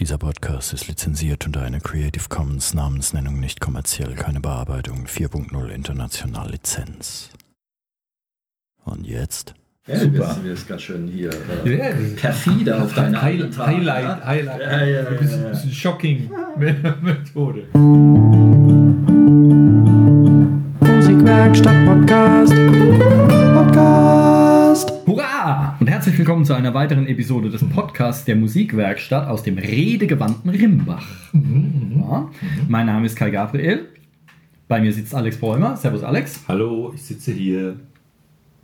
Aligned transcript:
Dieser 0.00 0.16
Podcast 0.16 0.72
ist 0.72 0.86
lizenziert 0.86 1.44
unter 1.46 1.62
einer 1.62 1.80
Creative 1.80 2.28
Commons 2.28 2.72
Namensnennung 2.72 3.40
nicht 3.40 3.60
kommerziell, 3.60 4.14
keine 4.14 4.38
Bearbeitung 4.40 5.06
4.0 5.06 5.68
international 5.70 6.50
Lizenz. 6.52 7.30
Und 8.84 9.04
jetzt? 9.06 9.54
Ja, 9.88 9.98
Super. 9.98 10.36
Du 10.40 10.44
wirst 10.44 10.68
ganz 10.68 10.82
schön 10.82 11.08
hier 11.08 11.30
äh, 11.64 11.76
Ja, 11.76 11.90
perfide 12.14 12.80
auf 12.80 12.94
deine 12.94 13.20
High, 13.20 13.40
alten 13.40 13.52
Tage, 13.52 13.76
Highlight, 13.76 14.04
ja? 14.04 14.24
Highlight. 14.26 14.60
Ja, 14.60 14.70
ja, 14.70 14.86
ja, 14.86 15.08
Ein 15.08 15.16
bisschen, 15.18 15.42
ja. 15.42 15.48
bisschen 15.48 15.72
shocking 15.72 16.30
Methode. 17.02 17.66
Musikwerkstatt 20.80 21.86
Podcast. 21.86 22.54
Podcast. 23.54 25.04
Herzlich 26.08 26.20
willkommen 26.20 26.46
zu 26.46 26.54
einer 26.54 26.72
weiteren 26.72 27.06
Episode 27.06 27.50
des 27.50 27.62
Podcasts 27.62 28.24
der 28.24 28.34
Musikwerkstatt 28.34 29.28
aus 29.28 29.42
dem 29.42 29.58
redegewandten 29.58 30.48
Rimbach. 30.48 31.06
Ja. 31.34 32.30
Mein 32.66 32.86
Name 32.86 33.04
ist 33.04 33.14
Kai 33.14 33.28
Gabriel. 33.28 33.88
Bei 34.68 34.80
mir 34.80 34.90
sitzt 34.90 35.14
Alex 35.14 35.36
Bäumer. 35.36 35.76
Servus 35.76 36.02
Alex. 36.02 36.44
Hallo, 36.48 36.92
ich 36.94 37.02
sitze 37.02 37.32
hier. 37.32 37.76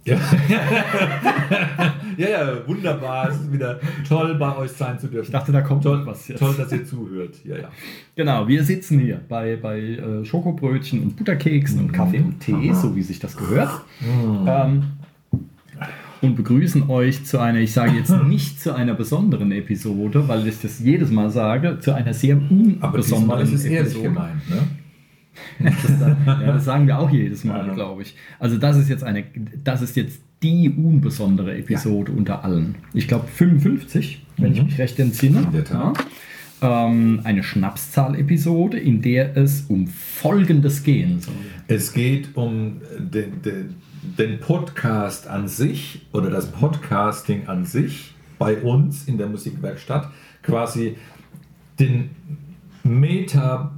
Ja. 0.07 0.17
ja, 2.17 2.29
ja, 2.31 2.67
wunderbar. 2.67 3.29
Es 3.29 3.37
ist 3.37 3.53
wieder 3.53 3.79
toll, 4.09 4.37
bei 4.37 4.57
euch 4.57 4.71
sein 4.71 4.99
zu 4.99 5.09
dürfen. 5.09 5.27
Ich 5.27 5.33
dachte, 5.33 5.53
da 5.53 5.61
kommt 5.61 5.83
toll, 5.83 6.01
was 6.07 6.27
jetzt. 6.27 6.39
toll, 6.39 6.55
dass 6.57 6.73
ihr 6.73 6.87
zuhört. 6.87 7.35
Ja, 7.45 7.59
ja. 7.59 7.69
Genau, 8.17 8.49
wir 8.49 8.65
sitzen 8.65 9.01
hier 9.01 9.21
bei, 9.29 9.57
bei 9.57 9.81
äh, 9.81 10.25
Schokobrötchen 10.25 11.03
und 11.03 11.17
Butterkeksen 11.17 11.79
und 11.79 11.93
Kaffee 11.93 12.21
und 12.21 12.41
Tee, 12.41 12.73
so 12.73 12.97
wie 12.97 13.03
sich 13.03 13.19
das 13.19 13.37
gehört. 13.37 13.83
Ähm, 14.47 14.85
und 16.25 16.37
begrüßen 16.37 16.89
euch 16.91 17.25
zu 17.25 17.39
einer, 17.39 17.61
ich 17.61 17.73
sage 17.73 17.93
jetzt 17.97 18.11
nicht 18.29 18.61
zu 18.61 18.75
einer 18.75 18.95
besonderen 18.95 19.53
Episode, 19.53 20.27
weil 20.29 20.47
ich 20.47 20.61
das 20.61 20.81
jedes 20.81 21.11
Mal 21.11 21.31
sage, 21.31 21.79
zu 21.81 21.93
einer 21.95 22.15
sehr 22.15 22.37
Aber 22.37 22.43
diesmal 22.49 22.91
unbesonderen 22.91 23.43
ist 23.45 23.53
es 23.53 23.65
ehrlich 23.65 23.93
Episode. 23.93 24.03
gemeint. 24.09 24.51
Ne? 24.51 24.59
Das, 25.59 26.01
ja, 26.27 26.53
das 26.53 26.65
sagen 26.65 26.87
wir 26.87 26.99
auch 26.99 27.11
jedes 27.11 27.45
Mal, 27.45 27.67
Ja. 27.67 27.75
glaube 27.75 28.03
ich. 28.03 28.15
Also 28.39 28.57
das 28.57 28.77
ist 28.77 28.89
jetzt 28.89 29.05
eine, 29.05 29.25
das 29.63 29.83
ist 29.83 29.97
jetzt 29.97 30.21
die 30.43 30.71
unbesondere 30.71 31.57
Episode 31.57 32.13
unter 32.13 32.45
allen. 32.45 32.75
Ich 32.93 33.09
glaube 33.09 33.27
55, 33.29 34.25
wenn 34.37 34.53
ich 34.53 34.63
mich 34.63 34.79
recht 34.79 34.99
entsinne. 34.99 35.47
Ja. 35.73 35.93
Ähm, 36.63 37.21
eine 37.25 37.43
Schnapszahl-Episode, 37.43 38.79
in 38.79 39.03
der 39.03 39.37
es 39.37 39.63
um 39.69 39.87
Folgendes 39.87 40.83
gehen 40.83 41.21
soll. 41.21 41.35
Es 41.69 41.93
geht 41.93 42.37
um 42.37 42.77
den, 42.99 43.43
den, 43.43 43.75
den 44.19 44.39
Podcast 44.39 45.27
an 45.27 45.49
sich 45.49 46.07
oder 46.13 46.31
das 46.31 46.51
Podcasting 46.53 47.49
an 47.49 47.65
sich 47.65 48.15
bei 48.39 48.59
uns 48.59 49.09
in 49.09 49.19
der 49.19 49.27
Musikwerkstatt. 49.29 50.11
Quasi 50.43 50.97
den 51.81 52.11
Meta-Podcast. 52.83 53.71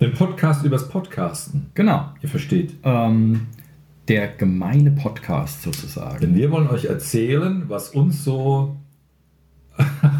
Den 0.00 0.12
Podcast 0.12 0.64
übers 0.64 0.88
Podcasten. 0.88 1.70
Genau. 1.74 2.12
Ihr 2.20 2.28
versteht. 2.28 2.74
Ähm, 2.82 3.46
der 4.08 4.28
gemeine 4.28 4.92
Podcast 4.92 5.62
sozusagen. 5.62 6.20
Denn 6.20 6.34
wir 6.36 6.50
wollen 6.50 6.68
euch 6.68 6.84
erzählen, 6.84 7.64
was 7.68 7.88
uns 7.90 8.22
so 8.22 8.76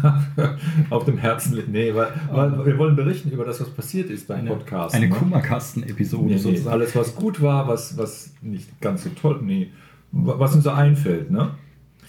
auf 0.89 1.05
dem 1.05 1.17
Herzen 1.17 1.55
liegt. 1.55 1.69
Nee, 1.69 1.93
weil, 1.95 2.07
weil 2.31 2.65
wir 2.65 2.77
wollen 2.77 2.95
berichten 2.95 3.31
über 3.31 3.45
das, 3.45 3.59
was 3.61 3.69
passiert 3.69 4.09
ist 4.09 4.27
beim 4.27 4.39
Eine, 4.39 4.49
Podcast. 4.51 4.95
eine 4.95 5.07
ne? 5.07 5.15
Kummerkasten-Episode 5.15 6.25
Nee, 6.25 6.37
sozusagen. 6.37 6.73
alles, 6.73 6.95
was 6.95 7.15
gut 7.15 7.41
war, 7.41 7.67
was, 7.67 7.97
was 7.97 8.31
nicht 8.41 8.79
ganz 8.81 9.03
so 9.03 9.09
toll, 9.21 9.39
nee, 9.43 9.71
was 10.11 10.55
uns 10.55 10.63
so 10.63 10.71
einfällt. 10.71 11.31
Ne? 11.31 11.51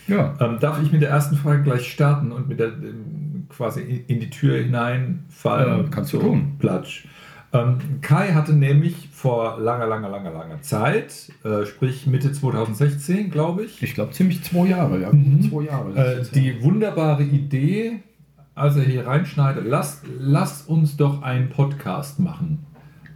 Ja. 0.07 0.35
Ähm, 0.41 0.59
darf 0.61 0.83
ich 0.83 0.91
mit 0.93 1.03
der 1.03 1.11
ersten 1.11 1.37
Frage 1.37 1.63
gleich 1.63 1.91
starten 1.91 2.33
und 2.33 2.49
mit 2.49 2.59
der 2.61 2.69
ähm, 2.69 3.47
quasi 3.51 4.05
in- 4.07 4.21
die 4.21 4.31
Tür 4.31 4.59
hineinfallen? 4.59 5.87
Äh, 5.87 5.89
kannst 5.91 6.13
du 6.13 6.19
tun. 6.19 6.57
Platsch. 6.59 7.07
Ähm, 7.53 7.79
Kai 8.03 8.33
hatte 8.35 8.53
nämlich 8.53 9.09
vor 9.11 9.59
langer, 9.59 9.87
langer, 9.87 10.11
langer, 10.11 10.31
langer 10.33 10.61
Zeit, 10.63 11.33
äh, 11.45 11.65
sprich 11.65 12.07
Mitte 12.07 12.31
2016, 12.33 13.31
glaube 13.31 13.65
ich, 13.65 13.83
Ich 13.83 13.95
glaube 13.95 14.13
ziemlich 14.13 14.43
zwei 14.45 14.67
Jahre, 14.67 15.01
ja. 15.01 15.11
Zwei 15.11 15.63
Jahre. 15.65 15.95
äh, 15.97 16.25
die 16.35 16.63
wunderbare 16.63 17.23
Idee, 17.23 18.01
als 18.55 18.77
er 18.77 18.83
hier 18.83 19.07
reinschneidet, 19.07 19.65
lasst, 19.67 20.05
lasst 20.19 20.69
uns 20.69 20.97
doch 20.99 21.23
einen 21.23 21.49
Podcast 21.49 22.19
machen. 22.21 22.67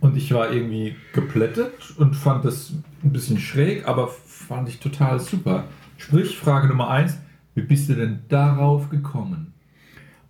Und 0.00 0.16
ich 0.16 0.32
war 0.32 0.50
irgendwie 0.50 0.96
geplättet 1.12 1.94
und 1.98 2.16
fand 2.16 2.44
das 2.46 2.72
ein 3.04 3.12
bisschen 3.12 3.38
schräg, 3.38 3.86
aber 3.86 4.08
fand 4.08 4.68
ich 4.68 4.80
total 4.80 5.20
super. 5.20 5.64
Sprich, 5.98 6.38
Frage 6.38 6.68
Nummer 6.68 6.88
eins, 6.88 7.18
wie 7.54 7.62
bist 7.62 7.88
du 7.90 7.94
denn 7.94 8.20
darauf 8.28 8.88
gekommen? 8.88 9.52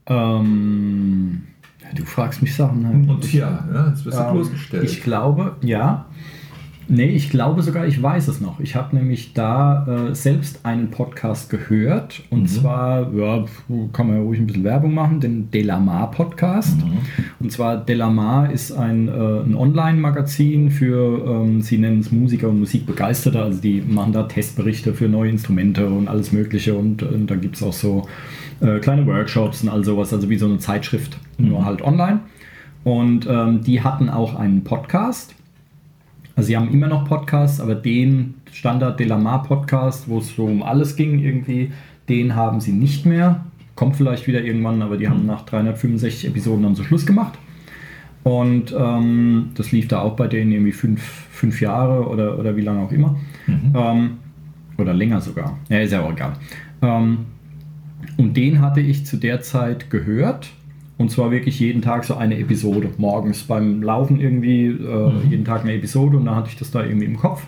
ähm, 0.07 1.43
du 1.95 2.05
fragst 2.05 2.43
mich 2.43 2.55
Sachen. 2.55 2.87
halt. 2.87 3.09
Und 3.09 3.33
ja, 3.33 3.65
jetzt 3.91 4.05
wirst 4.05 4.19
du 4.19 4.23
Ähm, 4.23 4.33
bloßgestellt. 4.35 4.85
Ich 4.85 5.03
glaube, 5.03 5.57
ja. 5.63 6.07
Nee, 6.89 7.11
ich 7.11 7.31
glaube 7.31 7.63
sogar, 7.63 7.87
ich 7.87 8.03
weiß 8.03 8.27
es 8.29 8.41
noch. 8.41 8.59
Ich 8.59 8.75
habe 8.75 8.95
nämlich 8.97 9.33
da 9.35 9.87
äh, 10.11 10.15
selbst 10.17 10.67
einen 10.67 10.91
Podcast 10.91 11.49
gehört. 11.49 12.23
Und 12.29 12.43
Mhm. 12.43 12.47
zwar, 12.49 13.13
ja, 13.15 13.45
kann 13.93 14.09
man 14.09 14.17
ja 14.17 14.23
ruhig 14.23 14.41
ein 14.41 14.47
bisschen 14.49 14.65
Werbung 14.65 14.93
machen, 14.93 15.21
den 15.21 15.51
Delamar 15.53 16.11
Podcast. 16.11 16.77
Mhm. 16.85 16.99
Und 17.39 17.53
zwar 17.53 17.77
Delamar 17.79 18.51
ist 18.53 18.73
ein, 18.73 19.09
äh, 19.09 19.13
ein 19.13 19.55
Online-Magazin 19.55 20.71
für, 20.73 21.25
ähm, 21.25 21.63
sie 21.63 21.79
nennen 21.79 22.01
es 22.01 22.11
Musiker 22.11 22.49
und 22.49 22.59
Musikbegeisterte. 22.59 23.41
Also 23.41 23.61
die 23.63 23.81
machen 23.81 24.13
da 24.13 24.25
Testberichte 24.25 24.93
für 24.93 25.09
neue 25.09 25.31
Instrumente 25.31 25.87
und 25.89 26.09
alles 26.09 26.33
Mögliche. 26.33 26.75
Und, 26.75 27.03
äh, 27.03 27.07
da 27.27 27.37
gibt 27.37 27.57
es 27.57 27.63
auch 27.63 27.73
so 27.73 28.09
äh, 28.63 28.79
kleine 28.79 29.07
Workshops 29.07 29.63
und 29.63 29.69
all 29.69 29.85
sowas. 29.85 30.13
Also 30.13 30.31
wie 30.31 30.39
so 30.39 30.47
eine 30.47 30.59
Zeitschrift, 30.59 31.19
nur 31.39 31.65
halt 31.65 31.83
online. 31.83 32.21
Und 32.85 33.27
ähm, 33.29 33.63
die 33.63 33.83
hatten 33.83 34.09
auch 34.09 34.35
einen 34.35 34.65
Podcast. 34.65 35.35
Also 36.35 36.49
sie 36.49 36.57
haben 36.57 36.71
immer 36.71 36.89
noch 36.89 37.05
Podcasts, 37.05 37.61
aber 37.61 37.75
den 37.75 38.35
Standard 38.51 38.99
Delamar 38.99 39.43
Podcast, 39.43 40.09
wo 40.09 40.19
es 40.19 40.35
so 40.35 40.47
um 40.47 40.63
alles 40.63 40.97
ging 40.97 41.19
irgendwie, 41.19 41.73
den 42.09 42.35
haben 42.35 42.61
sie 42.61 42.73
nicht 42.73 43.07
mehr. 43.07 43.45
Kommt 43.75 43.97
vielleicht 43.97 44.27
wieder 44.27 44.43
irgendwann, 44.43 44.83
aber 44.83 44.97
die 44.97 45.09
haben 45.09 45.27
nach 45.27 45.43
365 45.43 46.29
Episoden 46.29 46.63
dann 46.63 46.75
so 46.75 46.85
Schluss 46.85 47.07
gemacht. 47.07 47.39
Und 48.23 48.75
ähm, 48.79 49.51
das 49.55 49.73
lief 49.73 49.89
da 49.89 50.01
auch 50.01 50.15
bei 50.15 50.29
denen 50.29 50.53
irgendwie 50.53 50.73
fünf, 50.73 51.03
fünf 51.03 51.61
Jahre 51.61 52.07
oder, 52.09 52.39
oder 52.39 52.57
wie 52.57 52.61
lange 52.61 52.81
auch 52.81 52.93
immer. 52.93 53.17
Ähm, 53.75 54.19
oder 54.79 54.95
länger 54.95 55.21
sogar. 55.21 55.59
Ja, 55.69 55.81
ist 55.81 55.93
ja 55.93 56.03
auch 56.03 56.13
egal. 56.13 56.35
Ähm, 56.83 57.19
und 58.17 58.37
den 58.37 58.61
hatte 58.61 58.81
ich 58.81 59.07
zu 59.07 59.17
der 59.17 59.41
Zeit 59.43 59.91
gehört. 59.91 60.51
Und 60.99 61.11
zwar 61.11 61.31
wirklich 61.31 61.59
jeden 61.59 61.83
Tag 61.83 62.05
so 62.05 62.15
eine 62.15 62.39
Episode. 62.39 62.91
Morgens 62.99 63.43
beim 63.43 63.83
Laufen 63.83 64.21
irgendwie, 64.21 64.67
äh, 64.67 65.11
jeden 65.29 65.45
Tag 65.45 65.63
eine 65.63 65.73
Episode. 65.73 66.17
Und 66.17 66.27
dann 66.27 66.37
hatte 66.37 66.51
ich 66.51 66.57
das 66.57 66.71
da 66.71 66.85
irgendwie 66.85 67.07
im 67.07 67.17
Kopf. 67.17 67.45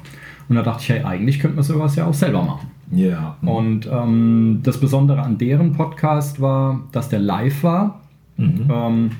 Und 0.49 0.57
da 0.57 0.63
dachte 0.63 0.83
ich, 0.83 0.89
hey, 0.89 1.03
eigentlich 1.03 1.39
könnte 1.39 1.57
man 1.57 1.65
sowas 1.65 1.95
ja 1.97 2.07
auch 2.07 2.15
selber 2.15 2.43
machen. 2.43 2.69
ja. 2.91 3.37
Und 3.43 3.89
ähm, 3.91 4.61
das 4.63 4.79
Besondere 4.81 5.23
an 5.23 5.39
deren 5.39 5.73
Podcast 5.73 6.41
war, 6.41 6.83
dass 6.93 7.09
der 7.09 7.21
live 7.21 7.63
war. 7.63 8.03
Mhm. 8.37 8.69
Ähm, 8.71 9.11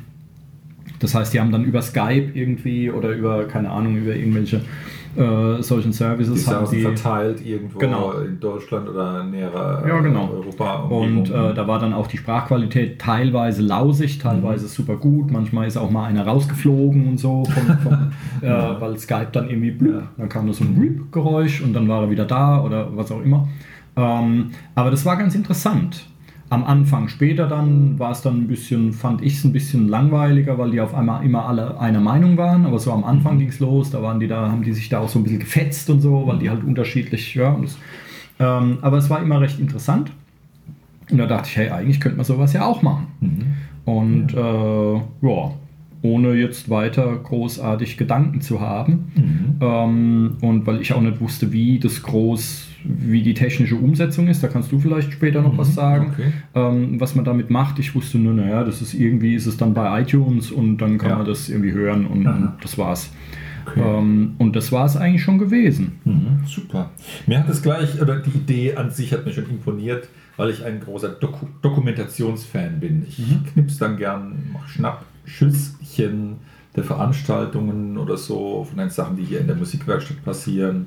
das 0.99 1.15
heißt, 1.15 1.35
die 1.35 1.41
haben 1.41 1.53
dann 1.53 1.65
über 1.65 1.83
Skype 1.83 2.31
irgendwie 2.35 2.91
oder 2.91 3.11
über, 3.11 3.45
keine 3.45 3.71
Ahnung, 3.71 3.97
über 3.97 4.15
irgendwelche 4.17 4.63
äh, 5.17 5.63
solchen 5.63 5.91
Die 5.91 5.97
Services 5.97 6.47
haben 6.47 6.65
saßen 6.67 6.79
sie. 6.79 6.83
verteilt 6.83 7.45
irgendwo 7.45 7.79
Genau. 7.79 8.13
in 8.13 8.39
Deutschland 8.41 8.89
oder 8.89 9.23
näherer 9.25 9.85
Ja, 9.87 10.01
genau. 10.01 10.31
Europa. 10.33 10.75
Und 10.85 11.31
äh, 11.31 11.55
da 11.55 11.67
war 11.69 11.79
dann 11.79 11.93
auch 11.93 12.07
die 12.07 12.17
Sprachqualität 12.19 12.99
teilweise 13.01 13.63
lausig, 13.63 14.19
teilweise 14.19 14.67
super 14.69 14.97
gut. 14.97 15.31
Manchmal 15.31 15.67
ist 15.67 15.77
auch 15.77 15.91
mal 15.91 16.05
einer 16.07 16.27
rausgeflogen 16.27 17.09
und 17.09 17.19
so, 17.19 17.45
vom, 17.45 17.79
vom, 17.79 17.93
äh, 18.43 18.81
weil 18.81 18.99
Skype 18.99 19.29
dann 19.33 19.49
irgendwie 19.49 19.71
blüht. 19.71 20.03
Dann 20.19 20.29
kam 20.29 20.47
da 20.47 20.53
so 20.53 20.65
ein 20.65 20.75
Bleep-Geräusch 20.75 21.61
und 21.63 21.73
dann 21.73 21.89
war 21.89 22.03
er 22.03 22.11
wieder 22.11 22.25
da 22.25 22.63
oder 22.63 22.89
was 22.97 23.11
auch 23.13 23.23
immer. 23.23 23.49
Ähm, 23.97 24.51
aber 24.75 24.91
das 24.91 25.07
war 25.07 25.17
ganz 25.17 25.35
interessant. 25.35 26.07
Am 26.55 26.63
Anfang, 26.63 27.09
später 27.09 27.49
dann 27.49 27.99
war 27.99 28.13
es 28.13 28.23
dann 28.23 28.43
ein 28.43 28.47
bisschen, 28.47 28.93
fand 28.93 29.23
ich 29.23 29.39
es 29.39 29.45
ein 29.45 29.53
bisschen 29.53 29.89
langweiliger, 29.89 30.57
weil 30.57 30.71
die 30.71 30.81
auf 30.81 30.95
einmal 30.95 31.25
immer 31.25 31.47
alle 31.47 31.81
einer 31.81 31.99
Meinung 31.99 32.37
waren. 32.37 32.65
Aber 32.65 32.79
so 32.79 32.93
am 32.93 33.03
Anfang 33.03 33.41
ging 33.41 33.49
es 33.49 33.59
los, 33.59 33.91
da 33.91 34.01
waren 34.01 34.21
die 34.21 34.29
da, 34.29 34.53
haben 34.53 34.63
die 34.63 34.73
sich 34.73 34.89
da 34.89 35.01
auch 35.01 35.09
so 35.09 35.19
ein 35.19 35.25
bisschen 35.25 35.41
gefetzt 35.41 35.91
und 35.91 36.01
so, 36.01 36.29
weil 36.29 36.39
die 36.39 36.49
halt 36.49 36.63
unterschiedlich, 36.63 37.35
ja. 37.35 37.49
Und 37.49 37.65
das, 37.65 37.79
ähm, 38.39 38.79
aber 38.83 38.99
es 38.99 39.11
war 39.11 39.21
immer 39.21 39.41
recht 39.41 39.59
interessant. 39.59 40.13
Und 41.11 41.19
da 41.19 41.27
dachte 41.27 41.49
ich, 41.49 41.57
hey, 41.57 41.71
eigentlich 41.71 41.99
könnte 41.99 42.19
man 42.19 42.25
sowas 42.25 42.53
ja 42.53 42.65
auch 42.65 42.83
machen. 42.83 43.09
Und 43.85 44.33
äh, 44.33 44.95
ja, 45.27 45.51
ohne 46.03 46.35
jetzt 46.35 46.71
weiter 46.71 47.17
großartig 47.17 47.97
Gedanken 47.97 48.43
zu 48.43 48.61
haben. 48.61 49.11
Ähm, 49.61 50.37
und 50.41 50.67
weil 50.69 50.81
ich 50.81 50.93
auch 50.93 51.01
nicht 51.01 51.21
wusste, 51.21 51.53
wie 51.53 51.81
das 51.81 52.01
groß, 52.03 52.69
wie 52.85 53.23
die 53.23 53.35
technische 53.35 53.77
Umsetzung 53.77 54.29
ist, 54.29 54.43
da 54.43 54.49
kannst 54.49 54.71
du 54.71 54.79
vielleicht 54.79 55.13
später 55.13 55.41
noch 55.43 55.57
was 55.57 55.75
sagen, 55.75 56.11
okay. 56.13 56.33
ähm, 56.55 57.01
was 57.01 57.15
man 57.15 57.25
damit 57.25 57.49
macht. 57.51 57.79
Ich 57.79 57.95
wusste 57.95 58.19
nur, 58.19 58.35
naja, 58.35 58.63
das 58.63 58.83
ist 58.83 58.93
irgendwie, 58.95 59.35
ist 59.35 59.47
es 59.47 59.57
dann 59.57 59.73
bei 59.75 60.03
iTunes 60.03 60.51
und 60.53 60.79
dann 60.79 60.99
kann 60.99 61.11
Ja. 61.11 61.17
man 61.17 61.27
das 61.27 61.49
irgendwie 61.49 61.73
hören 61.73 62.07
und, 62.07 62.27
und 62.27 62.53
das 62.63 62.77
war's. 62.79 63.11
Okay. 63.67 63.81
Ähm, 63.81 64.35
und 64.37 64.55
das 64.55 64.71
war 64.73 64.85
es 64.85 64.97
eigentlich 64.97 65.23
schon 65.23 65.39
gewesen. 65.39 65.93
Mhm, 66.05 66.41
super. 66.47 66.91
Mir 67.27 67.39
hat 67.39 67.49
es 67.49 67.63
gleich, 67.63 68.01
oder 68.03 68.19
die 68.19 68.37
Idee 68.37 68.75
an 68.77 68.91
sich 68.91 69.13
hat 69.15 69.25
mir 69.25 69.33
schon 69.33 69.49
imponiert, 69.49 70.09
weil 70.37 70.51
ich 70.51 70.63
ein 70.65 70.81
großer 70.81 71.09
Doku 71.09 71.47
Dokumentationsfan 71.63 72.81
bin. 72.81 73.05
Ich 73.09 73.19
Mhm. 73.21 73.45
knips 73.53 73.79
dann 73.79 73.97
gern, 73.97 74.35
mache 74.53 74.69
Schnappschüsschen 74.69 76.37
der 76.77 76.85
Veranstaltungen 76.85 77.97
oder 77.97 78.17
so, 78.17 78.65
von 78.69 78.77
den 78.79 78.91
Sachen, 78.91 79.17
die 79.17 79.23
hier 79.25 79.41
in 79.41 79.47
der 79.47 79.57
Musikwerkstatt 79.57 80.25
passieren. 80.25 80.87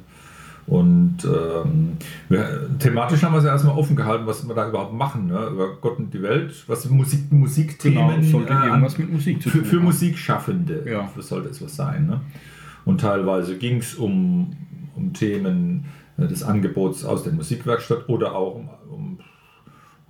Und 0.68 1.19
ähm, 1.24 1.94
wir, 2.28 2.69
thematisch 2.78 3.24
haben 3.24 3.31
wir 3.31 3.38
es 3.38 3.46
ja 3.46 3.52
erstmal 3.52 3.78
offen 3.78 3.96
gehalten, 3.96 4.28
was 4.28 4.46
wir 4.46 4.54
da 4.54 4.68
überhaupt 4.68 4.94
machen, 4.94 5.28
ne? 5.28 5.48
über 5.48 5.78
Gott 5.80 5.98
und 5.98 6.14
die 6.14 6.22
Welt, 6.22 6.66
was 6.68 6.90
Musik, 6.90 7.31
Musikthemen 7.31 8.19
Genau, 8.19 8.22
sollte 8.22 8.52
äh, 8.52 8.68
irgendwas 8.68 8.98
mit 8.98 9.10
Musik 9.10 9.42
zu 9.42 9.50
für, 9.50 9.60
tun 9.60 9.66
für. 9.66 9.80
Musikschaffende. 9.80 10.84
Ja. 10.86 11.10
Das 11.16 11.30
sollte 11.30 11.50
es 11.50 11.64
was 11.64 11.74
sein. 11.74 12.08
Ne? 12.08 12.19
Und 12.84 13.00
teilweise 13.00 13.58
ging 13.58 13.78
es 13.78 13.96
um, 13.96 14.58
um 14.94 15.14
Themen 15.14 15.86
äh, 16.18 16.28
des 16.28 16.44
Angebots 16.44 17.06
aus 17.06 17.24
der 17.24 17.31
Musikwerkstatt 17.31 18.10
oder 18.10 18.36
auch 18.36 18.56
um, 18.56 18.70
um 18.90 19.18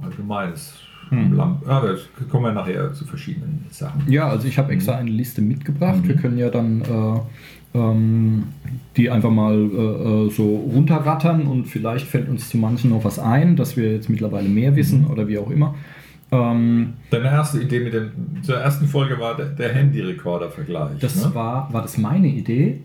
allgemeines. 0.04 0.74
Hm. 1.10 1.38
Da 1.38 1.96
kommen 2.30 2.46
wir 2.46 2.52
nachher 2.52 2.94
zu 2.94 3.06
verschiedenen 3.06 3.66
Sachen. 3.70 4.12
Ja, 4.12 4.28
also 4.28 4.48
ich 4.48 4.58
habe 4.58 4.74
extra 4.74 4.96
eine 4.96 5.10
Liste 5.10 5.42
mitgebracht. 5.42 6.04
Mhm. 6.04 6.08
Wir 6.08 6.16
können 6.18 6.38
ja 6.38 6.50
dann 6.50 6.82
äh, 6.82 7.20
die 7.74 9.10
einfach 9.10 9.30
mal 9.30 9.54
äh, 9.56 10.26
äh, 10.28 10.30
so 10.32 10.56
runterrattern 10.74 11.46
und 11.48 11.66
vielleicht 11.66 12.08
fällt 12.08 12.28
uns 12.30 12.50
zu 12.50 12.58
manchen 12.58 12.90
noch 12.90 13.04
was 13.04 13.20
ein, 13.20 13.56
dass 13.56 13.78
wir 13.78 13.92
jetzt 13.92 14.10
mittlerweile 14.10 14.50
mehr 14.50 14.76
wissen 14.76 15.02
Mhm. 15.02 15.12
oder 15.12 15.28
wie 15.28 15.38
auch 15.38 15.50
immer. 15.52 15.76
Ähm, 16.32 16.94
Deine 17.10 17.26
erste 17.28 17.62
Idee 17.62 17.80
mit 17.80 17.94
dem, 17.94 18.12
zur 18.42 18.58
ersten 18.58 18.88
Folge 18.88 19.18
war 19.20 19.36
der, 19.38 19.46
der 19.46 19.74
Handy-Recorder-Vergleich. 19.74 21.00
das 21.00 21.24
ne? 21.24 21.34
war, 21.34 21.72
war 21.72 21.82
das 21.84 21.98
meine 21.98 22.28
Idee? 22.28 22.82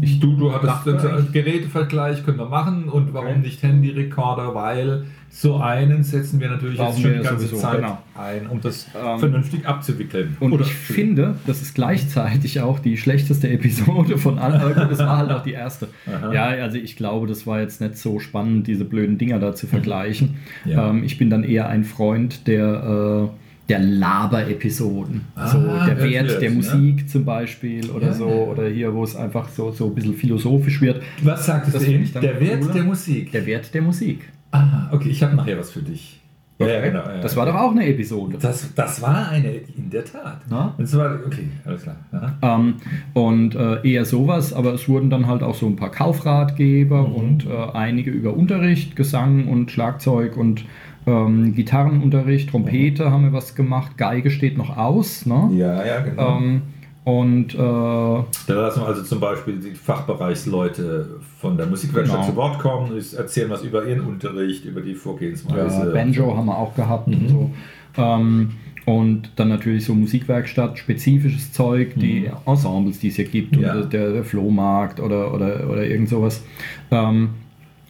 Ich, 0.00 0.18
du, 0.20 0.36
du 0.36 0.52
hattest 0.52 0.88
eigentlich- 1.04 1.32
Gerätevergleich 1.32 2.24
können 2.24 2.38
wir 2.38 2.48
machen 2.48 2.88
und 2.88 3.14
warum 3.14 3.28
Okay. 3.28 3.38
nicht 3.38 3.62
Handy-Recorder, 3.62 4.54
weil 4.54 5.04
so 5.30 5.56
einen 5.56 6.02
setzen 6.04 6.40
wir 6.40 6.50
natürlich 6.50 6.78
Brauchen 6.78 6.94
jetzt 6.96 7.02
schon 7.02 7.12
die 7.12 7.24
ganze 7.24 7.46
sowieso, 7.46 7.56
Zeit 7.62 7.76
genau. 7.76 7.98
ein, 8.16 8.46
um 8.48 8.60
das 8.60 8.86
Ähm, 8.94 9.18
vernünftig 9.18 9.66
abzuwickeln. 9.66 10.36
Und 10.40 10.52
Oder- 10.52 10.64
ich 10.64 10.74
finde, 10.74 11.36
das 11.46 11.62
ist 11.62 11.74
gleichzeitig 11.74 12.60
auch 12.60 12.78
die 12.78 12.96
schlechteste 12.96 13.48
Episode 13.50 14.18
von 14.18 14.38
allen. 14.38 14.60
Gut, 14.74 14.90
Das 14.90 14.98
war 14.98 15.18
halt 15.18 15.30
auch 15.30 15.42
die 15.42 15.52
erste. 15.52 15.88
Aha. 16.06 16.32
Ja, 16.32 16.44
also 16.46 16.76
ich 16.78 16.96
glaube, 16.96 17.26
das 17.26 17.46
war 17.46 17.60
jetzt 17.60 17.80
nicht 17.80 17.96
so 17.96 18.18
spannend, 18.20 18.66
diese 18.66 18.84
blöden 18.84 19.18
Dinger 19.18 19.38
da 19.38 19.54
zu 19.54 19.66
vergleichen. 19.66 20.36
Ja. 20.64 20.90
Ähm, 20.90 21.04
ich 21.04 21.18
bin 21.18 21.30
dann 21.30 21.44
eher 21.44 21.68
ein 21.68 21.84
Freund 21.84 22.46
der, 22.46 23.28
äh, 23.30 23.43
der 23.68 23.78
Laber-Episoden. 23.78 25.22
Ah, 25.34 25.48
so 25.48 25.58
der 25.58 26.02
Wert 26.02 26.40
der 26.40 26.50
ne? 26.50 26.56
Musik 26.56 27.08
zum 27.08 27.24
Beispiel 27.24 27.90
oder 27.90 28.08
Ja. 28.08 28.12
so. 28.12 28.26
Oder 28.26 28.68
hier, 28.68 28.92
wo 28.94 29.04
es 29.04 29.16
einfach 29.16 29.48
so, 29.48 29.70
so 29.70 29.86
ein 29.86 29.94
bisschen 29.94 30.14
philosophisch 30.14 30.80
wird. 30.80 31.02
Was 31.22 31.46
sagtest 31.46 31.76
Das 31.76 31.84
eben? 31.84 32.08
Der 32.20 32.40
Wert 32.40 32.60
cooler. 32.60 32.72
der 32.74 32.84
Musik. 32.84 33.32
Der 33.32 33.46
Wert 33.46 33.72
der 33.74 33.82
Musik. 33.82 34.28
ah, 34.52 34.88
okay, 34.92 35.08
ich 35.08 35.22
habe 35.22 35.34
nachher 35.36 35.58
was 35.58 35.70
für 35.70 35.82
dich. 35.82 36.20
Ja, 36.60 36.68
ja, 36.68 36.80
genau. 36.82 37.00
ja, 37.00 37.20
das 37.20 37.32
ja. 37.32 37.38
war 37.38 37.46
doch 37.46 37.56
auch 37.56 37.72
eine 37.72 37.84
Episode. 37.88 38.38
Das, 38.40 38.72
das 38.76 39.02
war 39.02 39.28
eine, 39.28 39.54
in 39.76 39.90
der 39.90 40.04
Tat. 40.04 40.40
Na? 40.48 40.72
Das 40.78 40.96
war, 40.96 41.18
okay, 41.26 41.48
alles 41.64 41.82
klar. 41.82 41.96
Ähm, 42.42 42.74
und 43.12 43.56
äh, 43.56 43.80
eher 43.82 44.04
sowas, 44.04 44.52
aber 44.52 44.72
es 44.72 44.88
wurden 44.88 45.10
dann 45.10 45.26
halt 45.26 45.42
auch 45.42 45.56
so 45.56 45.66
ein 45.66 45.74
paar 45.74 45.90
Kaufratgeber 45.90 47.08
Mhm. 47.08 47.14
und 47.14 47.46
äh, 47.46 47.50
einige 47.72 48.12
über 48.12 48.34
Unterricht, 48.34 48.94
Gesang 48.94 49.48
und 49.48 49.72
Schlagzeug 49.72 50.36
und 50.36 50.64
ähm, 51.06 51.54
Gitarrenunterricht, 51.54 52.50
Trompete 52.50 53.10
haben 53.10 53.24
wir 53.24 53.32
was 53.32 53.54
gemacht, 53.54 53.96
Geige 53.98 54.30
steht 54.30 54.56
noch 54.58 54.76
aus. 54.76 55.26
Ne? 55.26 55.50
Ja, 55.54 55.84
ja, 55.84 56.00
genau. 56.00 56.38
Ähm, 56.38 56.62
und 57.04 57.54
äh, 57.54 57.58
Da 57.58 58.24
lassen 58.48 58.80
wir 58.80 58.86
also 58.86 59.02
zum 59.02 59.20
Beispiel 59.20 59.58
die 59.58 59.72
Fachbereichsleute 59.74 61.20
von 61.38 61.56
der 61.56 61.66
Musikwerkstatt 61.66 62.20
Genau. 62.20 62.30
zu 62.30 62.36
Wort 62.36 62.58
kommen, 62.58 62.92
erzählen 62.96 63.50
was 63.50 63.62
über 63.62 63.84
ihren 63.84 64.00
Unterricht, 64.06 64.64
über 64.64 64.80
die 64.80 64.94
Vorgehensweise. 64.94 65.86
ja, 65.86 65.92
Banjo 65.92 66.36
haben 66.36 66.46
wir 66.46 66.56
auch 66.56 66.74
gehabt 66.74 67.06
und 67.08 67.22
Mhm. 67.24 67.28
so. 67.28 67.50
Ähm, 67.98 68.50
und 68.86 69.30
dann 69.36 69.48
natürlich 69.48 69.84
so 69.84 69.94
Musikwerkstatt, 69.94 70.78
spezifisches 70.78 71.52
Zeug, 71.52 71.94
die 71.96 72.30
Ensembles, 72.46 72.98
die 72.98 73.08
es 73.08 73.16
hier 73.16 73.24
gibt, 73.26 73.56
Mhm. 73.56 73.62
Ja. 73.62 73.74
und 73.74 73.92
der, 73.92 74.12
der 74.12 74.24
Flohmarkt 74.24 75.00
oder, 75.00 75.32
oder, 75.32 75.68
oder 75.70 75.84
irgend 75.86 76.08
sowas. 76.08 76.42
Ähm, 76.90 77.30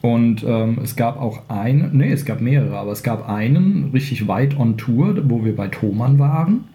und 0.05 0.43
ähm, 0.43 0.77
es 0.83 0.95
gab 0.95 1.19
auch 1.19 1.49
einen, 1.49 1.97
nee, 1.97 2.11
es 2.11 2.25
gab 2.25 2.39
mehrere, 2.39 2.77
aber 2.77 2.91
es 2.91 3.01
gab 3.01 3.27
einen 3.27 3.89
richtig 3.91 4.27
weit 4.27 4.55
on 4.55 4.77
Tour, 4.77 5.17
wo 5.27 5.43
wir 5.43 5.55
bei 5.55 5.67
Thomann 5.67 6.19
waren. 6.19 6.65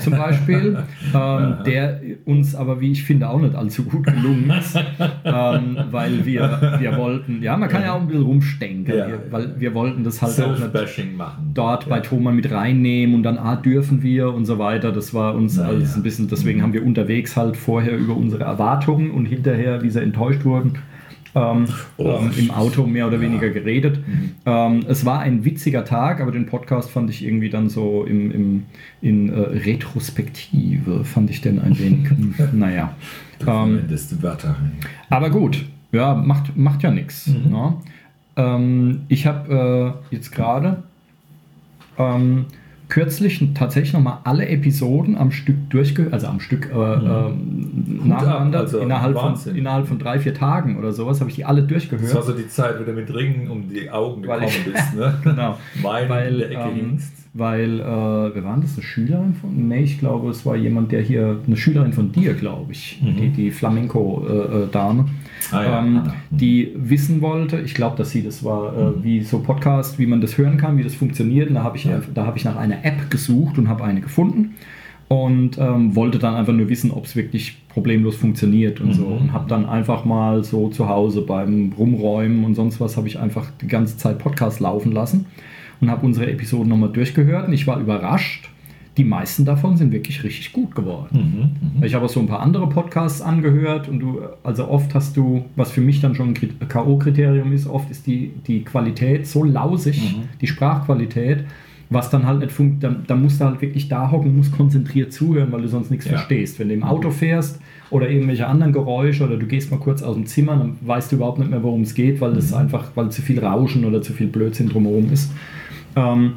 Zum 0.00 0.14
Beispiel, 0.14 0.78
ähm, 1.14 1.56
der 1.66 2.00
uns 2.24 2.54
aber, 2.54 2.80
wie 2.80 2.92
ich 2.92 3.04
finde, 3.04 3.28
auch 3.28 3.38
nicht 3.42 3.54
allzu 3.54 3.84
gut 3.84 4.06
gelungen 4.06 4.50
ist, 4.58 4.74
ähm, 5.22 5.76
weil 5.90 6.24
wir, 6.24 6.78
wir 6.80 6.96
wollten, 6.96 7.42
ja, 7.42 7.58
man 7.58 7.68
kann 7.68 7.82
ja 7.82 7.92
auch 7.92 8.00
ein 8.00 8.06
bisschen 8.06 8.22
rumstenken, 8.22 8.96
Ja. 8.96 9.06
weil 9.30 9.60
wir 9.60 9.74
wollten 9.74 10.02
das 10.02 10.22
halt 10.22 10.40
auch 10.40 10.58
nicht 10.58 11.14
machen. 11.18 11.50
dort 11.52 11.82
ja. 11.84 11.90
bei 11.90 12.00
Thomann 12.00 12.36
mit 12.36 12.50
reinnehmen 12.50 13.14
und 13.14 13.22
dann, 13.22 13.36
ah, 13.36 13.56
dürfen 13.56 14.02
wir 14.02 14.32
und 14.32 14.46
so 14.46 14.58
weiter. 14.58 14.92
Das 14.92 15.12
war 15.12 15.34
uns 15.34 15.58
Na 15.58 15.66
alles 15.66 15.90
ja. 15.90 15.96
ein 15.98 16.02
bisschen, 16.02 16.26
deswegen 16.26 16.62
haben 16.62 16.72
wir 16.72 16.86
unterwegs 16.86 17.36
halt 17.36 17.58
vorher 17.58 17.98
über 17.98 18.16
unsere 18.16 18.44
Erwartungen 18.44 19.10
und 19.10 19.26
hinterher, 19.26 19.82
wie 19.82 19.90
sie 19.90 20.00
enttäuscht 20.00 20.46
wurden, 20.46 20.78
ähm, 21.34 21.66
Oh. 21.96 22.18
ähm, 22.20 22.30
im 22.38 22.50
Auto 22.50 22.86
mehr 22.86 23.06
oder 23.06 23.16
Ja. 23.16 23.22
weniger 23.22 23.50
geredet. 23.50 24.00
Mhm. 24.06 24.30
Ähm, 24.44 24.84
es 24.88 25.04
war 25.04 25.20
ein 25.20 25.44
witziger 25.44 25.84
Tag, 25.84 26.20
aber 26.20 26.30
den 26.32 26.46
Podcast 26.46 26.90
fand 26.90 27.10
ich 27.10 27.24
irgendwie 27.24 27.48
dann 27.50 27.68
so 27.68 28.04
im, 28.04 28.30
im, 28.30 28.62
in 29.00 29.28
äh, 29.30 29.38
Retrospektive, 29.38 31.04
fand 31.04 31.30
ich 31.30 31.40
den 31.40 31.58
ein 31.60 31.78
wenig, 31.78 32.10
naja. 32.52 32.94
Ähm, 33.46 33.82
Wörter 34.20 34.56
aber 35.10 35.30
gut, 35.30 35.64
ja, 35.90 36.14
macht, 36.14 36.56
macht 36.56 36.82
ja 36.82 36.90
nichts. 36.90 37.26
Mhm. 37.26 37.50
Ne? 37.50 37.74
Ähm, 38.36 39.00
ich 39.08 39.26
habe 39.26 39.96
äh, 40.10 40.14
jetzt 40.14 40.30
gerade 40.32 40.82
ähm, 41.98 42.46
kürzlich 42.92 43.42
tatsächlich 43.54 43.94
nochmal 43.94 44.18
alle 44.24 44.46
Episoden 44.48 45.16
am 45.16 45.30
Stück 45.30 45.70
durchgehört, 45.70 46.12
also 46.12 46.26
am 46.26 46.40
Stück 46.40 46.70
äh, 46.70 46.74
ähm, 46.76 48.00
Hut 48.00 48.06
nacheinander, 48.06 48.58
also 48.60 48.80
innerhalb, 48.80 49.18
von, 49.18 49.34
innerhalb 49.56 49.86
von 49.88 49.98
drei, 49.98 50.18
vier 50.18 50.34
Tagen 50.34 50.76
oder 50.78 50.92
sowas, 50.92 51.20
habe 51.20 51.30
ich 51.30 51.36
die 51.36 51.44
alle 51.46 51.62
Das 51.62 51.70
war 51.70 51.78
durchgehört. 51.78 52.24
so 52.24 52.32
die 52.32 52.48
Zeit, 52.48 52.78
wo 52.78 52.84
du 52.84 52.92
mit 52.92 53.12
Ringen 53.14 53.48
um 53.48 53.66
die 53.70 53.90
Augen 53.90 54.26
Weil 54.26 54.40
gekommen 54.40 54.56
ich- 54.66 54.72
bist, 54.74 54.94
ne? 54.94 55.14
Genau. 55.24 55.56
Wein 55.80 56.08
Weil, 56.10 56.32
in 56.34 56.38
der 56.40 56.50
Ecke 56.50 56.60
ähm, 56.68 56.74
hingst. 56.74 57.12
Weil, 57.32 57.80
äh, 57.80 57.82
wer 57.82 58.44
war 58.44 58.52
denn 58.52 58.60
das? 58.62 58.74
Eine 58.74 58.82
Schülerin 58.82 59.32
von? 59.32 59.68
Nee, 59.68 59.84
ich 59.84 59.98
glaube, 59.98 60.28
es 60.28 60.44
war 60.44 60.54
jemand, 60.54 60.92
der 60.92 61.00
hier, 61.00 61.38
eine 61.46 61.56
Schülerin 61.56 61.94
von 61.94 62.12
dir, 62.12 62.34
glaube 62.34 62.72
ich, 62.72 63.00
Mhm. 63.02 63.16
die, 63.16 63.28
die 63.30 63.50
Flamenco-Dame. 63.50 65.06
Ah 65.50 65.62
ja, 65.64 65.78
ähm, 65.80 65.98
Anna. 65.98 66.14
Mhm. 66.30 66.36
die 66.38 66.72
wissen 66.76 67.20
wollte, 67.22 67.60
ich 67.60 67.74
glaube, 67.74 67.96
dass 67.96 68.10
sie 68.10 68.22
das 68.22 68.44
war, 68.44 68.76
äh, 68.76 69.02
wie 69.04 69.22
so 69.22 69.40
Podcast, 69.40 69.98
wie 69.98 70.06
man 70.06 70.20
das 70.20 70.38
hören 70.38 70.56
kann, 70.58 70.76
wie 70.78 70.82
das 70.82 70.94
funktioniert. 70.94 71.48
Und 71.48 71.54
da 71.56 71.62
habe 71.64 71.76
ich, 71.76 71.84
Ja. 71.84 72.00
da 72.14 72.26
habe 72.26 72.38
ich 72.38 72.44
nach 72.44 72.56
einer 72.56 72.84
App 72.84 73.10
gesucht 73.10 73.58
und 73.58 73.68
habe 73.68 73.84
eine 73.84 74.00
gefunden 74.00 74.54
und 75.08 75.58
ähm, 75.58 75.94
wollte 75.94 76.18
dann 76.18 76.34
einfach 76.34 76.52
nur 76.54 76.68
wissen, 76.68 76.90
ob 76.90 77.04
es 77.04 77.16
wirklich 77.16 77.58
problemlos 77.68 78.16
funktioniert 78.16 78.80
und 78.80 78.94
so. 78.94 79.06
Mhm. 79.06 79.12
Und 79.12 79.32
habe 79.32 79.48
dann 79.48 79.66
einfach 79.66 80.04
mal 80.04 80.42
so 80.44 80.68
zu 80.68 80.88
Hause 80.88 81.22
beim 81.22 81.72
Rumräumen 81.76 82.44
und 82.44 82.54
sonst 82.54 82.80
was, 82.80 82.96
habe 82.96 83.08
ich 83.08 83.18
einfach 83.18 83.50
die 83.60 83.66
ganze 83.68 83.96
Zeit 83.96 84.18
Podcast 84.18 84.60
laufen 84.60 84.92
lassen 84.92 85.26
und 85.80 85.90
habe 85.90 86.06
unsere 86.06 86.30
Episoden 86.30 86.68
nochmal 86.68 86.90
durchgehört 86.90 87.48
und 87.48 87.52
ich 87.54 87.66
war 87.66 87.78
überrascht. 87.80 88.48
Die 88.98 89.04
meisten 89.04 89.44
davon 89.46 89.76
sind 89.78 89.90
wirklich 89.90 90.22
richtig 90.22 90.52
gut 90.52 90.74
geworden. 90.74 91.08
Mhm, 91.72 91.78
mhm. 91.78 91.82
Ich 91.84 91.94
habe 91.94 92.04
auch 92.04 92.10
so 92.10 92.20
ein 92.20 92.26
paar 92.26 92.40
andere 92.40 92.68
Podcasts 92.68 93.22
angehört 93.22 93.88
und 93.88 94.00
du, 94.00 94.20
also 94.44 94.68
oft 94.68 94.94
hast 94.94 95.16
du, 95.16 95.46
was 95.56 95.70
für 95.70 95.80
mich 95.80 96.00
dann 96.02 96.14
schon 96.14 96.28
ein 96.30 96.34
Kri- 96.34 96.50
K.O.-Kriterium 96.68 97.52
ist, 97.52 97.66
oft 97.66 97.90
ist 97.90 98.06
die, 98.06 98.32
die 98.46 98.62
Qualität 98.64 99.26
so 99.26 99.44
lausig, 99.44 100.14
Mhm. 100.14 100.24
die 100.42 100.46
Sprachqualität, 100.46 101.44
was 101.88 102.10
dann 102.10 102.26
halt 102.26 102.40
nicht 102.40 102.52
funkt, 102.52 102.82
dann, 102.84 103.04
dann 103.06 103.22
musst 103.22 103.40
du 103.40 103.44
halt 103.46 103.60
wirklich 103.62 103.88
da 103.88 104.10
hocken, 104.10 104.36
musst 104.36 104.52
konzentriert 104.56 105.12
zuhören, 105.12 105.52
weil 105.52 105.62
du 105.62 105.68
sonst 105.68 105.90
nichts 105.90 106.04
Ja. 106.06 106.12
verstehst. 106.12 106.58
Wenn 106.58 106.68
du 106.68 106.74
im 106.74 106.82
Auto 106.84 107.10
fährst 107.10 107.60
oder 107.90 108.10
irgendwelche 108.10 108.46
anderen 108.46 108.72
Geräusche 108.74 109.24
oder 109.24 109.36
du 109.38 109.46
gehst 109.46 109.70
mal 109.70 109.78
kurz 109.78 110.02
aus 110.02 110.14
dem 110.16 110.26
Zimmer, 110.26 110.56
dann 110.56 110.76
weißt 110.82 111.12
du 111.12 111.16
überhaupt 111.16 111.38
nicht 111.38 111.50
mehr, 111.50 111.62
worum 111.62 111.80
es 111.82 111.94
geht, 111.94 112.20
weil 112.20 112.32
das 112.34 112.52
einfach, 112.52 112.90
weil 112.94 113.10
zu 113.10 113.22
viel 113.22 113.38
Rauschen 113.42 113.84
oder 113.86 114.02
zu 114.02 114.12
viel 114.12 114.26
Blödsinn 114.26 114.68
drumherum 114.68 115.10
ist. 115.12 115.32
Ähm, 115.96 116.32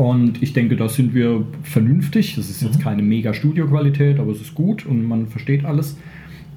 und 0.00 0.42
ich 0.42 0.54
denke, 0.54 0.76
da 0.76 0.88
sind 0.88 1.12
wir 1.14 1.44
vernünftig. 1.62 2.36
Das 2.36 2.48
ist 2.48 2.62
jetzt 2.62 2.78
Mhm. 2.78 2.82
keine 2.82 3.02
mega 3.02 3.34
Studioqualität, 3.34 4.18
aber 4.18 4.32
es 4.32 4.40
ist 4.40 4.54
gut 4.54 4.86
und 4.86 5.06
man 5.06 5.26
versteht 5.26 5.66
alles. 5.66 5.98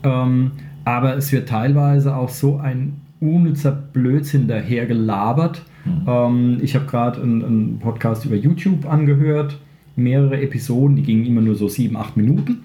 Ähm, 0.01 0.51
aber 0.85 1.17
es 1.17 1.29
wird 1.33 1.50
teilweise 1.50 2.15
auch 2.15 2.29
so 2.29 2.55
ein 2.55 2.93
unnützer 3.19 3.73
Blödsinn 3.73 4.47
daher 4.47 4.85
gelabert. 4.85 5.62
Mhm. 5.83 6.07
Ähm, 6.07 6.57
ich 6.62 6.73
habe 6.73 6.85
gerade 6.85 7.21
einen, 7.21 7.43
einen 7.43 7.79
Podcast 7.79 8.23
über 8.23 8.38
YouTube 8.38 8.89
angehört, 8.89 9.59
mehrere 9.97 10.41
Episoden, 10.41 10.95
die 10.95 11.03
gingen 11.03 11.25
immer 11.25 11.41
nur 11.41 11.55
so 11.55 11.67
sieben, 11.67 11.97
acht 11.97 12.15
Minuten. 12.15 12.59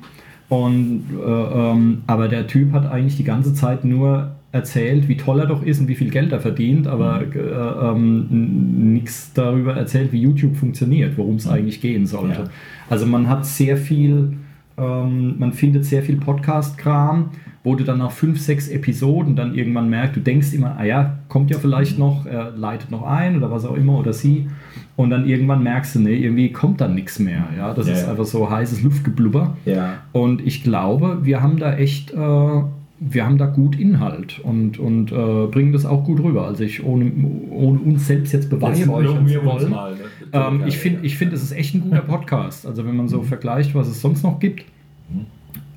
Und, 0.49 1.07
äh, 1.13 1.29
ähm, 1.29 2.03
aber 2.07 2.29
der 2.29 2.47
Typ 2.47 2.71
hat 2.71 2.89
eigentlich 2.89 3.17
die 3.17 3.25
ganze 3.25 3.53
Zeit 3.53 3.85
nur 3.85 4.37
erzählt, 4.53 5.09
wie 5.09 5.17
toll 5.17 5.41
er 5.41 5.47
doch 5.47 5.63
ist 5.63 5.79
und 5.81 5.89
wie 5.89 5.95
viel 5.95 6.11
Geld 6.11 6.33
er 6.33 6.41
verdient, 6.41 6.87
aber 6.87 7.21
Mhm. 7.21 7.33
äh, 7.35 7.91
ähm, 7.91 8.93
nichts 8.95 9.33
darüber 9.35 9.75
erzählt, 9.77 10.11
wie 10.13 10.21
YouTube 10.23 10.57
funktioniert, 10.57 11.19
worum 11.19 11.37
es 11.37 11.47
eigentlich 11.47 11.81
gehen 11.81 12.07
sollte. 12.07 12.43
Ja. 12.43 12.49
Also 12.89 13.07
man 13.07 13.29
hat 13.29 13.45
sehr 13.47 13.77
viel 13.77 14.33
Ähm, 14.81 15.35
man 15.41 15.53
findet 15.53 15.85
sehr 15.87 16.03
viel 16.05 16.19
Podcast-Kram, 16.19 17.31
wo 17.65 17.75
du 17.75 17.83
dann 17.83 17.99
nach 17.99 18.13
fünf, 18.13 18.39
sechs 18.41 18.69
Episoden 18.69 19.35
dann 19.35 19.57
irgendwann 19.57 19.89
merkst, 19.91 20.15
du 20.15 20.21
denkst 20.21 20.53
immer, 20.55 20.77
ah 20.79 20.85
ja, 20.85 21.19
kommt 21.29 21.51
ja 21.51 21.59
vielleicht 21.59 21.99
noch, 21.99 22.27
er 22.27 22.53
leitet 22.57 22.89
noch 22.93 23.03
ein 23.03 23.37
oder 23.37 23.51
was 23.51 23.65
auch 23.65 23.75
immer 23.77 23.99
oder 23.99 24.13
sie. 24.13 24.47
Und 24.95 25.11
dann 25.11 25.27
irgendwann 25.27 25.65
merkst 25.65 25.97
du, 25.97 25.99
nee, 25.99 26.15
irgendwie 26.15 26.53
kommt 26.53 26.81
dann 26.81 26.95
nichts 26.95 27.19
mehr. 27.19 27.49
Ja, 27.57 27.75
das 27.75 27.89
Ja, 27.89 27.93
ist 27.95 28.03
ja. 28.05 28.11
einfach 28.13 28.25
so 28.25 28.49
heißes 28.49 28.83
Luftgeblubber. 28.85 29.57
Ja. 29.65 29.95
Und 30.13 30.47
ich 30.47 30.63
glaube, 30.63 31.25
wir 31.25 31.43
haben 31.43 31.57
da 31.59 31.75
echt, 31.77 32.13
äh, 32.13 32.61
wir 33.01 33.25
haben 33.25 33.39
da 33.39 33.47
gut 33.47 33.79
Inhalt 33.79 34.41
und, 34.41 34.79
und 34.79 35.13
äh, 35.13 35.47
bringen 35.47 35.73
das 35.73 35.87
auch 35.87 36.05
gut 36.05 36.21
rüber. 36.21 36.47
Also 36.47 36.65
ich, 36.65 36.85
ohne, 36.85 37.11
ohne 37.51 37.79
uns 37.81 38.07
selbst 38.07 38.33
jetzt 38.33 38.51
loben 38.51 38.75
zu 38.75 38.89
wollen. 38.89 39.71
mal. 39.71 39.95
Ne? 39.95 40.01
Ähm, 40.33 40.65
ich 40.67 40.79
finde, 40.79 41.07
ich 41.07 41.17
find, 41.17 41.33
es 41.33 41.43
ist 41.43 41.53
echt 41.53 41.75
ein 41.75 41.83
guter 41.83 42.03
Podcast. 42.03 42.67
Also 42.67 42.85
wenn 42.85 42.97
man 42.97 43.09
so 43.09 43.23
vergleicht, 43.23 43.75
was 43.75 43.89
es 43.89 44.01
sonst 44.01 44.23
noch 44.23 44.41
gibt. 44.41 44.65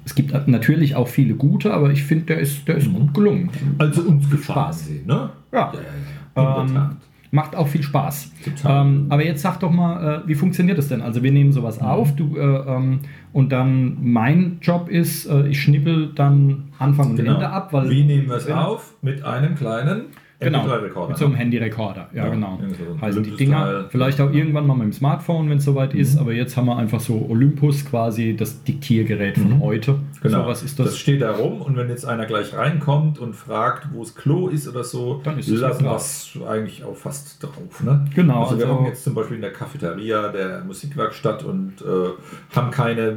Es 0.04 0.16
gibt 0.16 0.48
natürlich 0.48 0.96
auch 0.96 1.08
viele 1.08 1.36
gute, 1.36 1.74
aber 1.74 1.92
ich 1.92 2.04
finde, 2.04 2.25
der 2.25 2.40
ist, 2.40 2.68
der 2.68 2.78
ist 2.78 2.92
gut 2.92 3.13
gelungen. 3.13 3.50
Also 3.78 4.01
uns 4.01 4.30
gefallen 4.30 4.74
Spaß. 4.74 4.88
sie, 4.88 5.01
ne? 5.06 5.30
Ja. 5.51 5.72
Ja, 5.72 5.74
ja, 5.74 6.44
ja. 6.44 6.63
Ähm. 6.63 6.98
Macht 7.32 7.56
auch 7.56 7.68
viel 7.68 7.82
Spaß. 7.82 8.32
Ähm, 8.68 9.06
aber 9.10 9.24
jetzt 9.26 9.42
sag 9.42 9.60
doch 9.62 9.72
mal, 9.72 10.24
äh, 10.24 10.28
wie 10.28 10.36
funktioniert 10.36 10.78
das 10.78 10.90
denn? 10.90 11.02
Also 11.02 11.24
wir 11.24 11.32
nehmen 11.32 11.52
sowas 11.54 11.80
Mhm. 11.80 11.88
auf, 11.88 12.16
du 12.16 12.36
äh, 12.38 12.42
ähm, 12.42 13.00
und 13.34 13.52
dann 13.52 13.98
mein 14.02 14.58
Job 14.62 14.90
ist, 14.90 15.28
äh, 15.28 15.48
ich 15.48 15.62
schnippel 15.62 16.12
dann 16.14 16.66
Anfang 16.78 17.12
und 17.12 17.20
Ende 17.20 17.50
ab, 17.50 17.72
weil 17.72 17.84
Genau. 17.84 17.94
Wie 17.96 18.04
nehmen 18.04 18.28
wir 18.28 18.36
es 18.36 18.50
auf? 18.50 18.96
Mit 19.02 19.24
einem 19.24 19.56
kleinen 19.56 20.08
Genau, 20.42 20.64
MP3-Rekorder. 20.66 21.08
mit 21.10 21.18
so 21.18 21.26
einem 21.26 21.36
Handyrekorder. 21.36 22.10
Ja, 22.14 22.26
Ja, 22.26 22.30
genau. 22.32 22.60
so 22.60 23.00
Heißen 23.02 23.24
die. 23.24 23.32
Dinger. 23.36 23.86
Vielleicht 23.90 24.20
auch 24.20 24.34
irgendwann 24.34 24.66
mal 24.68 24.74
mit 24.74 24.86
dem 24.86 24.92
Smartphone, 24.94 25.50
wenn 25.50 25.60
es 25.60 25.66
soweit 25.66 25.94
Mhm. 25.94 26.00
ist. 26.00 26.18
Aber 26.18 26.34
jetzt 26.34 26.58
haben 26.58 26.66
wir 26.66 26.78
einfach 26.78 27.00
so 27.00 27.26
Olympus, 27.30 27.86
quasi 27.86 28.36
das 28.36 28.64
Diktiergerät 28.64 29.38
von 29.38 29.60
heute. 29.60 29.96
Genau. 30.22 30.44
So 30.44 30.48
was 30.50 30.64
ist 30.64 30.80
das? 30.80 30.88
das. 30.88 30.98
steht 30.98 31.22
da 31.22 31.32
rum 31.36 31.62
und 31.62 31.78
wenn 31.78 31.90
jetzt 31.90 32.06
einer 32.06 32.26
gleich 32.26 32.54
reinkommt 32.56 33.20
und 33.20 33.36
fragt, 33.36 33.88
wo 33.94 34.00
das 34.02 34.16
Klo 34.16 34.48
ist 34.48 34.68
oder 34.68 34.84
so, 34.84 35.22
Dann 35.24 35.38
ist 35.38 35.48
lassen 35.50 35.84
wir 35.86 35.96
es 35.96 36.38
eigentlich 36.50 36.84
auch 36.84 36.96
fast 36.96 37.42
drauf. 37.44 37.84
Ne? 37.84 38.06
Genau, 38.16 38.44
Also, 38.44 38.58
wir 38.58 38.66
also- 38.66 38.76
hocken 38.76 38.88
jetzt 38.88 39.04
zum 39.04 39.14
Beispiel 39.14 39.36
in 39.36 39.42
der 39.42 39.54
Cafeteria 39.54 40.30
der 40.30 40.64
Musikwerkstatt 40.64 41.44
und 41.44 41.74
äh, 41.82 42.56
haben 42.56 42.72
keine 42.72 43.02
äh, 43.02 43.16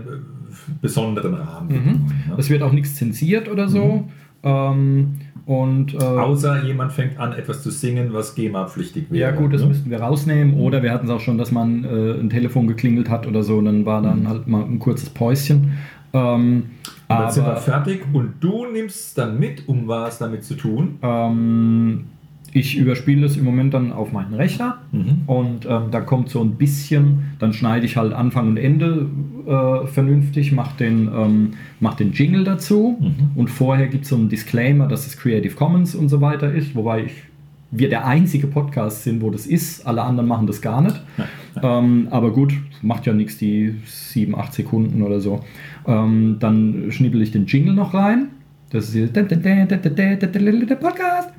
besonderen 0.83 1.35
Rahmen. 1.35 1.69
Mhm. 1.69 1.91
Ne? 2.29 2.35
Es 2.39 2.51
wird 2.51 2.63
auch 2.63 2.73
nichts 2.73 2.95
zensiert 2.97 3.49
oder 3.49 3.69
so. 3.69 4.09
Ähm, 4.43 5.15
und 5.47 5.95
äh, 5.95 5.99
Außer 5.99 6.63
jemand 6.65 6.93
fängt 6.93 7.19
an, 7.19 7.33
etwas 7.33 7.63
zu 7.63 7.71
singen, 7.71 8.13
was 8.13 8.35
GEMA-pflichtig 8.35 9.07
wäre. 9.11 9.31
Ja 9.33 9.37
gut, 9.37 9.53
das 9.53 9.61
ne? 9.63 9.69
müssten 9.69 9.91
wir 9.91 10.01
rausnehmen. 10.01 10.55
Oder 10.61 10.83
wir 10.83 10.91
hatten 10.93 11.07
es 11.07 11.11
auch 11.13 11.21
schon, 11.21 11.37
dass 11.39 11.53
man 11.53 11.85
äh, 11.85 12.13
ein 12.21 12.31
Telefon 12.31 12.67
geklingelt 12.67 13.11
hat 13.11 13.27
oder 13.27 13.43
so. 13.43 13.59
Und 13.59 13.67
dann 13.67 13.85
war 13.87 14.01
Mhm. 14.01 14.05
dann 14.05 14.29
halt 14.29 14.47
mal 14.49 14.63
ein 14.65 14.79
kurzes 14.79 15.11
Päuschen. 15.11 15.73
Ähm, 16.15 16.65
Und 17.09 17.19
dann 17.19 17.31
sind 17.31 17.45
wir 17.45 17.51
aber 17.53 17.61
fertig 17.61 18.03
und 18.13 18.35
du 18.41 18.67
nimmst 18.73 19.19
dann 19.19 19.39
mit, 19.39 19.69
um 19.69 19.87
was 19.87 20.19
damit 20.19 20.45
zu 20.45 20.55
tun. 20.55 20.99
ähm, 21.03 22.05
ich 22.55 22.77
überspiele 22.77 23.27
es 23.27 23.37
im 23.37 23.45
Moment 23.45 23.75
dann 23.75 23.93
auf 23.93 24.13
meinen 24.13 24.33
Rechner. 24.33 24.79
Mhm. 24.93 25.23
Und 25.27 25.67
ähm, 25.67 25.91
da 25.91 26.01
kommt 26.01 26.31
so 26.31 26.41
ein 26.41 26.53
bisschen, 26.53 27.35
dann 27.41 27.53
schneide 27.53 27.85
ich 27.85 27.97
halt 27.97 28.13
Anfang 28.13 28.49
und 28.49 28.57
Ende 28.57 29.09
äh, 29.45 29.87
vernünftig, 29.89 30.53
mache 30.53 30.79
den, 30.79 31.09
ähm, 31.09 31.51
mach 31.81 31.95
den 31.95 32.13
Jingle 32.13 32.45
dazu. 32.45 32.97
Mhm. 33.01 33.31
Und 33.35 33.51
vorher 33.51 33.89
gibt 33.89 34.05
es 34.05 34.11
so 34.11 34.17
einen 34.17 34.29
Disclaimer, 34.29 34.87
dass 34.87 35.05
es 35.05 35.17
Creative 35.17 35.53
Commons 35.57 35.97
und 35.97 36.09
so 36.09 36.21
weiter 36.21 36.55
ist. 36.55 36.77
Wobei 36.77 37.07
ich, 37.07 37.13
wir 37.73 37.89
der 37.89 38.07
einzige 38.07 38.47
Podcast 38.47 39.03
sind, 39.03 39.21
wo 39.21 39.31
das 39.31 39.47
ist. 39.49 39.85
Alle 39.85 40.03
anderen 40.03 40.29
machen 40.29 40.47
das 40.47 40.63
gar 40.63 40.81
nicht. 40.81 41.03
Ähm, 41.61 42.07
aber 42.13 42.33
gut, 42.33 42.55
macht 42.83 43.05
ja 43.07 43.13
nichts, 43.13 43.37
die 43.37 43.75
7, 43.85 44.33
8 44.37 44.55
Sekunden 44.55 45.03
oder 45.03 45.19
so. 45.19 45.41
Ähm, 45.89 46.37
dann 46.39 46.87
schnibbel 46.91 47.21
ich 47.21 47.33
den 47.33 47.47
Jingle 47.47 47.75
noch 47.75 47.95
rein. 47.95 48.29
Das 48.71 48.87
ist 48.87 48.95
hier 48.95 49.09
der 50.71 50.77
Podcast. 50.77 51.31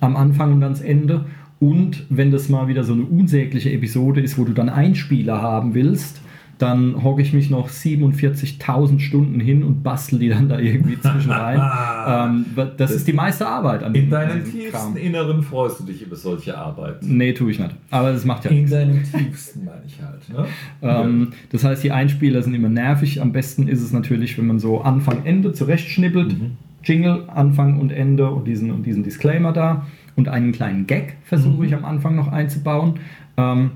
Am 0.00 0.16
Anfang 0.16 0.54
und 0.54 0.62
ans 0.62 0.80
Ende. 0.80 1.26
Und 1.58 2.06
wenn 2.08 2.30
das 2.30 2.48
mal 2.48 2.68
wieder 2.68 2.84
so 2.84 2.94
eine 2.94 3.04
unsägliche 3.04 3.70
Episode 3.70 4.20
ist, 4.20 4.38
wo 4.38 4.44
du 4.44 4.52
dann 4.52 4.68
Einspieler 4.68 5.42
haben 5.42 5.74
willst, 5.74 6.20
dann 6.60 7.02
hocke 7.02 7.22
ich 7.22 7.32
mich 7.32 7.48
noch 7.48 7.70
47.000 7.70 9.00
Stunden 9.00 9.40
hin 9.40 9.62
und 9.62 9.82
bastel 9.82 10.18
die 10.18 10.28
dann 10.28 10.48
da 10.48 10.58
irgendwie 10.58 11.00
zwischen 11.00 11.30
rein. 11.30 11.58
ähm, 12.56 12.68
das 12.76 12.90
ist 12.90 13.08
die 13.08 13.14
meiste 13.14 13.46
Arbeit 13.46 13.82
an 13.82 13.94
In 13.94 14.10
deinem 14.10 14.44
tiefsten 14.44 14.70
Kram. 14.70 14.96
Inneren 14.96 15.42
freust 15.42 15.80
du 15.80 15.84
dich 15.84 16.02
über 16.02 16.16
solche 16.16 16.56
Arbeit. 16.56 17.02
Nee, 17.02 17.32
tue 17.32 17.50
ich 17.50 17.58
nicht. 17.58 17.74
Aber 17.90 18.12
das 18.12 18.26
macht 18.26 18.44
ja 18.44 18.50
In 18.50 18.58
nichts. 18.58 18.72
deinem 18.72 19.02
tiefsten 19.02 19.64
meine 19.64 19.82
ich 19.86 19.98
halt. 20.02 20.28
Ne? 20.28 20.46
Ähm, 20.82 21.28
das 21.50 21.64
heißt, 21.64 21.82
die 21.82 21.92
Einspieler 21.92 22.42
sind 22.42 22.52
immer 22.54 22.68
nervig. 22.68 23.22
Am 23.22 23.32
besten 23.32 23.66
ist 23.66 23.80
es 23.80 23.92
natürlich, 23.92 24.36
wenn 24.36 24.46
man 24.46 24.58
so 24.58 24.82
Anfang, 24.82 25.24
Ende 25.24 25.54
zurechtschnippelt. 25.54 26.38
Mhm. 26.38 26.56
Jingle, 26.82 27.24
Anfang 27.28 27.78
und 27.78 27.92
Ende 27.92 28.30
und 28.30 28.46
diesen, 28.46 28.70
und 28.70 28.84
diesen 28.84 29.02
Disclaimer 29.02 29.52
da. 29.52 29.86
Und 30.16 30.28
einen 30.28 30.52
kleinen 30.52 30.86
Gag 30.86 31.16
versuche 31.22 31.58
Mhm. 31.58 31.64
ich 31.64 31.74
am 31.74 31.84
Anfang 31.84 32.16
noch 32.16 32.28
einzubauen. 32.28 32.94
Ähm, 33.36 33.70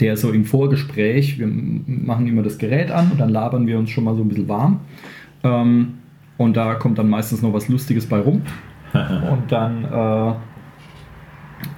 der 0.00 0.16
so 0.18 0.30
im 0.30 0.44
Vorgespräch, 0.44 1.38
wir 1.38 1.46
machen 1.46 2.26
immer 2.26 2.42
das 2.42 2.58
Gerät 2.58 2.90
an 2.90 3.10
und 3.12 3.18
dann 3.18 3.30
labern 3.30 3.66
wir 3.66 3.78
uns 3.78 3.88
schon 3.90 4.04
mal 4.04 4.14
so 4.14 4.22
ein 4.22 4.28
bisschen 4.28 4.48
warm. 4.48 4.80
Ähm, 5.42 5.94
und 6.36 6.56
da 6.56 6.74
kommt 6.74 6.98
dann 6.98 7.08
meistens 7.08 7.40
noch 7.40 7.52
was 7.54 7.68
Lustiges 7.68 8.06
bei 8.06 8.18
rum. 8.18 8.42
Und 8.92 9.50
dann 9.50 9.84
äh, 9.84 10.34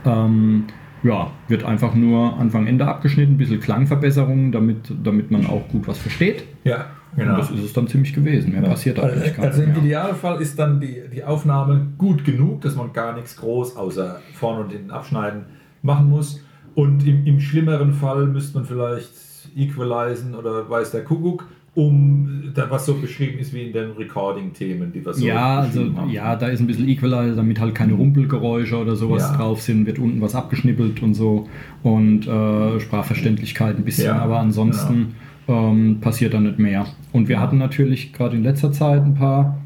ähm, 0.05 0.65
ja, 1.03 1.31
wird 1.47 1.65
einfach 1.65 1.95
nur 1.95 2.37
Anfang, 2.39 2.67
Ende 2.67 2.87
abgeschnitten, 2.87 3.35
ein 3.35 3.39
bisschen 3.39 3.61
Klangverbesserungen, 3.61 4.51
damit, 4.53 4.93
damit 5.03 5.31
man 5.31 5.47
auch 5.47 5.69
gut 5.69 5.87
was 5.87 5.99
versteht. 5.99 6.45
Ja, 6.65 6.87
genau. 7.19 7.33
Und 7.35 7.39
das 7.41 7.51
ist 7.51 7.65
es 7.65 7.73
dann 7.73 7.89
ziemlich 7.89 8.13
gewesen. 8.15 8.53
Mehr 8.53 8.63
passiert 8.63 8.99
also, 8.99 9.15
eigentlich 9.15 9.37
gar 9.37 9.47
also 9.47 9.63
im. 9.63 9.77
Idealfall 9.77 10.41
ist 10.41 10.59
dann 10.59 10.81
die, 10.81 11.03
die 11.13 11.25
Aufnahme 11.25 11.87
gut 11.99 12.25
genug, 12.25 12.61
dass 12.63 12.77
man 12.77 12.93
gar 12.93 13.15
nichts 13.15 13.37
groß 13.37 13.77
außer 13.77 14.21
vorne 14.35 14.65
und 14.65 14.71
hinten 14.73 14.91
abschneiden 14.91 15.43
machen 15.83 16.09
muss. 16.09 16.43
Und 16.75 17.07
im, 17.07 17.27
im 17.27 17.41
schlimmeren 17.41 17.93
Fall 17.93 18.27
müsste 18.27 18.59
man 18.59 18.67
vielleicht 18.67 19.11
equalisen 19.57 20.35
oder 20.35 20.69
weiß 20.69 20.93
der 20.93 21.05
Kuckuck, 21.05 21.47
um 21.75 22.51
da, 22.55 22.71
was 22.71 22.87
so 22.87 22.95
beschrieben 22.95 23.39
ist 23.39 23.53
wie 23.55 23.63
in 23.63 23.73
den 23.73 23.93
Recording-Themen, 23.93 24.93
die 24.93 25.05
wir 25.05 25.15
so 25.15 25.25
ja, 25.27 25.61
also 25.61 25.81
haben. 25.97 26.11
ja, 26.11 26.35
da 26.35 26.49
ist 26.49 26.61
ein 26.61 26.67
bisschen 26.67 26.89
Equalizer, 26.89 27.37
damit 27.37 27.61
halt 27.61 27.75
keine 27.75 27.95
Rumpelgeräusche 27.95 28.77
oder 28.77 28.97
sowas 28.97 29.23
Ja. 29.31 29.37
drauf 29.37 29.61
sind, 29.63 29.87
wird 29.87 29.99
unten 29.99 30.21
was 30.21 30.35
abgeschnippelt 30.35 31.03
und 31.03 31.15
so 31.15 31.49
und 31.83 32.27
äh, 32.27 32.81
Sprachverständlichkeit 32.81 33.77
ein 33.77 33.85
bisschen, 33.85 34.07
Ja, 34.07 34.19
aber 34.19 34.41
ansonsten 34.41 35.15
ähm, 35.49 35.99
passiert 36.01 36.35
da 36.35 36.41
nicht 36.41 36.59
mehr. 36.59 36.87
Und 37.13 37.29
wir 37.29 37.41
hatten 37.41 37.59
natürlich 37.59 38.13
gerade 38.13 38.37
in 38.37 38.43
letzter 38.45 38.71
Zeit 38.71 39.03
ein 39.03 39.15
paar 39.15 39.59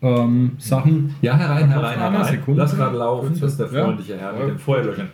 ähm, 0.00 0.52
Sachen. 0.58 1.14
Ja, 1.22 1.36
herein, 1.36 1.68
herein, 1.68 1.98
herein. 1.98 2.24
Sekunde. 2.24 2.60
Lass 2.62 2.76
gerade 2.76 2.96
laufen, 2.96 3.38
das 3.40 3.52
ist 3.52 3.60
der 3.60 3.72
Ja. 3.72 3.84
freundliche 3.84 4.16
Herr 4.18 4.32
mit 4.34 4.48
dem 4.48 4.58
Feuerlöchern. 4.58 5.08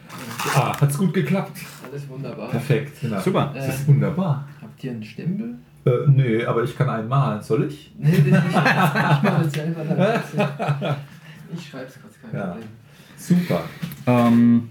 Ah, 0.54 0.80
hat's 0.80 0.98
gut 0.98 1.14
geklappt. 1.14 1.58
Alles 1.90 2.08
wunderbar. 2.08 2.48
Perfekt, 2.50 3.00
genau. 3.00 3.20
Super. 3.20 3.50
Das 3.54 3.68
ist 3.68 3.88
wunderbar. 3.88 4.46
Habt 4.62 4.84
ihr 4.84 4.90
einen 4.92 5.02
Stempel? 5.04 5.54
Äh, 5.86 5.90
nö, 6.08 6.46
aber 6.46 6.62
ich 6.64 6.76
kann 6.76 6.90
einen 6.90 7.08
malen. 7.08 7.40
Soll 7.42 7.64
ich? 7.64 7.92
Nee, 7.98 8.10
ich, 8.10 8.26
ich 8.26 8.32
mache 8.32 9.42
es 9.46 9.52
selber. 9.52 9.82
Dann. 9.84 10.96
Ich 11.52 11.68
schreibe 11.68 11.86
es 11.86 12.00
kurz, 12.00 12.14
kein 12.22 12.38
Ja. 12.38 12.46
Problem. 12.46 12.68
Super. 13.16 13.60
Ähm, 14.06 14.68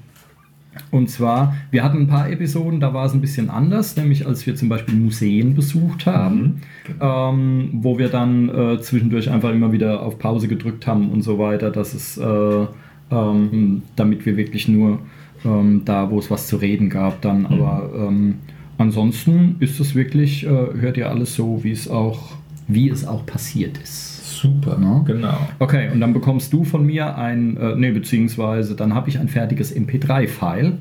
und 0.91 1.09
zwar, 1.09 1.55
wir 1.71 1.83
hatten 1.83 1.99
ein 1.99 2.07
paar 2.07 2.29
Episoden, 2.29 2.79
da 2.79 2.93
war 2.93 3.05
es 3.05 3.13
ein 3.13 3.21
bisschen 3.21 3.49
anders, 3.49 3.95
nämlich 3.95 4.25
als 4.25 4.45
wir 4.45 4.55
zum 4.55 4.69
Beispiel 4.69 4.95
Museen 4.95 5.55
besucht 5.55 6.05
haben, 6.05 6.61
ähm, 6.99 7.69
wo 7.73 7.97
wir 7.97 8.09
dann 8.09 8.49
äh, 8.49 8.81
zwischendurch 8.81 9.29
einfach 9.29 9.51
immer 9.51 9.71
wieder 9.71 10.01
auf 10.01 10.19
Pause 10.19 10.47
gedrückt 10.47 10.87
haben 10.87 11.09
und 11.09 11.21
so 11.21 11.37
weiter, 11.39 11.71
dass 11.71 11.93
es, 11.93 12.17
äh, 12.17 12.65
ähm, 13.11 13.83
damit 13.95 14.25
wir 14.25 14.37
wirklich 14.37 14.67
nur 14.67 14.99
ähm, 15.45 15.83
da, 15.85 16.09
wo 16.09 16.19
es 16.19 16.29
was 16.29 16.47
zu 16.47 16.57
reden 16.57 16.89
gab, 16.89 17.21
dann. 17.21 17.45
Aber 17.45 17.89
ähm, 17.95 18.35
ansonsten 18.77 19.55
ist 19.59 19.79
es 19.79 19.95
wirklich, 19.95 20.45
äh, 20.45 20.49
hört 20.49 20.97
ihr 20.97 21.09
alles 21.09 21.35
so, 21.35 21.63
wie 21.63 21.71
es 21.71 21.87
auch, 21.87 22.33
wie 22.67 22.89
es 22.89 23.05
auch 23.05 23.25
passiert 23.25 23.77
ist. 23.77 24.08
Super, 24.41 24.77
Ja. 24.81 24.99
genau. 25.05 25.37
Okay, 25.59 25.89
und 25.91 25.99
dann 25.99 26.13
bekommst 26.13 26.53
du 26.53 26.63
von 26.63 26.85
mir 26.85 27.17
ein, 27.17 27.57
äh, 27.57 27.75
nee, 27.75 27.91
beziehungsweise 27.91 28.75
dann 28.75 28.93
habe 28.93 29.09
ich 29.09 29.19
ein 29.19 29.27
fertiges 29.27 29.75
MP3-File. 29.75 30.77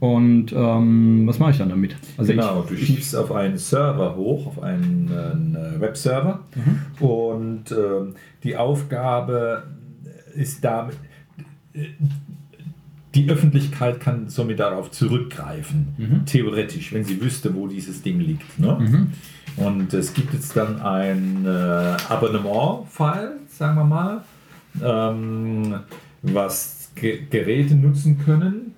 Und 0.00 0.52
ähm, 0.52 1.22
was 1.26 1.38
mache 1.38 1.50
ich 1.52 1.58
dann 1.58 1.70
damit? 1.70 1.96
Also 2.16 2.32
genau, 2.32 2.62
ich, 2.64 2.70
du 2.70 2.76
schiebst 2.76 3.16
auf 3.16 3.32
einen 3.32 3.56
Server 3.58 4.14
hoch, 4.16 4.46
auf 4.46 4.62
einen 4.62 5.10
äh, 5.56 5.80
Webserver. 5.80 6.40
Und 7.00 7.70
ähm, 7.72 8.14
die 8.42 8.56
Aufgabe 8.56 9.64
ist 10.34 10.64
damit, 10.64 10.96
äh, 11.72 11.84
die 13.14 13.30
Öffentlichkeit 13.30 14.00
kann 14.00 14.28
somit 14.28 14.58
darauf 14.58 14.90
zurückgreifen, 14.90 16.22
theoretisch, 16.26 16.92
wenn 16.92 17.04
sie 17.04 17.20
wüsste, 17.22 17.54
wo 17.54 17.68
dieses 17.68 18.02
Ding 18.02 18.18
liegt. 18.18 18.58
Ne? 18.58 19.06
Und 19.56 19.92
es 19.94 20.12
gibt 20.14 20.34
jetzt 20.34 20.56
dann 20.56 20.80
ein 20.80 21.44
äh, 21.46 21.48
Abonnement-File, 22.08 23.32
sagen 23.48 23.76
wir 23.76 23.84
mal, 23.84 24.24
ähm, 24.82 25.80
was 26.22 26.90
Ge 26.96 27.22
Geräte 27.30 27.74
nutzen 27.74 28.18
können. 28.24 28.74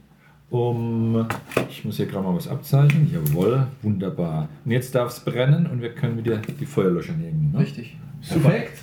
um. 0.51 1.27
Ich 1.69 1.85
muss 1.85 1.97
hier 1.97 2.07
gerade 2.07 2.25
mal 2.25 2.35
was 2.35 2.49
abzeichnen. 2.49 3.11
Jawohl, 3.13 3.67
wunderbar. 3.83 4.49
Und 4.65 4.71
jetzt 4.71 4.95
darf 4.95 5.11
es 5.11 5.21
brennen 5.21 5.67
und 5.67 5.83
wir 5.83 5.91
können 5.95 6.17
wieder 6.19 6.37
die 6.39 6.67
Feuerlöscher 6.67 7.13
nehmen. 7.15 7.53
Ne? 7.53 7.61
Richtig. 7.61 7.97
Perfekt. 8.27 8.79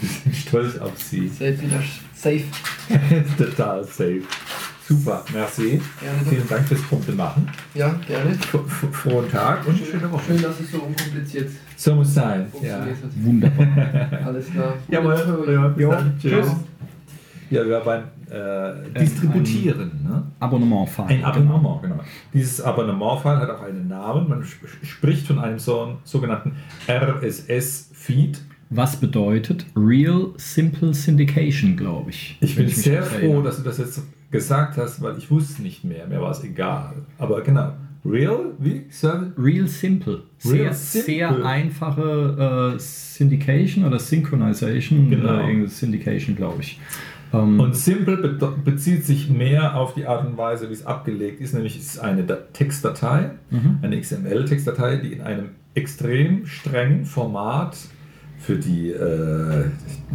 Wir 0.00 0.08
sind 0.08 0.36
stolz 0.36 0.78
auf 0.78 0.98
Sie. 0.98 1.30
Wieder 1.38 1.82
safe. 2.14 2.44
Total 3.38 3.84
safe. 3.84 4.22
Super, 4.88 5.24
merci. 5.32 5.80
Gerne. 6.00 6.18
Vielen 6.28 6.48
Dank 6.48 6.68
fürs 6.68 6.82
Punkte 6.82 7.12
machen. 7.12 7.48
Ja, 7.74 7.98
gerne. 8.06 8.34
Frohen 8.92 9.28
Tag 9.28 9.66
und 9.66 9.76
eine 9.76 9.84
schöne 9.84 10.12
Woche. 10.12 10.22
Schön, 10.28 10.42
dass 10.42 10.60
es 10.60 10.70
so 10.70 10.78
unkompliziert 10.78 11.50
So 11.76 11.96
muss 11.96 12.14
sein. 12.14 12.46
Ja. 12.62 12.86
Wunderbar. 13.16 13.66
Alles 14.26 14.48
klar. 14.50 14.74
Jawohl. 14.88 15.52
Ja, 15.52 15.74
Jo, 15.76 15.90
dann. 15.90 16.16
tschüss. 16.20 16.46
Ja, 17.50 17.66
wir 17.66 17.84
waren 17.84 18.04
äh, 18.30 18.98
Distributieren. 19.00 19.90
Ne? 20.04 20.22
Abonnementfall. 20.40 21.06
Ein 21.08 21.24
Abonnement, 21.24 21.82
genau. 21.82 22.00
Dieses 22.32 22.60
Abonnementfall 22.60 23.38
hat 23.38 23.50
auch 23.50 23.62
einen 23.62 23.88
Namen. 23.88 24.28
Man 24.28 24.42
sp 24.46 24.66
spricht 24.82 25.26
von 25.26 25.38
einem 25.40 25.58
so, 25.58 25.98
sogenannten 26.04 26.52
RSS-Feed. 26.88 28.40
Was 28.70 28.96
bedeutet 28.96 29.66
Real 29.76 30.30
Simple 30.36 30.92
Syndication, 30.92 31.76
glaube 31.76 32.10
ich. 32.10 32.36
Ich 32.40 32.56
bin 32.56 32.66
mich 32.66 32.76
sehr 32.76 33.02
froh, 33.02 33.42
dass 33.42 33.58
du 33.58 33.62
das 33.62 33.78
jetzt 33.78 34.02
gesagt 34.30 34.76
hast, 34.76 35.02
weil 35.02 35.16
ich 35.18 35.30
wusste 35.30 35.62
nicht 35.62 35.84
mehr. 35.84 36.06
Mir 36.06 36.20
war 36.20 36.30
es 36.32 36.42
egal. 36.44 36.94
Aber 37.18 37.40
genau. 37.42 37.72
Real? 38.04 38.52
Wie? 38.58 38.84
Service? 38.90 39.30
Real 39.36 39.66
Simple. 39.66 40.22
Sehr, 40.38 40.52
Real 40.64 40.72
Simple. 40.74 41.14
sehr 41.14 41.44
einfache 41.44 42.74
äh, 42.76 42.78
Syndication 42.78 43.84
oder 43.84 43.98
Synchronization. 43.98 45.10
Genau. 45.10 45.40
Äh, 45.48 45.66
Syndication, 45.66 46.36
glaube 46.36 46.60
ich. 46.60 46.80
Ähm, 47.32 47.58
Und 47.58 47.74
Simple 47.74 48.16
be 48.16 48.54
bezieht 48.64 49.04
sich 49.04 49.28
mehr 49.28 49.76
auf 49.76 49.94
die 49.94 50.06
Art 50.06 50.24
und 50.24 50.36
Weise, 50.38 50.68
wie 50.68 50.72
es 50.74 50.86
abgelegt 50.86 51.40
ist, 51.40 51.54
nämlich 51.54 51.76
es 51.76 51.94
ist 51.94 51.98
eine 51.98 52.22
Da- 52.22 52.38
Textdatei, 52.52 53.30
Mhm. 53.50 53.78
eine 53.82 53.96
XML-Textdatei, 54.00 54.96
die 54.98 55.14
in 55.14 55.22
einem 55.22 55.48
extrem 55.74 56.46
strengen 56.46 57.04
Format 57.04 57.76
für 58.38 58.54
die 58.56 58.90
äh, 58.90 59.64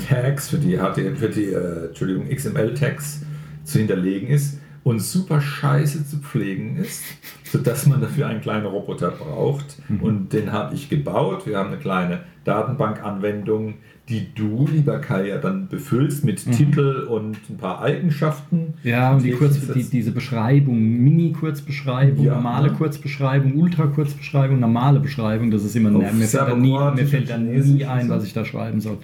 Tags, 0.08 0.48
für 0.50 0.58
die, 0.58 0.78
HTML, 0.78 1.16
für 1.18 1.28
die 1.30 1.46
äh, 1.48 1.88
Entschuldigung, 1.88 2.30
XML-Tags 2.30 3.24
zu 3.72 3.80
hinterlegen 3.80 4.28
ist 4.28 4.60
und 4.84 5.00
super 5.00 5.42
scheiße 5.42 6.08
zu 6.08 6.18
pflegen 6.18 6.78
ist, 6.78 7.04
sodass 7.44 7.86
man 7.86 8.02
dafür 8.02 8.28
einen 8.28 8.42
kleinen 8.42 8.66
Roboter 8.66 9.12
braucht. 9.12 9.78
Und 10.02 10.34
den 10.34 10.52
habe 10.52 10.74
ich 10.74 10.90
gebaut. 10.90 11.46
Wir 11.46 11.58
haben 11.58 11.68
eine 11.70 11.78
kleine 11.78 12.22
Datenbankanwendung, 12.46 13.76
die 14.10 14.34
du, 14.34 14.68
lieber 14.70 15.00
Kai, 15.00 15.28
ja 15.28 15.38
dann 15.38 15.68
befüllst 15.68 16.26
mit 16.26 16.44
Titel 16.52 17.06
und 17.08 17.38
ein 17.50 17.58
paar 17.58 17.82
Eigenschaften. 17.82 18.74
ja, 18.84 19.14
und 19.14 19.24
die, 19.24 19.32
Kurz, 19.32 19.60
die, 19.74 19.84
diese 19.84 20.12
Beschreibung, 20.12 20.78
Mini-Kurzbeschreibung, 20.80 22.26
Ja, 22.26 22.34
normale 22.36 22.72
ne? 22.72 22.74
Kurzbeschreibung, 22.74 23.56
Ultra-Kurzbeschreibung, 23.58 24.60
normale 24.60 25.00
Beschreibung, 25.00 25.52
das 25.52 25.64
ist 25.64 25.76
immer, 25.76 25.96
Auf 25.96 26.12
mir 26.14 26.26
fällt, 26.26 26.50
da 26.50 26.56
nie, 26.56 26.72
mir 26.72 27.08
fällt 27.08 27.30
da 27.30 27.36
und 27.36 27.76
nie 27.76 27.86
ein, 27.86 28.10
was 28.10 28.26
ich 28.26 28.34
da 28.34 28.44
schreiben 28.44 28.82
soll. 28.82 28.98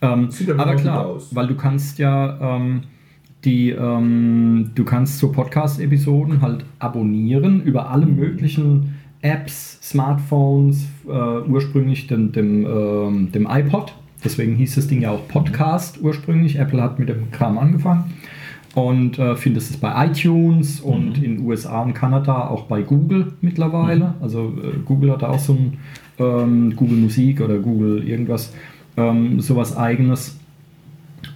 Ähm, 0.00 0.28
aber 0.56 0.76
klar, 0.76 1.06
aus. 1.06 1.34
weil 1.34 1.48
du 1.48 1.56
kannst 1.56 1.98
ja 1.98 2.56
ähm, 2.56 2.84
die, 3.44 3.70
ähm, 3.70 4.70
du 4.74 4.84
kannst 4.84 5.18
so 5.18 5.30
Podcast-Episoden 5.30 6.40
halt 6.40 6.64
abonnieren 6.78 7.62
über 7.62 7.90
alle 7.90 8.06
möglichen 8.06 8.94
Apps, 9.20 9.78
Smartphones, 9.82 10.86
äh, 11.06 11.10
ursprünglich 11.10 12.06
dem, 12.06 12.32
dem, 12.32 12.66
ähm, 12.66 13.32
dem 13.32 13.46
iPod. 13.50 13.94
Deswegen 14.22 14.54
hieß 14.56 14.74
das 14.76 14.86
Ding 14.86 15.02
ja 15.02 15.10
auch 15.10 15.28
Podcast 15.28 16.00
ursprünglich. 16.00 16.58
Apple 16.58 16.82
hat 16.82 16.98
mit 16.98 17.08
dem 17.08 17.30
Kram 17.30 17.58
angefangen. 17.58 18.14
Und 18.74 19.18
äh, 19.18 19.36
findest 19.36 19.70
es 19.70 19.76
bei 19.76 20.06
iTunes 20.06 20.80
und 20.80 21.22
in 21.22 21.40
USA 21.40 21.82
und 21.82 21.94
Kanada 21.94 22.48
auch 22.48 22.64
bei 22.64 22.82
Google 22.82 23.32
mittlerweile. 23.40 24.14
Also 24.20 24.52
äh, 24.62 24.78
Google 24.84 25.12
hat 25.12 25.22
da 25.22 25.28
auch 25.28 25.38
so 25.38 25.52
ein 25.52 25.78
ähm, 26.18 26.74
Google 26.74 26.98
Musik 26.98 27.40
oder 27.40 27.58
Google 27.58 28.06
irgendwas, 28.06 28.52
ähm, 28.96 29.40
sowas 29.40 29.76
eigenes. 29.76 30.38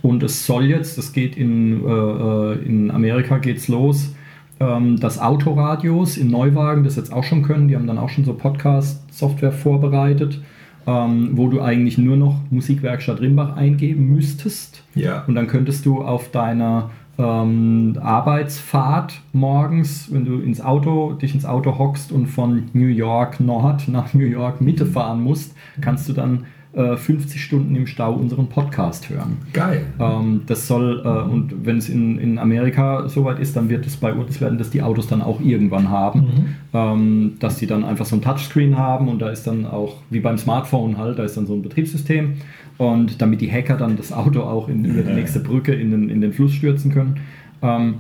Und 0.03 0.23
es 0.23 0.47
soll 0.47 0.67
jetzt, 0.67 0.99
das 0.99 1.13
geht 1.13 1.37
in, 1.37 1.85
äh, 1.85 1.91
äh, 1.91 2.65
in 2.65 2.91
Amerika 2.91 3.39
geht's 3.39 3.69
los, 3.69 4.15
ähm, 4.61 4.99
dass 4.99 5.21
Autoradios 5.21 6.17
in 6.17 6.31
Neuwagen 6.31 6.85
das 6.85 6.97
jetzt 6.97 7.13
auch 7.13 7.25
schon 7.25 7.43
können. 7.43 7.69
Die 7.69 7.77
haben 7.77 7.87
dann 7.87 7.99
auch 7.99 8.09
schon 8.09 8.25
so 8.25 8.35
Podcast-Software 8.35 9.53
vorbereitet, 9.53 10.41
ähm, 10.87 11.31
wo 11.33 11.49
du 11.49 11.61
eigentlich 11.61 11.99
nur 11.99 12.17
noch 12.17 12.41
Musikwerkstatt 12.51 13.21
Rimbach 13.21 13.57
eingeben 13.57 14.09
müsstest. 14.09 14.85
Ja. 14.95 15.25
Und 15.27 15.35
dann 15.35 15.47
könntest 15.47 15.87
du 15.87 16.03
auf 16.03 16.31
deiner 16.31 16.91
ähm, 17.19 17.99
Arbeitsfahrt 18.01 19.21
morgens, 19.33 20.13
wenn 20.13 20.25
du 20.25 20.39
ins 20.39 20.61
Auto, 20.61 21.15
dich 21.15 21.35
ins 21.35 21.45
Auto 21.45 21.79
hockst 21.79 22.13
und 22.13 22.27
von 22.29 22.65
New 22.73 22.87
York 22.87 23.41
Nord 23.41 23.89
nach 23.89 24.15
New 24.15 24.25
York 24.25 24.61
Mitte 24.61 24.87
fahren 24.87 25.21
musst, 25.21 25.55
kannst 25.81 26.09
du 26.09 26.13
dann 26.13 26.47
äh, 26.79 26.97
50 26.97 27.43
Stunden 27.43 27.75
im 27.75 27.87
Stau 27.87 28.13
unseren 28.15 28.47
Podcast 28.47 29.11
hören. 29.11 29.39
Geil. 29.53 29.83
Ähm, 29.99 30.43
das 30.47 30.67
soll, 30.69 31.03
äh, 31.05 31.09
und 31.09 31.67
wenn 31.67 31.79
es 31.79 31.89
in, 31.89 32.19
in 32.19 32.39
Amerika 32.39 33.09
soweit 33.09 33.41
ist, 33.41 33.57
dann 33.57 33.69
wird 33.69 33.87
es 33.87 33.97
bei 33.97 34.13
uns, 34.13 34.41
werden 34.41 34.59
das 34.59 34.71
die 34.71 34.83
Autos 34.83 35.09
dann 35.09 35.21
auch 35.21 35.41
irgendwann 35.41 35.91
haben, 35.91 36.57
ähm, 36.73 37.33
dass 37.41 37.57
die 37.57 37.67
dann 37.67 37.85
einfach 37.85 38.07
so 38.07 38.17
ein 38.17 38.23
Touchscreen 38.23 38.79
haben 38.79 39.09
und 39.09 39.21
da 39.21 39.29
ist 39.31 39.47
dann 39.47 39.67
auch, 39.67 39.97
wie 40.11 40.21
beim 40.21 40.39
Smartphone 40.39 40.97
halt, 40.99 41.19
da 41.19 41.25
ist 41.25 41.37
dann 41.37 41.47
so 41.47 41.55
ein 41.55 41.63
Betriebssystem 41.63 42.35
und 42.79 43.21
damit 43.21 43.41
die 43.41 43.51
Hacker 43.51 43.77
dann 43.77 43.97
das 43.97 44.13
Auto 44.13 44.43
auch 44.43 44.69
in, 44.69 44.85
über 44.85 45.03
die 45.03 45.13
nächste 45.13 45.41
Brücke 45.41 45.75
in 45.75 45.91
den, 45.91 46.09
in 46.09 46.21
den 46.21 46.33
Fluss 46.33 46.53
stürzen 46.53 46.93
können. 46.93 47.17
Ähm, 47.61 47.95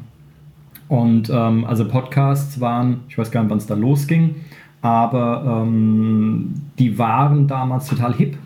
und 0.87 1.31
ähm, 1.31 1.65
also 1.65 1.87
Podcasts 1.87 2.61
waren, 2.61 3.01
ich 3.09 3.19
weiß 3.19 3.31
gar 3.31 3.43
nicht, 3.43 3.51
wann 3.51 3.59
es 3.59 3.67
da 3.67 3.75
losging, 3.75 4.37
aber 4.81 5.65
ähm, 5.65 6.55
die 6.79 6.99
waren 6.99 7.47
damals 7.47 7.89
total 7.89 8.15
hip. 8.15 8.37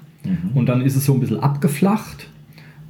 Und 0.54 0.68
dann 0.68 0.82
ist 0.82 0.96
es 0.96 1.04
so 1.06 1.14
ein 1.14 1.20
bisschen 1.20 1.40
abgeflacht. 1.40 2.28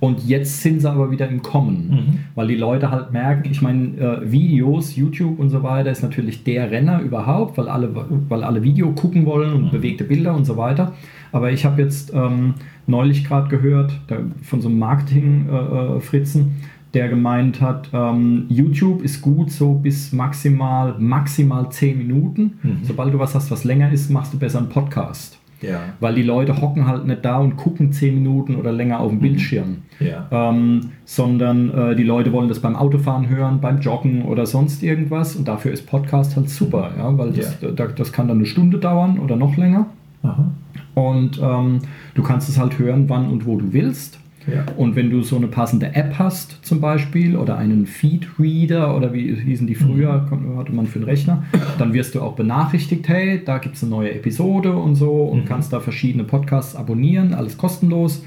Und 0.01 0.27
jetzt 0.27 0.63
sind 0.63 0.81
sie 0.81 0.91
aber 0.91 1.13
wieder 1.13 1.29
im 1.29 1.43
Kommen, 1.43 2.25
weil 2.35 2.49
die 2.49 2.57
Leute 2.57 2.91
halt 2.91 3.13
merken, 3.13 3.49
ich 3.49 3.63
meine, 3.63 3.97
äh, 3.99 4.33
Videos, 4.33 4.97
YouTube 4.97 5.39
und 5.39 5.49
so 5.49 5.63
weiter 5.63 5.93
ist 5.93 6.03
natürlich 6.03 6.43
der 6.43 6.73
Renner 6.73 7.01
überhaupt, 7.01 7.57
weil 7.57 7.69
alle, 7.69 7.89
weil 8.29 8.43
alle 8.43 8.65
Video 8.65 8.91
gucken 8.95 9.27
wollen 9.27 9.53
und 9.53 9.71
bewegte 9.71 10.03
Bilder 10.03 10.35
und 10.35 10.45
so 10.45 10.57
weiter. 10.57 10.93
Aber 11.31 11.53
ich 11.53 11.65
habe 11.65 11.81
jetzt 11.81 12.13
ähm, 12.13 12.55
neulich 12.89 13.25
gerade 13.25 13.49
gehört 13.49 13.93
da, 14.09 14.17
von 14.43 14.61
so 14.61 14.69
einem 14.69 14.81
Marketing-Fritzen, 14.81 16.57
der 16.95 17.09
gemeint 17.09 17.61
hat, 17.61 17.89
ähm, 17.93 18.47
YouTube 18.49 19.03
ist 19.05 19.23
gut 19.23 19.53
so 19.53 19.75
bis 19.75 20.13
maximal, 20.13 20.97
maximal 20.99 21.71
10 21.71 21.97
Minuten. 21.97 22.59
Sobald 22.83 23.15
du 23.15 23.21
was 23.21 23.37
hast, 23.37 23.53
was 23.53 23.63
länger 23.63 23.93
ist, 23.93 24.11
machst 24.11 24.35
du 24.35 24.39
besser 24.39 24.59
einen 24.59 24.69
Podcast. 24.69 25.39
Ja. 25.63 25.81
Weil 26.01 26.15
die 26.15 26.23
Leute 26.23 26.61
hocken 26.61 26.87
halt 26.87 27.07
nicht 27.07 27.25
da 27.25 27.39
und 27.39 27.57
gucken 27.57 27.93
10 27.93 28.15
Minuten 28.15 28.57
oder 28.57 28.73
länger 28.73 29.01
auf 29.01 29.11
dem 29.11 29.21
Bildschirm. 29.21 29.79
Ja. 30.01 30.27
Ähm, 30.31 30.91
sondern 31.05 31.71
äh, 31.71 31.97
die 31.97 32.03
Leute 32.03 32.33
wollen 32.33 32.49
das 32.49 32.61
beim 32.61 32.77
Autofahren 32.77 33.29
hören, 33.29 33.61
beim 33.61 33.81
Joggen 33.81 34.23
oder 34.23 34.47
sonst 34.47 34.83
irgendwas. 34.83 35.37
Und 35.37 35.49
dafür 35.49 35.73
ist 35.73 35.87
Podcast 35.87 36.37
halt 36.37 36.51
super, 36.51 36.91
ja, 36.97 37.17
weil 37.17 37.33
das, 37.33 37.59
da, 37.61 37.87
das 37.87 38.13
kann 38.13 38.29
dann 38.29 38.39
eine 38.39 38.47
Stunde 38.47 38.79
dauern 38.79 39.19
oder 39.19 39.37
noch 39.37 39.57
länger. 39.57 39.87
Aha. 40.23 40.51
Und 40.95 41.41
ähm, 41.43 41.79
du 42.15 42.23
kannst 42.23 42.49
es 42.49 42.59
halt 42.59 42.79
hören, 42.79 43.09
wann 43.09 43.29
und 43.31 43.47
wo 43.47 43.57
du 43.57 43.73
willst. 43.73 44.19
Ja. 44.47 44.65
Und 44.77 44.97
wenn 44.97 45.11
du 45.11 45.23
so 45.23 45.37
eine 45.37 45.47
passende 45.47 45.95
App 45.95 46.19
hast, 46.19 46.65
zum 46.65 46.81
Beispiel, 46.81 47.37
oder 47.37 47.59
einen 47.59 47.87
Feed-Reader, 47.87 48.97
oder 48.97 49.13
wie 49.13 49.35
hießen 49.35 49.67
die 49.67 49.75
früher, 49.75 50.27
kon- 50.29 50.57
hatte 50.57 50.73
man 50.73 50.87
für 50.87 50.99
einen 50.99 51.05
Rechner, 51.05 51.45
dann 51.79 51.93
wirst 51.93 52.15
du 52.15 52.21
auch 52.21 52.35
benachrichtigt, 52.35 53.09
hey, 53.09 53.43
da 53.45 53.59
gibt 53.59 53.77
es 53.77 53.83
eine 53.83 53.91
neue 53.91 54.13
Episode 54.15 54.77
und 54.77 54.97
so 54.97 55.11
und 55.25 55.47
kannst 55.47 55.73
da 55.73 55.81
verschiedene 55.81 56.25
Podcasts 56.25 56.75
abonnieren, 56.77 57.35
alles 57.35 57.57
kostenlos. 57.57 58.25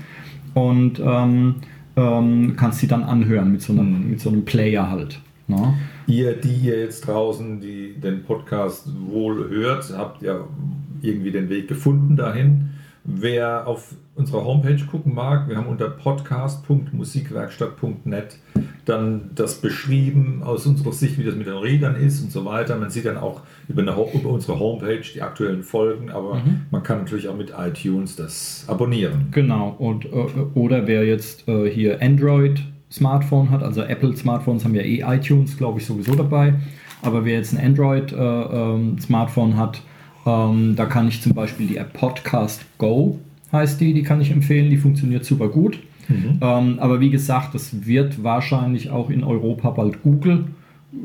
Und 0.54 1.02
ähm, 1.04 1.56
ähm, 1.98 2.54
kannst 2.56 2.80
sie 2.80 2.88
dann 2.88 3.04
anhören 3.04 3.52
mit 3.52 3.62
so 3.62 3.74
einem, 3.74 4.10
mit 4.10 4.20
so 4.22 4.30
einem 4.30 4.46
Player 4.46 4.90
halt. 4.90 5.20
Ne? 5.48 5.74
Ihr, 6.08 6.34
die 6.34 6.56
ihr 6.68 6.80
jetzt 6.80 7.08
draußen, 7.08 7.60
die 7.60 7.94
den 8.02 8.24
Podcast 8.24 8.88
wohl 9.10 9.50
hört, 9.50 9.94
habt 9.98 10.22
ja 10.22 10.40
irgendwie 11.02 11.32
den 11.32 11.50
Weg 11.50 11.68
gefunden 11.68 12.16
dahin. 12.16 12.70
Wer 13.04 13.68
auf 13.68 13.96
unserer 14.16 14.46
Homepage 14.46 14.80
gucken 14.90 15.14
mag, 15.14 15.50
wir 15.50 15.58
haben 15.58 15.68
unter 15.68 15.90
podcast.musikwerkstatt.net 15.90 18.38
dann 18.86 19.32
das 19.36 19.56
beschrieben 19.56 20.42
aus 20.44 20.66
unserer 20.66 20.94
Sicht, 20.94 21.18
wie 21.18 21.24
das 21.24 21.36
mit 21.36 21.48
den 21.48 21.58
Readern 21.58 21.96
ist 21.96 22.22
und 22.22 22.32
so 22.32 22.46
weiter. 22.46 22.78
Man 22.78 22.90
sieht 22.90 23.06
dann 23.06 23.18
auch 23.18 23.42
über, 23.68 23.82
eine, 23.82 23.92
über 23.92 24.30
unsere 24.30 24.60
Homepage 24.60 25.02
die 25.14 25.22
aktuellen 25.22 25.64
Folgen, 25.64 26.12
aber 26.12 26.42
man 26.72 26.84
kann 26.84 27.00
natürlich 27.00 27.28
auch 27.28 27.36
mit 27.36 27.52
iTunes 27.58 28.16
das 28.16 28.64
abonnieren. 28.68 29.28
Genau, 29.32 29.76
und, 29.78 30.06
äh, 30.06 30.28
oder 30.54 30.88
wer 30.88 31.06
jetzt 31.06 31.48
äh, 31.48 31.70
hier 31.70 32.02
Android 32.02 32.64
Smartphone 32.92 33.50
hat, 33.50 33.64
also 33.64 33.82
Apple 33.82 34.16
Smartphones 34.16 34.64
haben 34.64 34.76
ja 34.76 34.84
eh 34.84 35.02
iTunes, 35.02 35.58
glaube 35.58 35.80
ich, 35.80 35.86
sowieso 35.86 36.16
dabei. 36.16 36.54
Aber 37.02 37.26
wer 37.26 37.34
jetzt 37.34 37.54
ein 37.54 37.64
Android 37.64 38.14
äh, 38.14 38.16
ähm, 38.16 38.98
Smartphone 39.00 39.58
hat, 39.58 39.82
ähm, 40.26 40.76
da 40.76 40.86
kann 40.86 41.08
ich 41.08 41.22
zum 41.22 41.34
Beispiel 41.34 41.68
die 41.68 41.78
App 41.78 41.94
Podcast 41.94 42.62
Go 42.78 43.20
heißt 43.56 43.82
die, 43.82 43.94
die 43.94 44.04
kann 44.04 44.22
ich 44.22 44.30
empfehlen, 44.32 44.70
die 44.70 44.78
funktioniert 44.78 45.26
super 45.26 45.48
gut. 45.50 45.80
Ähm, 46.08 46.78
aber 46.80 47.00
wie 47.00 47.10
gesagt, 47.10 47.56
das 47.56 47.88
wird 47.88 48.24
wahrscheinlich 48.24 48.92
auch 48.92 49.10
in 49.10 49.24
Europa 49.24 49.72
bald 49.72 50.04
Google 50.04 50.44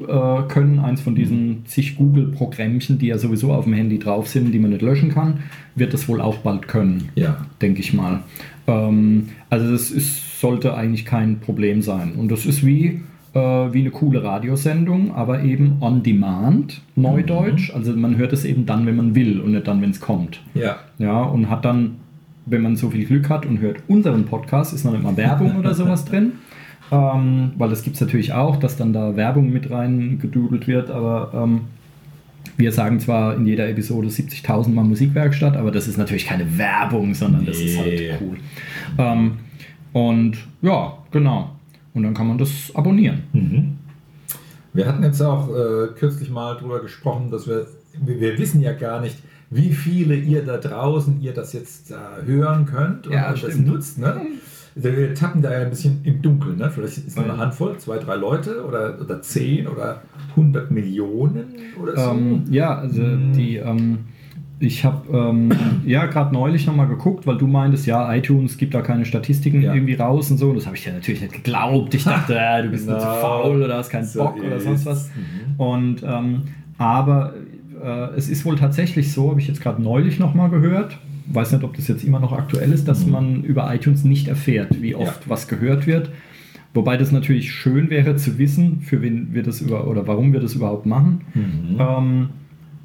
äh, 0.06 0.42
können, 0.48 0.78
eins 0.78 1.00
von 1.00 1.14
diesen 1.14 1.64
zig 1.64 1.96
Google-Programmchen, 1.96 2.98
die 2.98 3.06
ja 3.06 3.16
sowieso 3.16 3.52
auf 3.52 3.64
dem 3.64 3.72
Handy 3.72 3.98
drauf 3.98 4.28
sind, 4.28 4.52
die 4.52 4.58
man 4.58 4.70
nicht 4.70 4.82
löschen 4.82 5.08
kann, 5.10 5.38
wird 5.74 5.94
das 5.94 6.06
wohl 6.06 6.20
auch 6.20 6.36
bald 6.38 6.68
können, 6.68 7.08
Ja. 7.14 7.46
denke 7.62 7.80
ich 7.80 7.94
mal. 7.94 8.20
Ähm, 8.66 9.28
also 9.48 9.70
das 9.72 9.90
ist, 9.90 10.38
sollte 10.40 10.74
eigentlich 10.74 11.06
kein 11.06 11.40
Problem 11.40 11.80
sein. 11.80 12.12
Und 12.18 12.30
das 12.30 12.44
ist 12.44 12.64
wie, 12.66 13.00
äh, 13.32 13.38
wie 13.38 13.80
eine 13.80 13.90
coole 13.90 14.22
Radiosendung, 14.22 15.14
aber 15.14 15.42
eben 15.42 15.78
on 15.80 16.02
demand, 16.02 16.82
neudeutsch. 16.94 17.72
Also 17.74 17.96
man 17.96 18.16
hört 18.18 18.32
es 18.34 18.44
eben 18.44 18.66
dann, 18.66 18.84
wenn 18.86 18.96
man 18.96 19.14
will 19.14 19.40
und 19.40 19.52
nicht 19.52 19.66
dann, 19.66 19.80
wenn 19.80 19.90
es 19.90 20.00
kommt. 20.00 20.42
Ja. 20.54 20.76
Ja, 20.98 21.22
und 21.22 21.48
hat 21.48 21.64
dann, 21.64 21.96
wenn 22.46 22.62
man 22.62 22.76
so 22.76 22.90
viel 22.90 23.04
Glück 23.04 23.28
hat 23.28 23.46
und 23.46 23.60
hört 23.60 23.78
unseren 23.88 24.24
Podcast, 24.24 24.72
ist 24.72 24.84
noch 24.84 24.92
nicht 24.92 25.02
mal 25.02 25.16
Werbung 25.16 25.56
oder 25.58 25.74
sowas 25.74 26.04
drin. 26.04 26.32
Ähm, 26.92 27.52
weil 27.56 27.70
das 27.70 27.84
gibt 27.84 27.94
es 27.94 28.00
natürlich 28.00 28.32
auch, 28.32 28.56
dass 28.56 28.76
dann 28.76 28.92
da 28.92 29.14
Werbung 29.14 29.52
mit 29.52 29.70
reingedudelt 29.70 30.66
wird, 30.66 30.90
aber 30.90 31.30
ähm, 31.32 31.60
wir 32.56 32.72
sagen 32.72 32.98
zwar 33.00 33.36
in 33.36 33.46
jeder 33.46 33.68
Episode 33.68 34.08
70.000 34.08 34.70
Mal 34.70 34.84
Musikwerkstatt, 34.84 35.56
aber 35.56 35.70
das 35.70 35.86
ist 35.86 35.98
natürlich 35.98 36.26
keine 36.26 36.58
Werbung, 36.58 37.14
sondern 37.14 37.46
das 37.46 37.60
ist 37.60 37.78
halt 37.78 38.20
cool. 38.20 38.36
Ähm, 38.98 39.32
und 39.92 40.36
ja, 40.62 40.98
genau. 41.10 41.50
Und 41.94 42.02
dann 42.02 42.14
kann 42.14 42.28
man 42.28 42.38
das 42.38 42.74
abonnieren. 42.74 43.22
Mhm. 43.32 43.78
Wir 44.72 44.86
hatten 44.86 45.02
jetzt 45.02 45.20
auch 45.20 45.48
äh, 45.48 45.88
kürzlich 45.98 46.30
mal 46.30 46.56
darüber 46.56 46.80
gesprochen, 46.80 47.30
dass 47.30 47.48
wir, 47.48 47.66
wir 48.00 48.38
wissen 48.38 48.60
ja 48.60 48.72
gar 48.72 49.00
nicht, 49.00 49.16
wie 49.50 49.72
viele 49.72 50.14
ihr 50.14 50.44
da 50.44 50.56
draußen, 50.58 51.20
ihr 51.20 51.32
das 51.34 51.52
jetzt 51.52 51.90
äh, 51.90 51.94
hören 52.24 52.66
könnt 52.66 53.06
und 53.06 53.12
Ja, 53.12 53.32
das 53.32 53.56
nutzt. 53.58 53.98
Ne? 53.98 54.14
Wir 54.76 55.12
tappen 55.14 55.42
da 55.42 55.52
ja 55.52 55.58
ein 55.64 55.70
bisschen 55.70 56.00
im 56.04 56.22
Dunkeln. 56.22 56.56
Ne? 56.56 56.70
Vielleicht 56.70 56.98
ist 56.98 57.08
es 57.08 57.16
nur 57.16 57.24
eine 57.24 57.34
Ja. 57.34 57.40
Handvoll, 57.40 57.76
zwei, 57.78 57.98
drei 57.98 58.14
Leute 58.14 58.64
oder, 58.64 58.96
oder 59.00 59.20
zehn 59.22 59.66
oder 59.66 60.02
100 60.36 60.70
Millionen 60.70 61.46
oder 61.82 61.96
so. 61.96 62.10
Ähm, 62.12 62.44
ja, 62.50 62.78
also 62.78 63.02
Hm. 63.02 63.32
die, 63.32 63.56
ähm, 63.56 63.98
ich 64.60 64.84
habe 64.84 65.08
ähm, 65.16 65.50
ja 65.84 66.06
gerade 66.06 66.32
neulich 66.32 66.66
nochmal 66.68 66.86
geguckt, 66.86 67.26
weil 67.26 67.36
du 67.36 67.48
meintest, 67.48 67.86
ja, 67.86 68.14
iTunes 68.14 68.56
gibt 68.56 68.72
da 68.74 68.82
keine 68.82 69.04
Statistiken 69.04 69.62
Ja. 69.62 69.74
irgendwie 69.74 69.94
raus 69.94 70.30
und 70.30 70.36
so. 70.38 70.50
Und 70.50 70.56
das 70.56 70.66
habe 70.66 70.76
ich 70.76 70.84
ja 70.86 70.92
natürlich 70.92 71.22
nicht 71.22 71.32
geglaubt. 71.34 71.92
Ich 71.94 72.04
dachte, 72.04 72.36
äh, 72.38 72.62
du 72.62 72.68
bist 72.68 72.88
nur 72.88 73.00
zu 73.00 73.06
Genau. 73.06 73.20
faul 73.20 73.62
oder 73.64 73.78
hast 73.78 73.90
keinen 73.90 74.04
So 74.04 74.20
Bock 74.22 74.36
oder 74.40 74.60
sonst 74.60 74.86
was. 74.86 75.08
Mhm. 75.16 75.60
Und 75.60 76.02
ähm, 76.04 76.42
aber 76.78 77.34
äh, 77.82 78.14
es 78.16 78.28
ist 78.28 78.44
wohl 78.44 78.56
tatsächlich 78.56 79.12
so, 79.12 79.30
habe 79.30 79.40
ich 79.40 79.48
jetzt 79.48 79.60
gerade 79.60 79.82
neulich 79.82 80.18
nochmal 80.18 80.50
gehört. 80.50 80.98
Weiß 81.32 81.52
nicht, 81.52 81.62
ob 81.64 81.74
das 81.76 81.86
jetzt 81.88 82.02
immer 82.04 82.18
noch 82.20 82.32
aktuell 82.32 82.72
ist, 82.72 82.88
dass 82.88 83.06
Mhm. 83.06 83.12
man 83.12 83.42
über 83.44 83.72
iTunes 83.74 84.04
nicht 84.04 84.28
erfährt, 84.28 84.80
wie 84.82 84.94
oft 84.94 85.22
Ja. 85.24 85.30
was 85.30 85.48
gehört 85.48 85.86
wird. 85.86 86.10
Wobei 86.74 86.96
das 86.96 87.10
natürlich 87.12 87.52
schön 87.52 87.90
wäre 87.90 88.16
zu 88.16 88.38
wissen, 88.38 88.80
für 88.80 89.02
wen 89.02 89.34
wir 89.34 89.42
das 89.42 89.60
über 89.60 89.86
oder 89.88 90.06
warum 90.06 90.32
wir 90.32 90.40
das 90.40 90.54
überhaupt 90.54 90.86
machen. 90.86 91.20
Mhm. 91.34 91.76
Ähm, 91.80 92.28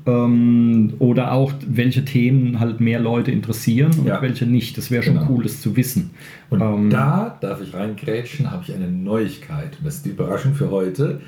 ähm, 0.07 0.93
oder 0.99 1.31
auch, 1.31 1.53
welche 1.67 2.05
Themen 2.05 2.59
halt 2.59 2.79
mehr 2.79 2.99
Leute 2.99 3.31
interessieren 3.31 3.91
und 3.99 4.07
Ja. 4.07 4.21
welche 4.21 4.45
nicht. 4.45 4.77
Das 4.77 4.91
wäre 4.91 5.01
schon 5.03 5.15
Genau. 5.15 5.27
cool, 5.31 5.43
das 5.43 5.61
zu 5.61 5.75
wissen. 5.75 6.11
Und 6.49 6.61
Ähm, 6.61 6.89
da 6.91 7.37
darf 7.41 7.61
ich 7.61 7.73
reingrätschen, 7.73 8.51
habe 8.51 8.63
ich 8.67 8.73
eine 8.75 8.87
Neuigkeit. 8.89 9.77
Und 9.79 9.85
das 9.85 9.95
ist 9.95 10.05
die 10.05 10.09
Überraschung 10.11 10.53
für 10.53 10.69
heute. 10.69 11.21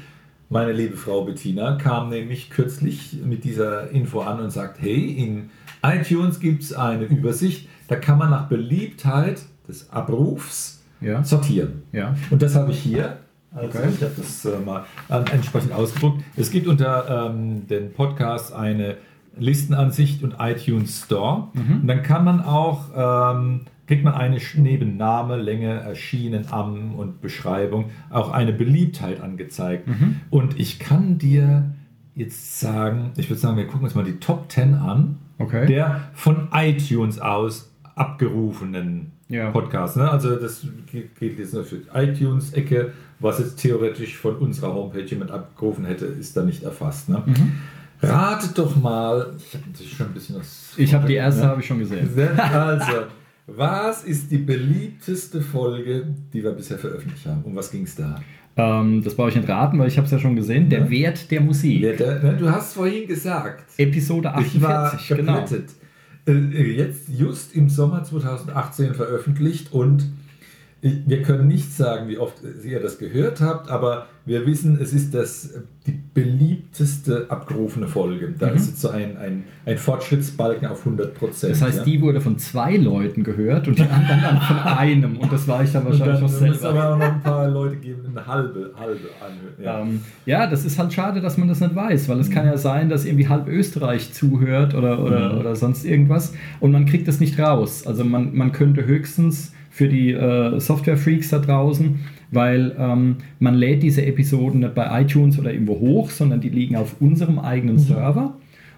Meine 0.49 0.71
liebe 0.71 0.95
Frau 0.95 1.23
Bettina 1.25 1.75
kam 1.75 2.09
nämlich 2.09 2.49
kürzlich 2.49 3.17
mit 3.23 3.43
dieser 3.43 3.89
Info 3.91 4.21
an 4.21 4.39
und 4.39 4.49
sagt, 4.49 4.81
hey, 4.81 5.11
in 5.11 5.49
iTunes 5.83 6.39
gibt 6.39 6.63
es 6.63 6.73
eine 6.73 7.03
Übersicht, 7.03 7.67
da 7.89 7.97
kann 7.97 8.17
man 8.17 8.29
nach 8.29 8.47
Beliebtheit 8.47 9.41
des 9.67 9.89
Abrufs 9.91 10.83
Ja. 11.01 11.23
sortieren. 11.23 11.83
Ja. 11.91 12.15
Und 12.29 12.41
das 12.41 12.55
habe 12.55 12.71
ich 12.71 12.79
hier. 12.79 13.17
Also 13.53 13.77
Okay. 13.79 13.89
ich 13.93 14.01
habe 14.03 14.13
das 14.17 14.45
äh, 14.45 14.59
mal 14.59 14.85
äh, 15.09 15.21
entsprechend 15.31 15.73
ausgedruckt. 15.73 16.23
Es 16.37 16.49
gibt 16.51 16.67
unter 16.67 17.29
ähm, 17.29 17.67
den 17.67 17.91
Podcast 17.93 18.53
eine 18.53 18.97
Listenansicht 19.37 20.23
und 20.23 20.35
iTunes 20.39 21.03
Store. 21.05 21.47
Mhm. 21.53 21.81
Und 21.81 21.87
dann 21.87 22.03
kann 22.03 22.23
man 22.23 22.41
auch, 22.41 22.85
ähm, 22.95 23.61
kriegt 23.87 24.03
man 24.03 24.13
eine 24.13 24.37
neben 24.55 24.97
Name, 24.97 25.37
Länge, 25.37 25.73
Erschienen, 25.79 26.45
Am 26.51 26.95
und 26.95 27.21
Beschreibung 27.21 27.85
auch 28.09 28.31
eine 28.31 28.53
Beliebtheit 28.53 29.21
angezeigt. 29.21 29.87
Mhm. 29.87 30.17
Und 30.29 30.59
ich 30.59 30.77
kann 30.79 31.17
dir 31.17 31.71
jetzt 32.15 32.59
sagen, 32.59 33.11
ich 33.17 33.29
würde 33.29 33.39
sagen, 33.39 33.57
wir 33.57 33.65
gucken 33.67 33.83
uns 33.85 33.95
mal 33.95 34.03
die 34.03 34.19
Top 34.19 34.51
10 34.51 34.73
an, 34.75 35.17
Okay. 35.39 35.67
der 35.67 36.01
von 36.13 36.47
iTunes 36.51 37.19
aus 37.19 37.71
abgerufenen 37.95 39.11
Ja. 39.29 39.51
Podcasts. 39.51 39.95
Ne? 39.97 40.09
Also 40.09 40.35
das 40.35 40.65
geht, 40.91 41.15
geht 41.19 41.37
jetzt 41.37 41.53
nur 41.53 41.63
für 41.63 41.77
iTunes-Ecke, 41.93 42.91
was 43.19 43.39
jetzt 43.39 43.57
theoretisch 43.57 44.17
von 44.17 44.35
unserer 44.37 44.73
Homepage 44.73 45.03
jemand 45.05 45.31
abgerufen 45.31 45.85
hätte, 45.85 46.05
ist 46.05 46.35
da 46.37 46.43
nicht 46.43 46.63
erfasst. 46.63 47.09
Ne? 47.09 47.21
Mhm. 47.25 47.51
Ratet 48.01 48.57
doch 48.57 48.75
mal, 48.75 49.33
ich 49.37 49.53
habe 49.55 49.63
natürlich 49.69 49.93
schon 49.93 50.07
ein 50.07 50.13
bisschen 50.13 50.35
was. 50.37 50.73
Ich 50.77 50.93
habe 50.93 51.07
die 51.07 51.15
erste 51.15 51.41
Ne? 51.41 51.47
habe 51.47 51.61
ich 51.61 51.67
schon 51.67 51.79
gesehen. 51.79 52.09
Also, 52.37 52.91
was 53.47 54.03
ist 54.03 54.29
die 54.29 54.37
beliebteste 54.37 55.41
Folge, 55.41 56.05
die 56.33 56.43
wir 56.43 56.51
bisher 56.51 56.77
veröffentlicht 56.77 57.25
haben? 57.25 57.43
Um 57.43 57.55
was 57.55 57.71
ging 57.71 57.83
es 57.83 57.95
da? 57.95 58.21
Ähm, 58.57 59.03
das 59.03 59.15
brauche 59.15 59.29
ich 59.29 59.35
nicht 59.35 59.47
raten, 59.47 59.79
weil 59.79 59.87
ich 59.87 59.97
habe 59.97 60.05
es 60.05 60.11
ja 60.11 60.19
schon 60.19 60.35
gesehen. 60.35 60.69
Der 60.69 60.79
Ja. 60.81 60.89
Wert 60.89 61.31
der 61.31 61.41
Musik. 61.41 61.81
Ja, 61.81 61.93
da, 61.93 62.19
ne, 62.19 62.35
du 62.37 62.49
hast 62.51 62.73
vorhin 62.73 63.07
gesagt, 63.07 63.63
Episode 63.77 64.33
ich 64.41 64.61
war 64.61 64.93
48, 64.93 65.17
genau. 65.17 65.45
Äh, 66.27 66.73
Jetzt 66.75 67.07
just 67.09 67.55
im 67.55 67.69
Sommer 67.69 68.03
2018 68.03 68.93
veröffentlicht 68.95 69.71
und 69.71 70.09
ich- 70.87 71.01
wir 71.07 71.21
können 71.21 71.47
nicht 71.47 71.71
sagen, 71.73 72.07
wie 72.09 72.17
oft 72.17 72.35
ihr 72.63 72.79
das 72.79 72.97
gehört 72.97 73.41
habt, 73.41 73.69
aber 73.69 74.07
wir 74.25 74.45
wissen, 74.45 74.77
es 74.81 74.91
ist 74.91 75.13
das, 75.13 75.53
die 75.85 75.97
beliebteste 76.13 77.25
abgerufene 77.29 77.87
Folge. 77.87 78.33
Da 78.37 78.49
Mhm. 78.49 78.55
ist 78.57 78.67
jetzt 78.67 78.81
so 78.81 78.89
ein, 78.89 79.15
ein, 79.17 79.43
ein 79.65 79.77
Fortschrittsbalken 79.77 80.67
auf 80.67 80.83
100 80.85 81.13
Prozent. 81.13 81.53
Das 81.53 81.61
heißt, 81.61 81.85
die 81.85 82.01
wurde 82.01 82.19
von 82.21 82.37
zwei 82.37 82.75
Leuten 82.77 83.23
gehört 83.23 83.67
und 83.67 83.79
die 83.79 83.83
anderen 83.83 84.21
dann 84.21 84.41
von 84.41 84.57
einem. 84.77 85.17
Und 85.17 85.31
das 85.31 85.47
war 85.47 85.63
ich 85.63 85.71
dann 85.71 85.83
und 85.85 85.91
wahrscheinlich 85.91 86.15
dann 86.19 86.23
noch 86.23 86.29
muss 86.41 86.41
es 86.55 86.61
selber. 86.61 86.83
aber 86.83 86.93
auch 86.95 86.97
noch 86.99 87.13
ein 87.15 87.21
paar 87.21 87.47
Leute 87.49 87.77
geben, 87.77 88.01
eine 88.11 88.25
halbe, 88.27 88.71
halbe 88.77 88.99
anhören. 89.25 89.63
Ja. 89.63 89.79
Ähm, 89.81 90.01
ja, 90.25 90.47
das 90.47 90.65
ist 90.65 90.77
halt 90.77 90.91
schade, 90.93 91.21
dass 91.21 91.37
man 91.37 91.47
das 91.47 91.61
nicht 91.61 91.75
weiß, 91.75 92.09
weil 92.09 92.19
es 92.19 92.29
kann 92.29 92.45
ja 92.45 92.57
sein, 92.57 92.89
dass 92.89 93.05
irgendwie 93.05 93.27
halb 93.29 93.47
Österreich 93.47 94.13
zuhört 94.13 94.75
oder, 94.75 95.01
oder, 95.03 95.33
Mhm. 95.33 95.39
oder 95.39 95.55
sonst 95.55 95.85
irgendwas 95.85 96.33
und 96.59 96.71
man 96.71 96.85
kriegt 96.85 97.07
das 97.07 97.19
nicht 97.19 97.39
raus. 97.39 97.87
Also 97.87 98.03
man, 98.03 98.35
man 98.35 98.51
könnte 98.51 98.85
höchstens 98.85 99.53
für 99.77 99.87
die 99.87 100.11
äh, 100.11 100.59
Software-Freaks 100.59 101.29
da 101.29 101.37
draußen, 101.37 101.99
weil 102.31 102.75
ähm, 102.79 103.17
man 103.39 103.53
lädt 103.53 103.83
diese 103.83 104.03
Episoden 104.03 104.61
nicht 104.61 104.73
bei 104.73 105.01
iTunes 105.01 105.37
oder 105.37 105.53
irgendwo 105.53 105.79
hoch, 105.79 106.09
sondern 106.09 106.41
die 106.41 106.49
liegen 106.49 106.75
auf 106.75 106.95
unserem 106.99 107.37
eigenen 107.37 107.77
Server 107.77 108.33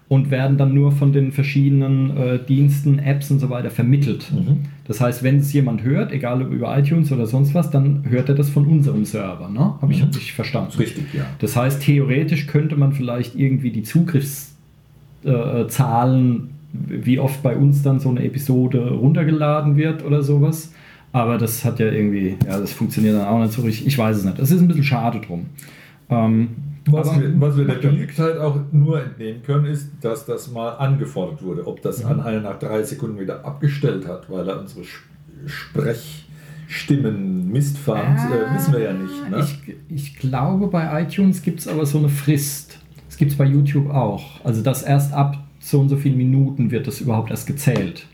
und 0.09 0.29
werden 0.29 0.57
dann 0.57 0.73
nur 0.73 0.91
von 0.91 1.13
den 1.13 1.31
verschiedenen 1.31 2.17
äh, 2.17 2.39
Diensten, 2.45 2.99
Apps 2.99 3.31
und 3.31 3.39
so 3.39 3.49
weiter 3.49 3.69
vermittelt. 3.69 4.29
Mhm. 4.33 4.57
Das 4.88 4.99
heißt, 4.99 5.23
wenn 5.23 5.38
es 5.38 5.53
jemand 5.53 5.83
hört, 5.83 6.12
egal 6.12 6.41
ob 6.41 6.51
über 6.51 6.77
iTunes 6.77 7.13
oder 7.13 7.25
sonst 7.27 7.53
was, 7.53 7.69
dann 7.71 8.03
hört 8.09 8.27
er 8.27 8.35
das 8.35 8.49
von 8.49 8.65
unserem 8.65 9.05
Server. 9.05 9.47
Ne? 9.49 9.75
Habe 9.81 9.93
ich 9.93 9.99
Mhm. 10.01 10.07
richtig 10.07 10.33
verstanden. 10.33 10.73
Richtig, 10.77 11.05
ja. 11.13 11.23
Das 11.39 11.55
heißt, 11.55 11.81
theoretisch 11.81 12.45
könnte 12.47 12.75
man 12.75 12.91
vielleicht 12.91 13.35
irgendwie 13.35 13.71
die 13.71 13.83
Zugriffszahlen, 15.23 16.49
wie 16.88 17.19
oft 17.19 17.41
bei 17.41 17.55
uns 17.55 17.83
dann 17.83 17.99
so 17.99 18.09
eine 18.09 18.23
Episode 18.23 18.91
runtergeladen 18.91 19.77
wird 19.77 20.03
oder 20.05 20.21
sowas. 20.23 20.73
Aber 21.12 21.38
das 21.38 21.65
hat 21.65 21.80
ja 21.80 21.88
irgendwie, 21.88 22.36
ja, 22.45 22.60
das 22.60 22.72
funktioniert 22.72 23.15
dann 23.15 23.28
auch 23.28 23.39
nicht 23.39 23.54
so 23.54 23.62
richtig. 23.63 23.88
Ich 23.88 23.98
weiß 23.98 24.17
es 24.17 24.24
nicht. 24.26 24.38
Es 24.39 24.52
ist 24.52 24.62
ein 24.62 24.67
bisschen 24.67 24.84
schade 24.84 25.19
drum. 25.19 25.48
Ähm, 26.10 26.50
Was 26.88 27.10
aber- 27.10 27.22
wir, 27.22 27.41
was 27.41 27.58
wir 27.58 27.65
der 27.65 27.74
Beliebtheit 27.76 28.38
auch 28.38 28.58
nur 28.72 29.04
entnehmen 29.04 29.41
können, 29.43 29.65
ist, 29.65 29.89
dass 30.02 30.26
das 30.26 30.52
mal 30.52 30.69
angefordert 30.72 31.41
wurde. 31.43 31.65
Ob 31.67 31.82
das 31.82 32.04
an 32.06 32.19
einer 32.22 32.41
nach 32.41 32.60
drei 32.60 32.84
Sekunden 32.84 33.19
wieder 33.19 33.43
abgestellt 33.45 34.08
hat, 34.08 34.30
weil 34.30 34.48
er 34.48 34.60
unsere 34.60 34.82
Sprechstimmen 36.67 37.52
Mist 37.52 37.78
fand, 37.78 38.19
äh, 38.19 38.56
wissen 38.56 38.74
wir 38.74 38.82
ja 38.82 38.93
nicht. 38.93 39.30
Ne? 39.30 39.38
Ah, 39.38 39.43
Ich, 39.43 39.60
ich 39.89 40.15
glaube, 40.17 40.67
bei 40.67 41.02
iTunes 41.04 41.41
gibt 41.41 41.60
es 41.60 41.67
aber 41.67 41.86
so 41.86 41.98
eine 41.98 42.10
Frist. 42.10 42.78
Das 43.08 43.17
gibt 43.17 43.32
es 43.32 43.38
bei 43.38 43.45
YouTube 43.45 43.89
auch. 43.89 44.43
Also, 44.43 44.62
dass 44.62 44.84
erst 44.84 45.13
ab 45.13 45.38
so 45.60 45.80
und 45.80 45.89
so 45.89 45.98
vielen 45.98 46.17
Minuten 46.17 46.72
wird 46.72 46.88
das 46.88 47.02
überhaupt 47.02 47.32
erst 47.32 47.48
gezählt. 47.48 48.06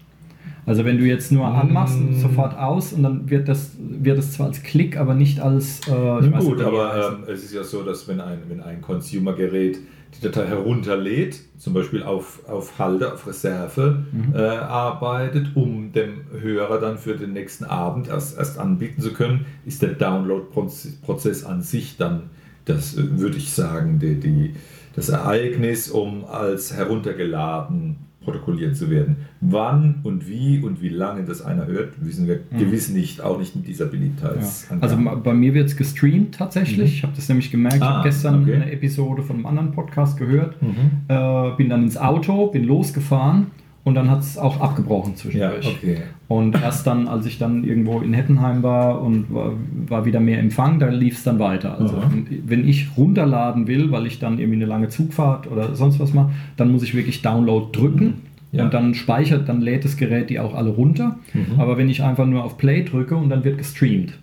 Also, 0.65 0.83
wenn 0.83 0.97
du 0.97 1.03
jetzt 1.05 1.31
nur 1.31 1.45
anmachst, 1.45 1.99
Mm. 1.99 2.15
sofort 2.19 2.57
aus 2.57 2.91
und 2.93 3.03
dann 3.03 3.29
wird 3.29 3.47
das, 3.47 3.71
wird 3.77 4.17
das 4.17 4.31
zwar 4.33 4.47
als 4.47 4.63
Klick, 4.63 4.97
aber 4.97 5.13
nicht 5.13 5.39
als. 5.39 5.81
Äh, 5.87 5.91
gut, 5.91 6.57
nicht, 6.57 6.65
aber 6.65 7.13
ähm, 7.19 7.23
es 7.31 7.43
ist 7.43 7.53
ja 7.53 7.63
so, 7.63 7.83
dass 7.83 8.07
wenn 8.07 8.19
ein, 8.19 8.39
wenn 8.47 8.61
ein 8.61 8.81
Consumer-Gerät 8.81 9.77
die 10.17 10.21
Datei 10.21 10.47
herunterlädt, 10.47 11.41
zum 11.57 11.73
Beispiel 11.73 12.01
auf, 12.01 12.39
auf 12.47 12.79
Halde, 12.79 13.13
auf 13.13 13.27
Reserve 13.27 14.05
Mhm. 14.13 14.33
äh, 14.33 14.39
arbeitet, 14.39 15.47
um 15.55 15.91
dem 15.91 16.21
Hörer 16.41 16.79
dann 16.79 16.97
für 16.97 17.15
den 17.15 17.33
nächsten 17.33 17.65
Abend 17.65 18.07
erst, 18.07 18.37
erst 18.37 18.57
anbieten 18.57 19.01
zu 19.01 19.11
können, 19.13 19.45
ist 19.65 19.81
der 19.81 19.89
Download-Prozess 19.89 21.43
an 21.43 21.61
sich 21.61 21.97
dann, 21.97 22.23
das 22.65 22.97
äh, 22.97 23.19
würde 23.19 23.37
ich 23.37 23.51
sagen, 23.51 23.99
die, 23.99 24.15
die, 24.19 24.53
das 24.95 25.09
Ereignis, 25.09 25.89
um 25.91 26.23
als 26.25 26.73
heruntergeladen 26.73 27.97
protokolliert 28.25 28.75
zu 28.75 28.89
werden. 28.89 29.15
Wann 29.39 29.99
und 30.03 30.27
wie 30.27 30.59
und 30.59 30.81
wie 30.81 30.89
lange 30.89 31.23
das 31.23 31.41
einer 31.41 31.65
hört, 31.67 31.93
wissen 32.05 32.27
wir 32.27 32.41
Mhm. 32.51 32.57
gewiss 32.57 32.89
nicht, 32.89 33.21
auch 33.21 33.39
nicht 33.39 33.55
mit 33.55 33.67
dieser 33.67 33.85
Ja. 33.85 33.91
Beliebtheitsangabe. 33.91 34.83
Also 35.11 35.19
bei 35.23 35.33
mir 35.33 35.53
wird 35.53 35.67
es 35.69 35.77
gestreamt 35.77 36.35
tatsächlich. 36.35 36.95
Ich 36.97 37.03
habe 37.03 37.13
das 37.15 37.29
nämlich 37.29 37.51
gemerkt. 37.51 37.77
Ich 37.77 37.81
Ah, 37.83 37.97
habe 37.99 38.09
gestern 38.09 38.41
okay. 38.43 38.55
eine 38.55 38.71
Episode 38.71 39.21
von 39.23 39.37
einem 39.37 39.45
anderen 39.45 39.71
Podcast 39.71 40.17
gehört. 40.17 40.61
Mhm. 40.61 40.75
Äh, 41.07 41.55
bin 41.55 41.69
dann 41.69 41.83
ins 41.83 41.97
Auto, 41.97 42.47
bin 42.47 42.65
losgefahren 42.65 43.47
und 43.85 43.93
dann 43.93 44.09
hat 44.09 44.21
es 44.21 44.37
auch 44.37 44.59
abgebrochen 44.59 45.11
Ja, 45.11 45.15
zwischendurch. 45.15 45.67
okay. 45.67 45.97
Und 46.27 46.55
erst 46.55 46.87
dann, 46.87 47.07
als 47.07 47.27
ich 47.27 47.37
dann 47.37 47.63
irgendwo 47.63 47.99
in 48.01 48.13
Hettenheim 48.13 48.63
war 48.63 48.99
und 49.01 49.31
war, 49.31 49.53
war 49.87 50.05
wieder 50.05 50.19
mehr 50.19 50.39
Empfang, 50.39 50.79
da 50.79 50.89
lief 50.89 51.17
es 51.17 51.23
dann 51.23 51.37
weiter. 51.37 51.79
Also 51.79 51.97
Aha. 51.97 52.09
wenn 52.47 52.67
ich 52.67 52.87
runterladen 52.97 53.67
will, 53.67 53.91
weil 53.91 54.07
ich 54.07 54.17
dann 54.17 54.39
irgendwie 54.39 54.57
eine 54.57 54.65
lange 54.65 54.89
Zugfahrt 54.89 55.49
oder 55.49 55.75
sonst 55.75 55.99
was 55.99 56.13
mache, 56.13 56.31
dann 56.57 56.71
muss 56.71 56.81
ich 56.81 56.95
wirklich 56.95 57.21
Download 57.21 57.67
drücken. 57.71 58.15
Ja. 58.51 58.63
Und 58.63 58.73
dann 58.73 58.95
speichert, 58.95 59.47
dann 59.47 59.61
lädt 59.61 59.85
das 59.85 59.97
Gerät 59.97 60.31
die 60.31 60.39
auch 60.39 60.55
alle 60.55 60.71
runter. 60.71 61.19
Mhm. 61.33 61.59
Aber 61.59 61.77
wenn 61.77 61.87
ich 61.87 62.01
einfach 62.01 62.25
nur 62.25 62.43
auf 62.43 62.57
Play 62.57 62.83
drücke 62.83 63.15
und 63.15 63.29
dann 63.29 63.43
wird 63.43 63.59
gestreamt. 63.59 64.13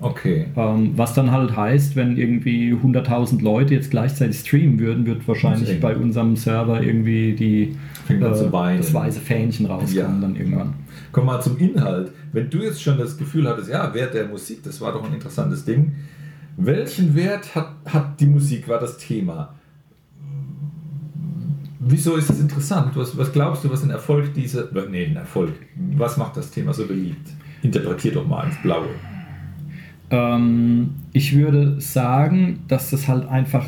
Okay. 0.00 0.46
Ähm, 0.56 0.92
was 0.96 1.14
dann 1.14 1.30
halt 1.30 1.56
heißt, 1.56 1.94
wenn 1.94 2.16
irgendwie 2.16 2.72
100.000 2.74 3.40
Leute 3.40 3.74
jetzt 3.74 3.92
gleichzeitig 3.92 4.40
streamen 4.40 4.80
würden, 4.80 5.06
wird 5.06 5.26
wahrscheinlich 5.28 5.78
bei 5.80 5.94
unserem 5.94 6.34
Server 6.34 6.82
irgendwie 6.82 7.34
die, 7.34 7.76
Fängt 8.06 8.22
an 8.24 8.32
äh, 8.32 8.36
zu 8.36 8.52
weinen. 8.52 8.78
das 8.78 8.92
weiße 8.92 9.20
Fähnchen 9.20 9.66
rauskommen 9.66 9.94
Ja. 9.96 10.20
dann 10.20 10.36
irgendwann. 10.36 10.74
Komm 11.12 11.26
mal 11.26 11.40
zum 11.40 11.56
Inhalt. 11.58 12.12
Wenn 12.32 12.48
du 12.50 12.58
jetzt 12.62 12.82
schon 12.82 12.98
das 12.98 13.16
Gefühl 13.16 13.48
hattest, 13.48 13.68
ja, 13.70 13.92
Wert 13.94 14.14
der 14.14 14.26
Musik, 14.26 14.62
das 14.62 14.80
war 14.80 14.92
doch 14.92 15.04
ein 15.04 15.12
interessantes 15.14 15.64
Ding. 15.64 15.92
Welchen 16.56 17.14
Wert 17.14 17.54
hat, 17.54 17.70
hat 17.86 18.20
die 18.20 18.26
Musik, 18.26 18.68
war 18.68 18.78
das 18.78 18.98
Thema? 18.98 19.54
Wieso 21.84 22.14
ist 22.16 22.30
das 22.30 22.38
interessant? 22.40 22.92
Was, 22.94 23.16
was 23.18 23.32
glaubst 23.32 23.64
du, 23.64 23.70
was 23.70 23.82
ein 23.82 23.90
Erfolg 23.90 24.32
dieser, 24.34 24.68
nee, 24.88 25.06
ein 25.06 25.16
Erfolg, 25.16 25.52
was 25.96 26.16
macht 26.16 26.36
das 26.36 26.50
Thema 26.50 26.72
so 26.72 26.86
beliebt? 26.86 27.28
Interpretier 27.62 28.12
doch 28.12 28.26
mal 28.26 28.44
ins 28.46 28.60
Blaue. 28.62 28.86
Ähm, 30.10 30.90
ich 31.12 31.34
würde 31.36 31.80
sagen, 31.80 32.60
dass 32.68 32.90
das 32.90 33.08
halt 33.08 33.26
einfach 33.28 33.66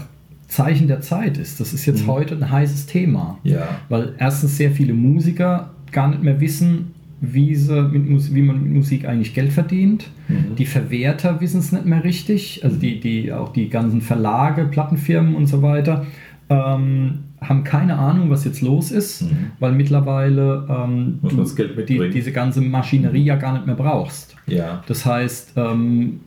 Zeichen 0.55 0.87
der 0.89 1.01
Zeit 1.01 1.37
ist. 1.39 1.59
Das 1.61 1.73
ist 1.75 1.85
jetzt 1.87 2.05
Mhm. 2.05 2.11
heute 2.13 2.35
ein 2.37 2.51
heißes 2.51 2.87
Thema. 2.87 3.39
Ja. 3.43 3.67
Weil 3.89 4.15
erstens 4.19 4.57
sehr 4.57 4.71
viele 4.71 4.95
Musiker 4.95 5.71
gar 5.93 6.09
nicht 6.09 6.23
mehr 6.23 6.41
wissen, 6.41 6.93
wie, 7.21 7.55
sie 7.55 7.83
mit 7.83 8.35
wie 8.35 8.43
man 8.43 8.63
mit 8.63 8.73
Musik 8.73 9.07
eigentlich 9.09 9.35
Geld 9.35 9.53
verdient. 9.53 10.11
Mhm. 10.29 10.57
Die 10.59 10.67
Verwerter 10.67 11.41
wissen 11.41 11.61
es 11.61 11.73
nicht 11.73 11.87
mehr 11.87 12.05
richtig. 12.05 12.61
Also 12.65 12.77
die, 12.77 13.01
die, 13.01 13.33
auch 13.33 13.53
die 13.53 13.69
ganzen 13.69 14.01
Verlage, 14.01 14.65
Plattenfirmen 14.67 15.35
und 15.35 15.47
so 15.47 15.63
weiter 15.63 16.05
ähm, 16.51 17.21
haben 17.41 17.65
keine 17.65 17.97
Ahnung, 17.99 18.31
was 18.31 18.45
jetzt 18.45 18.61
los 18.63 18.91
ist, 18.91 19.23
Mhm. 19.23 19.29
weil 19.61 19.73
mittlerweile 19.73 20.67
ähm, 20.69 21.19
Geld 21.57 21.89
die, 21.89 22.11
diese 22.11 22.33
ganze 22.33 22.61
Maschinerie 22.61 23.25
ja 23.25 23.37
gar 23.37 23.53
nicht 23.55 23.67
mehr 23.67 23.75
brauchst. 23.75 24.37
Ja. 24.47 24.83
Das 24.87 25.05
heißt, 25.07 25.53
ähm, 25.57 26.21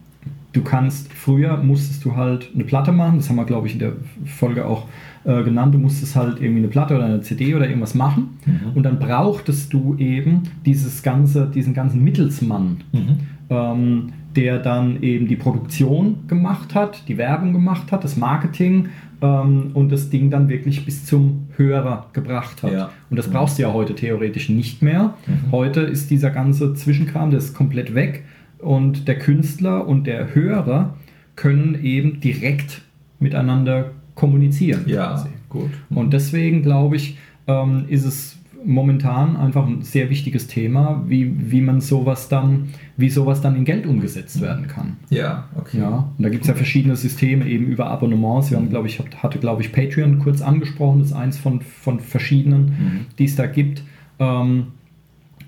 du 0.58 0.64
kannst, 0.64 1.12
früher 1.14 1.58
musstest 1.58 2.04
du 2.06 2.16
halt 2.16 2.50
eine 2.54 2.64
Platte 2.64 2.92
machen, 2.92 3.18
das 3.18 3.30
haben 3.30 3.36
wir, 3.38 3.46
glaube 3.46 3.68
ich, 3.68 3.74
in 3.74 3.80
der 3.80 3.94
Folge 4.26 4.66
auch 4.66 4.86
äh, 5.24 5.44
genannt, 5.44 5.74
du 5.76 5.80
musstest 5.80 6.16
halt 6.16 6.40
irgendwie 6.42 6.60
eine 6.60 6.68
Platte 6.70 6.96
oder 6.96 7.06
eine 7.06 7.22
CD 7.22 7.54
oder 7.56 7.68
irgendwas 7.68 7.96
machen 7.96 8.38
Mhm. 8.46 8.72
und 8.76 8.84
dann 8.84 8.98
brauchtest 9.00 9.74
du 9.74 9.96
eben 9.98 10.44
dieses 10.66 11.04
ganze, 11.04 11.48
diesen 11.54 11.74
ganzen 11.74 12.04
Mittelsmann, 12.04 12.78
Mhm. 12.92 13.18
ähm, 13.50 14.10
der 14.36 14.60
dann 14.60 15.02
eben 15.02 15.28
die 15.28 15.36
Produktion 15.36 16.20
gemacht 16.28 16.76
hat, 16.76 17.04
die 17.08 17.18
Werbung 17.18 17.54
gemacht 17.54 17.92
hat, 17.92 18.04
das 18.04 18.18
Marketing 18.18 18.90
ähm, 19.22 19.72
und 19.74 19.92
das 19.92 20.10
Ding 20.12 20.30
dann 20.30 20.48
wirklich 20.48 20.86
bis 20.86 21.06
zum 21.06 21.48
Hörer 21.58 22.06
gebracht 22.14 22.62
hat. 22.62 22.72
Ja. 22.72 22.90
Und 23.10 23.18
das 23.18 23.28
brauchst 23.30 23.58
du 23.58 23.64
ja 23.64 23.74
heute 23.74 23.96
theoretisch 23.96 24.48
nicht 24.50 24.84
mehr. 24.84 25.16
Mhm. 25.26 25.52
Heute 25.52 25.82
ist 25.82 26.12
dieser 26.12 26.30
ganze 26.30 26.76
Zwischenkram, 26.76 27.32
der 27.32 27.40
ist 27.40 27.56
komplett 27.56 27.96
weg 27.96 28.24
und 28.60 29.08
der 29.08 29.18
Künstler 29.20 29.88
und 29.88 30.06
der 30.08 30.34
Hörer 30.36 30.96
können 31.36 31.76
eben 31.84 32.20
direkt 32.20 32.82
miteinander 33.20 33.92
kommunizieren. 34.16 34.84
Ja, 34.88 35.08
quasi. 35.12 35.30
gut. 35.50 35.70
Und 35.90 36.12
deswegen 36.14 36.62
glaube 36.64 36.96
ich, 36.96 37.18
ähm, 37.48 37.86
ist 37.88 38.06
es 38.06 38.34
momentan 38.66 39.38
einfach 39.38 39.66
ein 39.68 39.84
sehr 39.84 40.10
wichtiges 40.10 40.48
Thema, 40.48 41.04
wie, 41.08 41.52
wie 41.52 41.62
man 41.62 41.80
sowas 41.80 42.28
dann, 42.28 42.70
wie 42.98 43.10
sowas 43.10 43.40
dann 43.40 43.56
in 43.56 43.64
Geld 43.64 43.86
umgesetzt 43.86 44.42
werden 44.42 44.68
kann. 44.68 44.98
Ja, 45.10 45.46
okay. 45.56 45.78
Ja, 45.80 46.12
und 46.18 46.24
da 46.24 46.30
gibt 46.30 46.42
es 46.44 46.48
ja 46.50 46.56
verschiedene 46.56 46.96
Systeme 46.96 47.48
eben 47.48 47.68
über 47.68 47.86
Abonnements. 47.88 48.50
Wir 48.50 48.58
haben, 48.58 48.70
glaube 48.70 48.88
ich, 48.88 49.00
hat- 49.00 49.22
hatte, 49.24 49.38
glaube 49.40 49.62
ich, 49.62 49.72
Patreon 49.72 50.20
kurz 50.20 50.42
angesprochen, 50.42 51.00
das 51.00 51.10
ist 51.10 51.14
eins 51.16 51.38
von, 51.38 51.62
von 51.62 52.00
verschiedenen, 52.00 52.66
Mhm. 52.66 53.00
die 53.20 53.26
es 53.26 53.36
da 53.36 53.46
gibt. 53.46 53.84
Ähm, 54.20 54.68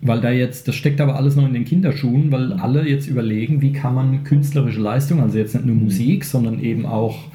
weil 0.01 0.21
da 0.21 0.31
jetzt, 0.31 0.67
das 0.67 0.75
steckt 0.75 1.01
aber 1.01 1.15
alles 1.15 1.35
noch 1.35 1.45
in 1.45 1.53
den 1.53 1.65
Kinderschuhen, 1.65 2.31
weil 2.31 2.53
alle 2.53 2.88
jetzt 2.88 3.07
überlegen, 3.07 3.62
wie 3.62 3.73
kann 3.73 3.95
man 3.95 4.23
künstlerische 4.23 4.79
Leistung, 4.79 5.21
also 5.21 5.38
jetzt 5.38 5.55
nicht 5.55 5.65
nur 5.65 5.75
Musik, 5.75 6.23
sondern 6.23 6.59
eben 6.62 6.85
auch 6.85 7.25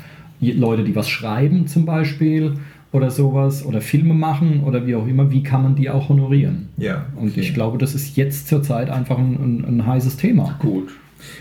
Leute, 0.40 0.84
die 0.84 0.94
was 0.94 1.08
schreiben 1.08 1.66
zum 1.66 1.86
Beispiel 1.86 2.54
oder 2.92 3.10
sowas 3.10 3.64
oder 3.64 3.80
Filme 3.80 4.14
machen 4.14 4.62
oder 4.64 4.86
wie 4.86 4.94
auch 4.94 5.06
immer, 5.06 5.30
wie 5.30 5.42
kann 5.42 5.62
man 5.62 5.74
die 5.74 5.90
auch 5.90 6.08
honorieren? 6.08 6.68
Ja. 6.76 7.06
Und 7.16 7.30
okay. 7.30 7.40
ich 7.40 7.54
glaube, 7.54 7.78
das 7.78 7.94
ist 7.94 8.16
jetzt 8.16 8.46
zurzeit 8.46 8.88
einfach 8.88 9.18
ein, 9.18 9.34
ein, 9.34 9.64
ein 9.64 9.86
heißes 9.86 10.16
Thema. 10.16 10.56
Gut. 10.60 10.90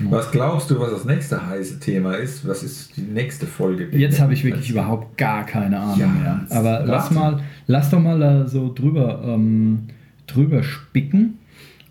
Was 0.09 0.31
glaubst 0.31 0.69
du, 0.71 0.79
was 0.79 0.91
das 0.91 1.05
nächste 1.05 1.45
heiße 1.45 1.79
Thema 1.79 2.13
ist? 2.15 2.47
Was 2.47 2.63
ist 2.63 2.95
die 2.97 3.01
nächste 3.01 3.45
Folge? 3.45 3.89
Jetzt 3.91 4.19
habe 4.19 4.33
ich 4.33 4.43
wirklich 4.43 4.69
überhaupt 4.69 5.17
gar 5.17 5.45
keine 5.45 5.79
Ahnung 5.79 5.99
Ja, 5.99 6.07
mehr. 6.07 6.45
Aber 6.49 6.83
lass 6.85 7.11
mal, 7.11 7.41
lass 7.67 7.89
doch 7.89 7.99
mal 7.99 8.19
da 8.19 8.47
so 8.47 8.73
drüber, 8.73 9.21
ähm, 9.25 9.87
drüber 10.33 10.63
spicken. 10.63 11.39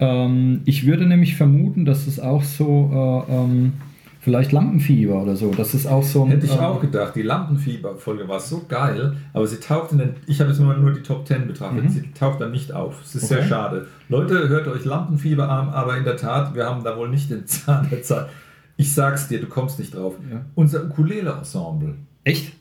Ähm, 0.00 0.62
ich 0.64 0.86
würde 0.86 1.06
nämlich 1.06 1.36
vermuten, 1.36 1.84
dass 1.84 2.06
es 2.06 2.18
auch 2.20 2.42
so 2.42 3.24
äh, 3.28 3.32
ähm, 3.34 3.72
vielleicht 4.20 4.52
Lampenfieber 4.52 5.22
oder 5.22 5.36
so. 5.36 5.52
Das 5.52 5.74
ist 5.74 5.86
auch 5.86 6.02
so 6.02 6.24
ein. 6.24 6.30
Hätte 6.30 6.46
ich 6.46 6.52
ähm, 6.54 6.58
auch 6.60 6.80
gedacht. 6.80 7.14
Die 7.14 7.22
Lampenfieber-Folge 7.22 8.26
war 8.28 8.40
so 8.40 8.62
geil, 8.68 9.16
aber 9.32 9.46
sie 9.46 9.56
taucht 9.60 9.92
in 9.92 9.98
den. 9.98 10.10
Ich 10.26 10.40
habe 10.40 10.50
jetzt 10.50 10.60
nur, 10.60 10.74
nur 10.76 10.92
die 10.92 11.02
Top 11.02 11.26
10 11.26 11.46
betrachtet. 11.46 11.84
Mhm. 11.84 11.88
Sie 11.88 12.02
taucht 12.12 12.40
dann 12.40 12.50
nicht 12.52 12.72
auf. 12.72 13.00
Es 13.04 13.14
ist 13.14 13.24
Okay. 13.24 13.34
sehr 13.40 13.48
schade. 13.48 13.86
Leute, 14.08 14.48
hört 14.48 14.66
euch 14.68 14.84
Lampenfieber 14.84 15.48
an, 15.48 15.68
aber 15.70 15.96
in 15.96 16.04
der 16.04 16.16
Tat, 16.16 16.54
wir 16.54 16.66
haben 16.66 16.82
da 16.84 16.96
wohl 16.96 17.08
nicht 17.08 17.30
den 17.30 17.46
Zahn 17.46 17.88
der 17.90 18.02
Zeit. 18.02 18.26
Ich 18.76 18.92
sag's 18.92 19.28
dir, 19.28 19.40
du 19.40 19.46
kommst 19.46 19.78
nicht 19.78 19.94
drauf. 19.94 20.14
Ja. 20.30 20.40
Unser 20.54 20.84
Ukulele-Ensemble. 20.84 21.94
Echt? 22.24 22.52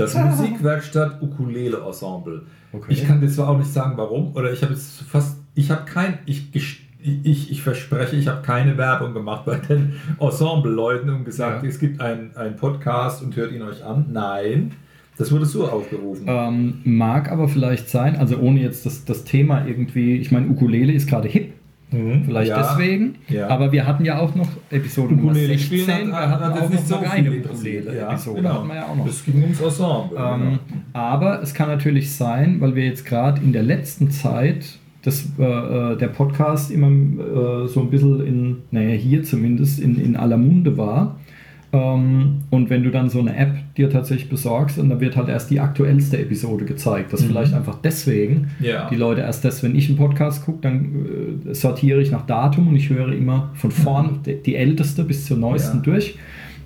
Das 0.00 0.14
Musikwerkstatt 0.14 1.20
Ukulele 1.22 1.78
Ensemble. 1.86 2.42
Okay. 2.72 2.86
Ich 2.92 3.06
kann 3.06 3.20
dir 3.20 3.28
zwar 3.28 3.48
auch 3.50 3.58
nicht 3.58 3.72
sagen, 3.72 3.96
warum, 3.96 4.34
oder 4.34 4.52
ich 4.52 4.62
habe 4.62 4.72
jetzt 4.72 5.02
fast, 5.02 5.38
ich 5.54 5.70
habe 5.70 5.84
kein, 5.84 6.18
ich, 6.26 6.54
ich, 6.54 7.50
ich 7.50 7.62
verspreche, 7.62 8.16
ich 8.16 8.28
habe 8.28 8.42
keine 8.42 8.76
Werbung 8.78 9.12
gemacht 9.14 9.44
bei 9.44 9.56
den 9.56 9.94
Ensemble-Leuten 10.18 11.10
und 11.10 11.24
gesagt, 11.24 11.62
Ja. 11.62 11.68
es 11.68 11.78
gibt 11.78 12.00
einen 12.00 12.56
Podcast 12.56 13.22
und 13.22 13.36
hört 13.36 13.52
ihn 13.52 13.62
euch 13.62 13.84
an. 13.84 14.06
Nein, 14.12 14.72
das 15.16 15.30
wurde 15.32 15.44
so 15.44 15.66
aufgerufen. 15.68 16.24
Ähm, 16.26 16.80
mag 16.84 17.30
aber 17.30 17.48
vielleicht 17.48 17.90
sein, 17.90 18.16
also 18.16 18.38
ohne 18.38 18.60
jetzt 18.60 18.86
das, 18.86 19.04
das 19.04 19.24
Thema 19.24 19.66
irgendwie, 19.66 20.16
ich 20.16 20.30
meine, 20.32 20.48
Ukulele 20.48 20.92
ist 20.92 21.08
gerade 21.08 21.28
hip, 21.28 21.52
Mhm. 21.92 22.24
vielleicht 22.24 22.50
Ja. 22.50 22.62
deswegen, 22.62 23.16
Ja. 23.28 23.48
aber 23.48 23.72
wir 23.72 23.86
hatten 23.86 24.04
ja 24.04 24.18
auch 24.18 24.34
noch 24.34 24.48
Episode 24.70 25.14
Nummer 25.14 25.30
Ukulele 25.32 25.58
16, 25.58 25.66
spielen 25.66 26.08
wir 26.08 26.16
hat, 26.16 26.28
hatten 26.30 26.44
hat 26.44 26.62
auch 26.62 26.68
nicht 26.70 26.88
noch 26.90 26.98
so 26.98 27.04
eine 27.04 27.22
viel 27.24 27.32
interessiert. 27.34 27.84
Ukulele-Episode, 27.86 28.36
genau. 28.42 28.54
hatten 28.54 28.68
wir 28.68 28.74
ja 28.76 28.86
auch 28.86 28.96
noch. 28.96 29.06
Es 29.06 29.24
ging 29.24 29.42
ums 29.42 29.60
Ensemble. 29.60 30.18
Ähm, 30.18 30.40
genau. 30.40 30.58
aber 30.92 31.42
es 31.42 31.54
kann 31.54 31.68
natürlich 31.68 32.12
sein, 32.12 32.60
weil 32.60 32.74
wir 32.74 32.84
jetzt 32.84 33.04
gerade 33.06 33.40
in 33.42 33.52
der 33.52 33.62
letzten 33.62 34.10
Zeit 34.10 34.78
das, 35.02 35.26
äh, 35.38 35.42
äh, 35.42 35.96
der 35.96 36.08
Podcast 36.08 36.70
immer 36.70 36.88
äh, 36.88 37.66
so 37.68 37.80
ein 37.80 37.90
bisschen 37.90 38.26
in, 38.26 38.56
naja, 38.70 38.90
hier 38.94 39.22
zumindest 39.22 39.80
in, 39.80 39.98
in 39.98 40.14
aller 40.16 40.36
Munde 40.36 40.76
war. 40.76 41.18
Ähm, 41.72 42.40
und 42.50 42.68
wenn 42.68 42.82
du 42.82 42.90
dann 42.90 43.08
so 43.10 43.20
eine 43.20 43.36
App 43.36 43.52
dir 43.76 43.90
tatsächlich 43.90 44.28
besorgst 44.28 44.78
und 44.78 44.88
da 44.88 45.00
wird 45.00 45.16
halt 45.16 45.28
erst 45.28 45.50
die 45.50 45.60
aktuellste 45.60 46.18
Episode 46.18 46.64
gezeigt, 46.64 47.12
dass 47.12 47.22
Mhm. 47.22 47.26
vielleicht 47.28 47.54
einfach 47.54 47.78
deswegen 47.80 48.48
Ja. 48.60 48.88
die 48.90 48.96
Leute 48.96 49.20
erst 49.20 49.44
das, 49.44 49.62
wenn 49.62 49.76
ich 49.76 49.88
einen 49.88 49.96
Podcast 49.96 50.44
gucke, 50.44 50.58
dann 50.62 51.40
äh, 51.48 51.54
sortiere 51.54 52.00
ich 52.02 52.10
nach 52.10 52.26
Datum 52.26 52.66
und 52.68 52.76
ich 52.76 52.90
höre 52.90 53.12
immer 53.12 53.50
von 53.54 53.70
vorn 53.70 54.18
die, 54.26 54.42
die 54.42 54.56
älteste 54.56 55.04
bis 55.04 55.26
zur 55.26 55.36
neuesten 55.36 55.76
Ja. 55.78 55.82
durch. 55.84 56.18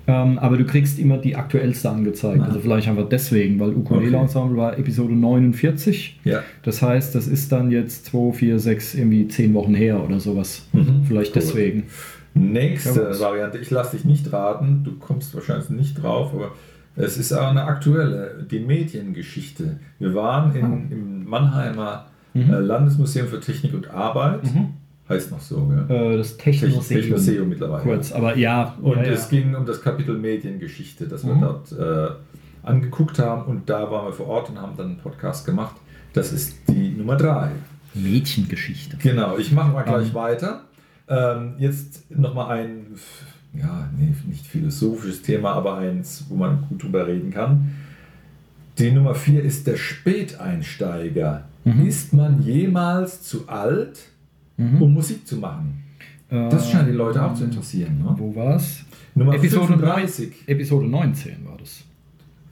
Ähm, 0.07 0.37
aber 0.37 0.57
du 0.57 0.65
kriegst 0.65 0.99
immer 0.99 1.17
die 1.17 1.35
aktuellste 1.35 1.89
angezeigt. 1.89 2.39
Ah. 2.41 2.45
Also 2.45 2.59
vielleicht 2.59 2.87
einfach 2.87 3.09
deswegen, 3.09 3.59
weil 3.59 3.69
Ukulele 3.75 4.09
Okay. 4.15 4.21
Ensemble 4.23 4.57
war 4.57 4.77
Episode 4.77 5.13
49. 5.15 6.19
ja. 6.23 6.41
Das 6.63 6.81
heißt, 6.83 7.13
das 7.15 7.27
ist 7.27 7.51
dann 7.51 7.69
jetzt 7.71 8.05
2, 8.07 8.31
4, 8.33 8.59
6, 8.59 8.93
irgendwie 8.95 9.27
10 9.27 9.53
Wochen 9.55 9.73
her 9.75 10.03
oder 10.03 10.19
sowas. 10.19 10.67
Mhm. 10.73 11.03
Vielleicht 11.07 11.35
Cool. 11.35 11.41
deswegen. 11.41 11.83
Nächste 12.35 13.01
Ja? 13.13 13.19
Variante, 13.19 13.57
ich 13.57 13.71
lasse 13.71 13.95
dich 13.95 14.05
nicht 14.05 14.31
raten, 14.33 14.83
du 14.83 14.97
kommst 14.99 15.33
wahrscheinlich 15.33 15.69
nicht 15.69 16.01
drauf, 16.03 16.31
aber 16.33 16.51
es 16.97 17.17
ist 17.17 17.31
auch 17.33 17.47
eine 17.49 17.63
aktuelle, 17.63 18.45
die 18.49 18.59
Mediengeschichte. 18.59 19.79
Wir 19.99 20.13
waren 20.13 20.53
in, 20.55 20.65
Ah. 20.65 20.77
im 20.91 21.25
Mannheimer 21.29 22.05
Mhm. 22.33 22.53
äh, 22.53 22.59
Landesmuseum 22.59 23.27
für 23.27 23.39
Technik 23.39 23.73
und 23.73 23.89
Arbeit, 23.89 24.43
Mhm. 24.43 24.73
heißt 25.07 25.31
noch 25.31 25.39
so, 25.39 25.65
gell? 25.67 25.85
Äh, 26.13 26.17
das 26.17 26.35
Technoseum. 26.35 27.01
Technoseum 27.01 27.47
mittlerweile. 27.49 27.83
Kurz, 27.83 28.11
aber 28.11 28.35
ja. 28.37 28.75
Und 28.81 28.97
ja, 28.97 29.03
es 29.03 29.31
ja. 29.31 29.37
ging 29.39 29.55
um 29.55 29.65
das 29.65 29.81
Kapitel 29.81 30.17
Mediengeschichte, 30.17 31.07
das 31.07 31.25
wir 31.25 31.33
Mhm. 31.35 31.41
dort 31.41 31.71
äh, 31.71 32.09
angeguckt 32.63 33.19
haben 33.19 33.43
und 33.45 33.69
da 33.69 33.89
waren 33.89 34.07
wir 34.07 34.13
vor 34.13 34.27
Ort 34.27 34.49
und 34.49 34.61
haben 34.61 34.73
dann 34.75 34.87
einen 34.87 34.97
Podcast 34.97 35.45
gemacht. 35.45 35.75
Das 36.13 36.33
ist 36.33 36.57
die 36.67 36.89
Nummer 36.89 37.15
drei. 37.15 37.51
Mädchengeschichte. 37.93 38.97
Genau, 39.01 39.37
ich 39.37 39.51
mache 39.51 39.71
mal 39.71 39.83
gleich 39.83 40.07
Ähm. 40.09 40.13
weiter. 40.13 40.61
Ähm, 41.07 41.53
jetzt 41.59 42.09
nochmal 42.09 42.57
ein, 42.59 42.85
ja, 43.53 43.89
nee, 43.97 44.13
nicht 44.27 44.45
philosophisches 44.47 45.21
Thema, 45.21 45.53
aber 45.53 45.77
eins, 45.77 46.25
wo 46.29 46.35
man 46.35 46.65
gut 46.67 46.83
drüber 46.83 47.05
reden 47.07 47.31
kann. 47.31 47.71
Die 48.79 48.91
Nummer 48.91 49.15
4 49.15 49.43
ist 49.43 49.67
der 49.67 49.77
Späteinsteiger. 49.77 51.45
Mhm. 51.63 51.85
Ist 51.87 52.13
man 52.13 52.41
jemals 52.41 53.23
zu 53.23 53.47
alt, 53.47 53.99
Mhm. 54.57 54.81
um 54.81 54.93
Musik 54.93 55.27
zu 55.27 55.37
machen? 55.37 55.83
Das 56.29 56.67
Äh, 56.67 56.71
scheint 56.71 56.87
die 56.89 56.93
Leute 56.93 57.23
auch 57.23 57.33
zu 57.35 57.43
interessieren. 57.45 57.99
Ne? 57.99 58.13
Wo 58.17 58.35
war's? 58.35 58.83
Nummer 59.13 59.35
Episode 59.35 59.67
35. 59.67 60.33
Episode 60.47 60.87
19 60.87 61.45
war 61.45 61.57
das. 61.57 61.83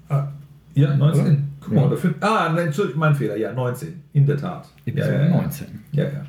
Ah, 0.09 0.27
ja, 0.75 0.95
19. 0.95 1.25
Oder? 1.25 1.37
Guck 1.59 1.73
mal, 1.73 1.97
Ja. 2.21 2.27
Ah, 2.47 2.53
nein, 2.53 2.67
Entschuldigung, 2.67 2.99
mein 2.99 3.15
Fehler. 3.15 3.35
Ja, 3.37 3.51
19. 3.53 4.01
In 4.13 4.25
der 4.25 4.37
Tat. 4.37 4.69
Episode 4.85 5.13
ja, 5.15 5.23
ja. 5.25 5.29
19. 5.29 5.67
Ja, 5.91 6.03
ja. 6.03 6.25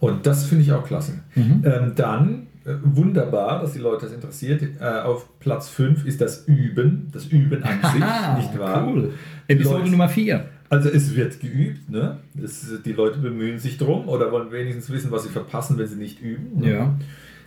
Und 0.00 0.26
das 0.26 0.44
finde 0.46 0.64
ich 0.64 0.72
auch 0.72 0.84
klasse. 0.86 1.12
Mhm. 1.34 1.62
Ähm, 1.64 1.92
dann, 1.96 2.46
äh, 2.64 2.74
wunderbar, 2.82 3.60
dass 3.60 3.72
die 3.72 3.78
Leute 3.78 4.06
das 4.06 4.14
interessiert, 4.14 4.62
äh, 4.80 4.84
auf 4.84 5.38
Platz 5.38 5.68
5 5.68 6.04
ist 6.06 6.20
das 6.20 6.44
Üben, 6.46 7.08
das 7.12 7.26
Üben 7.26 7.62
an 7.62 7.78
sich, 7.92 8.02
Haha, 8.02 8.38
nicht 8.38 8.58
wahr? 8.58 8.86
Cool. 8.86 9.12
Episode 9.48 9.78
Leute- 9.78 9.90
Nummer 9.90 10.08
4. 10.08 10.44
Also 10.68 10.88
es 10.88 11.14
wird 11.14 11.38
geübt, 11.38 11.88
ne? 11.90 12.18
Es, 12.42 12.66
die 12.84 12.92
Leute 12.92 13.20
bemühen 13.20 13.58
sich 13.60 13.78
drum 13.78 14.08
oder 14.08 14.32
wollen 14.32 14.50
wenigstens 14.50 14.90
wissen, 14.90 15.12
was 15.12 15.22
sie 15.22 15.28
verpassen, 15.28 15.78
wenn 15.78 15.86
sie 15.86 15.94
nicht 15.94 16.20
üben. 16.20 16.58
Ne? 16.60 16.72
Ja. 16.72 16.94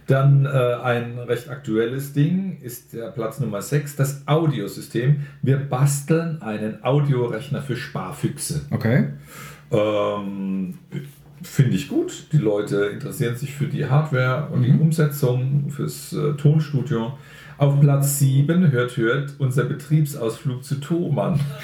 Dann 0.08 0.46
äh, 0.46 0.50
ein 0.50 1.20
recht 1.20 1.50
aktuelles 1.50 2.14
Ding 2.14 2.60
ist 2.62 2.94
der 2.94 3.12
Platz 3.12 3.42
Nummer 3.42 3.62
6, 3.62 3.98
das 3.98 4.24
Audiosystem. 4.26 5.18
Wir 5.42 5.58
basteln 5.58 6.42
einen 6.42 6.82
Audiorechner 6.84 7.62
für 7.62 7.76
Sparfüchse. 7.76 8.62
Okay. 8.72 9.08
Ähm, 9.72 10.76
Finde 11.41 11.75
ich 11.75 11.88
gut. 11.88 12.25
Die 12.34 12.38
Leute 12.38 12.86
interessieren 12.93 13.36
sich 13.36 13.54
für 13.54 13.67
die 13.67 13.86
Hardware 13.86 14.47
und 14.52 14.63
die 14.63 14.71
Mhm. 14.71 14.82
Umsetzung, 14.82 15.69
fürs 15.69 16.13
äh, 16.13 16.34
Tonstudio. 16.34 17.13
Auf 17.58 17.80
Platz 17.82 18.19
7, 18.19 18.71
hört, 18.71 18.95
hört, 18.97 19.36
unser 19.38 19.65
Betriebsausflug 19.65 20.63
zu 20.63 20.75
Thomann. 20.75 21.39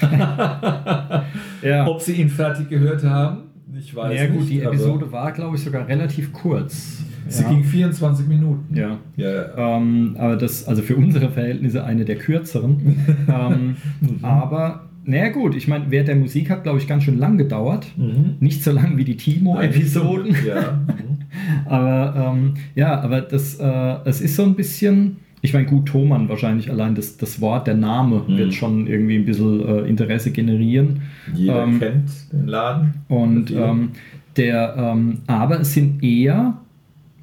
Ja. 1.62 1.86
Ob 1.86 2.00
Sie 2.00 2.12
ihn 2.14 2.28
fertig 2.28 2.68
gehört 2.68 3.02
haben, 3.04 3.44
ich 3.78 3.94
weiß 3.94 4.18
ja, 4.18 4.26
gut, 4.26 4.40
nicht. 4.40 4.50
die 4.50 4.60
Episode 4.60 5.10
war, 5.10 5.32
glaube 5.32 5.56
ich, 5.56 5.64
sogar 5.64 5.86
relativ 5.88 6.32
kurz. 6.32 6.98
Sie 7.28 7.42
ja. 7.42 7.48
ging 7.48 7.64
24 7.64 8.26
Minuten. 8.28 8.74
Ja. 8.76 8.98
Ja, 9.16 9.30
ja. 9.30 9.76
Ähm, 9.78 10.16
aber 10.18 10.36
das, 10.36 10.66
also 10.68 10.82
für 10.82 10.96
unsere 10.96 11.28
Verhältnisse 11.30 11.82
eine 11.82 12.04
der 12.04 12.16
kürzeren. 12.16 13.04
ähm, 13.28 13.76
Mhm. 14.00 14.24
aber, 14.24 14.85
naja, 15.06 15.28
gut, 15.30 15.54
ich 15.54 15.68
meine, 15.68 15.86
während 15.90 16.08
der 16.08 16.16
Musik 16.16 16.50
hat, 16.50 16.62
glaube 16.64 16.78
ich, 16.78 16.86
ganz 16.88 17.04
schön 17.04 17.18
lang 17.18 17.38
gedauert. 17.38 17.86
Mhm. 17.96 18.34
Nicht 18.40 18.62
so 18.62 18.72
lang 18.72 18.96
wie 18.96 19.04
die 19.04 19.16
Timo-Episoden. 19.16 20.34
Ja. 20.46 20.72
Mhm. 20.86 21.16
Aber 21.66 22.32
ähm, 22.34 22.54
ja, 22.74 23.00
aber 23.00 23.20
das, 23.20 23.56
äh, 23.60 23.94
es 24.04 24.20
ist 24.20 24.36
so 24.36 24.44
ein 24.44 24.54
bisschen, 24.54 25.16
ich 25.42 25.52
meine, 25.52 25.66
gut, 25.66 25.86
Thomann 25.86 26.28
wahrscheinlich 26.28 26.70
allein 26.70 26.94
das, 26.94 27.16
das 27.18 27.40
Wort, 27.40 27.66
der 27.66 27.74
Name 27.74 28.22
Mhm. 28.26 28.36
wird 28.38 28.54
schon 28.54 28.86
irgendwie 28.86 29.16
ein 29.16 29.24
bisschen 29.26 29.60
äh, 29.68 29.80
Interesse 29.82 30.30
generieren. 30.30 31.02
Jeder 31.34 31.64
Ähm, 31.64 31.78
kennt 31.78 32.08
den 32.32 32.46
Laden. 32.46 32.94
Und 33.08 33.50
ähm, 33.50 33.90
der, 34.36 34.76
ähm, 34.78 35.18
aber 35.26 35.60
es 35.60 35.74
sind 35.74 36.02
eher 36.02 36.54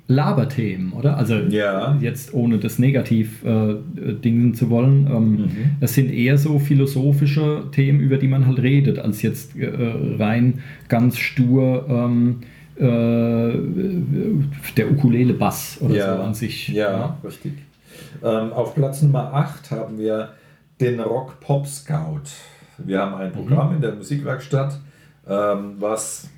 Laberthemen, 0.08 0.92
oder? 0.94 1.16
Also 1.18 1.36
Ja. 1.36 1.98
jetzt 2.02 2.34
ohne 2.34 2.58
das 2.58 2.78
negativ 2.78 3.44
äh, 3.46 3.76
dingen 4.24 4.54
zu 4.54 4.70
wollen. 4.70 5.08
Ähm, 5.08 5.32
Mhm. 5.32 5.50
Es 5.80 5.94
sind 5.96 6.12
eher 6.12 6.38
so 6.38 6.60
philosophische 6.60 7.64
Themen, 7.72 8.00
über 8.02 8.18
die 8.18 8.28
man 8.28 8.46
halt 8.46 8.60
redet, 8.62 9.00
als 9.00 9.22
jetzt 9.22 9.56
äh, 9.58 9.72
rein 10.20 10.62
ganz 10.90 11.18
stur 11.18 11.86
ähm, 11.90 12.42
äh, 12.76 13.54
der 14.78 14.92
Ukulele-Bass 14.92 15.78
oder 15.82 15.96
ja, 15.96 16.18
so 16.18 16.24
an 16.24 16.34
sich. 16.34 16.68
Ja, 16.70 17.18
richtig. 17.24 17.54
Ähm, 18.24 18.52
auf 18.54 18.76
Platz 18.76 19.02
Nummer 19.02 19.34
8 19.34 19.72
haben 19.72 19.98
wir 19.98 20.30
den 20.82 21.00
Rock 21.00 21.40
Pop 21.40 21.68
Scout. 21.68 22.22
Wir 22.78 23.00
haben 23.00 23.16
ein 23.16 23.32
Programm 23.32 23.70
Mhm. 23.70 23.76
in 23.76 23.82
der 23.82 23.96
Musikwerkstatt, 23.96 24.80
ähm, 25.30 25.76
was 25.80 26.30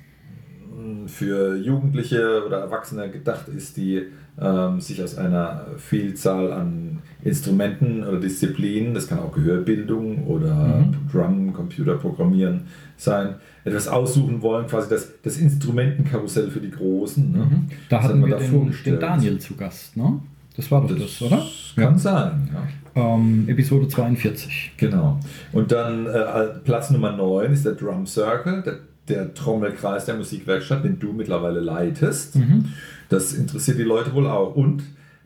für 1.06 1.56
Jugendliche 1.56 2.42
oder 2.46 2.58
Erwachsene 2.58 3.10
gedacht 3.10 3.48
ist, 3.48 3.76
die 3.76 4.02
ähm, 4.40 4.80
sich 4.80 5.02
aus 5.02 5.16
einer 5.16 5.66
Vielzahl 5.78 6.52
an 6.52 6.98
Instrumenten 7.24 8.04
oder 8.04 8.20
Disziplinen, 8.20 8.92
das 8.92 9.08
kann 9.08 9.18
auch 9.18 9.32
Gehörbildung 9.32 10.26
oder 10.26 10.54
Mhm. 10.54 10.94
Drum, 11.10 11.52
Computerprogrammieren 11.54 12.62
sein, 12.96 13.36
etwas 13.64 13.88
aussuchen 13.88 14.42
wollen, 14.42 14.66
quasi 14.66 14.88
das, 14.90 15.12
das 15.22 15.38
Instrumentenkarussell 15.38 16.50
für 16.50 16.60
die 16.60 16.70
Großen. 16.70 17.32
Ne? 17.32 17.38
Mhm. 17.38 17.66
Da 17.88 17.96
Das 17.98 18.04
hatten 18.08 18.24
wir 18.26 18.36
da 18.36 18.38
den, 18.38 18.74
den 18.84 19.00
Daniel 19.00 19.38
zu 19.38 19.54
Gast, 19.56 19.96
ne? 19.96 20.20
Das 20.56 20.70
war 20.70 20.80
doch 20.86 20.96
das, 20.98 21.20
oder? 21.20 21.42
Kann 21.74 21.92
Ja. 21.94 21.98
sein, 21.98 22.48
ja. 22.52 23.14
Ähm, 23.14 23.44
Episode 23.46 23.88
42. 23.88 24.72
Genau. 24.78 25.20
Und 25.52 25.70
dann 25.70 26.06
äh, 26.06 26.46
Platz 26.64 26.90
Nummer 26.90 27.12
9 27.12 27.52
ist 27.52 27.66
der 27.66 27.72
Drum 27.74 28.06
Circle, 28.06 28.62
der, 28.62 28.76
der 29.08 29.34
Trommelkreis 29.34 30.04
der 30.04 30.16
Musikwerkstatt, 30.16 30.84
den 30.84 30.98
du 30.98 31.12
mittlerweile 31.12 31.60
leitest. 31.60 32.36
Mhm. 32.36 32.66
Das 33.08 33.32
interessiert 33.34 33.78
die 33.78 33.82
Leute 33.84 34.12
wohl 34.14 34.26
auch. 34.26 34.54
Und 34.56 34.82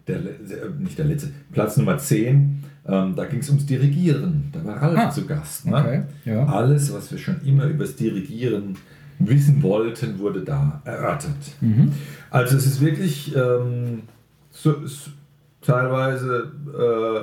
der, 0.06 0.18
der 0.18 0.68
nicht 0.78 0.98
der 0.98 1.06
letzte, 1.06 1.30
Platz 1.52 1.76
Nummer 1.76 1.96
10, 1.98 2.64
ähm, 2.86 3.14
da 3.16 3.24
ging 3.26 3.40
es 3.40 3.48
ums 3.48 3.66
Dirigieren. 3.66 4.50
Da 4.52 4.64
war 4.64 4.76
Ralf 4.82 4.98
Ah, 4.98 5.10
zu 5.10 5.26
Gast. 5.26 5.66
Ne? 5.66 5.76
Okay, 5.76 6.02
ja. 6.24 6.44
Alles, 6.46 6.92
was 6.92 7.10
wir 7.10 7.18
schon 7.18 7.40
immer 7.44 7.64
über 7.66 7.84
das 7.84 7.96
Dirigieren 7.96 8.76
wissen 9.18 9.62
wollten, 9.62 10.18
wurde 10.18 10.42
da 10.42 10.80
erörtert. 10.84 11.36
Mhm. 11.60 11.92
Also 12.30 12.56
es 12.56 12.66
ist 12.66 12.80
wirklich 12.80 13.34
ähm, 13.36 14.02
so, 14.50 14.82
s- 14.84 15.10
teilweise 15.60 16.50
äh, 16.74 17.20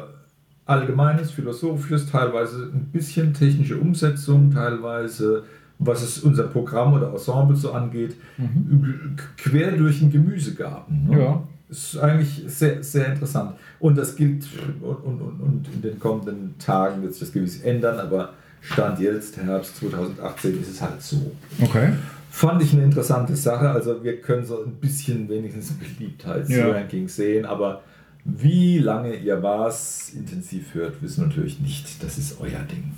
allgemeines, 0.65 1.31
philosophisches, 1.31 2.09
teilweise 2.11 2.69
ein 2.73 2.89
bisschen 2.91 3.33
technische 3.33 3.77
Umsetzung, 3.77 4.51
teilweise 4.51 5.43
was 5.79 6.01
es 6.01 6.19
unser 6.19 6.43
Programm 6.43 6.93
oder 6.93 7.11
Ensemble 7.11 7.55
so 7.55 7.71
angeht, 7.73 8.15
g- 8.37 9.23
quer 9.37 9.71
durch 9.73 9.99
den 9.99 10.11
Gemüsegarten. 10.11 11.07
Ne? 11.09 11.19
Ja. 11.21 11.43
Ist 11.69 11.97
eigentlich 11.97 12.43
sehr, 12.47 12.81
sehr 12.81 13.07
interessant. 13.07 13.51
Und 13.79 13.97
das 13.97 14.15
gilt, 14.15 14.45
und, 14.81 14.95
und, 15.03 15.39
und, 15.41 15.65
in 15.73 15.81
den 15.81 15.99
kommenden 15.99 16.55
Tagen 16.57 17.01
wird 17.01 17.13
sich 17.13 17.19
das 17.21 17.31
gewiss 17.33 17.61
ändern, 17.61 17.99
aber 17.99 18.33
Stand 18.61 18.99
jetzt, 18.99 19.37
Herbst 19.37 19.75
2018, 19.77 20.61
ist 20.61 20.71
es 20.71 20.81
halt 20.81 21.01
so. 21.01 21.31
Okay. 21.61 21.89
Fand 22.31 22.61
ich 22.63 22.73
eine 22.73 22.83
interessante 22.83 23.35
Sache. 23.35 23.69
Also 23.69 24.03
wir 24.03 24.21
können 24.21 24.45
so 24.45 24.63
ein 24.63 24.73
bisschen 24.73 25.27
wenigstens 25.29 25.73
Beliebtheitsranking 25.73 27.07
sehen, 27.07 27.45
aber 27.45 27.81
wie 28.25 28.79
lange 28.79 29.15
ihr 29.15 29.41
was 29.43 30.11
intensiv 30.15 30.73
hört, 30.73 31.01
wissen 31.01 31.21
wir 31.21 31.27
natürlich 31.27 31.59
nicht. 31.59 32.01
Das 32.03 32.17
ist 32.17 32.39
euer 32.41 32.59
Ding. 32.69 32.91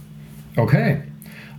Okay. 0.56 1.02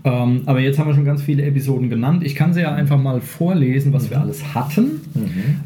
Ähm, 0.04 0.42
aber 0.46 0.60
jetzt 0.60 0.78
haben 0.78 0.88
wir 0.88 0.94
schon 0.94 1.04
ganz 1.04 1.22
viele 1.22 1.42
Episoden 1.42 1.90
genannt. 1.90 2.22
Ich 2.24 2.34
kann 2.34 2.54
sie 2.54 2.62
ja 2.62 2.74
einfach 2.74 2.98
mal 2.98 3.20
vorlesen, 3.20 3.92
was 3.92 4.10
wir 4.10 4.20
alles 4.20 4.54
hatten. 4.54 5.00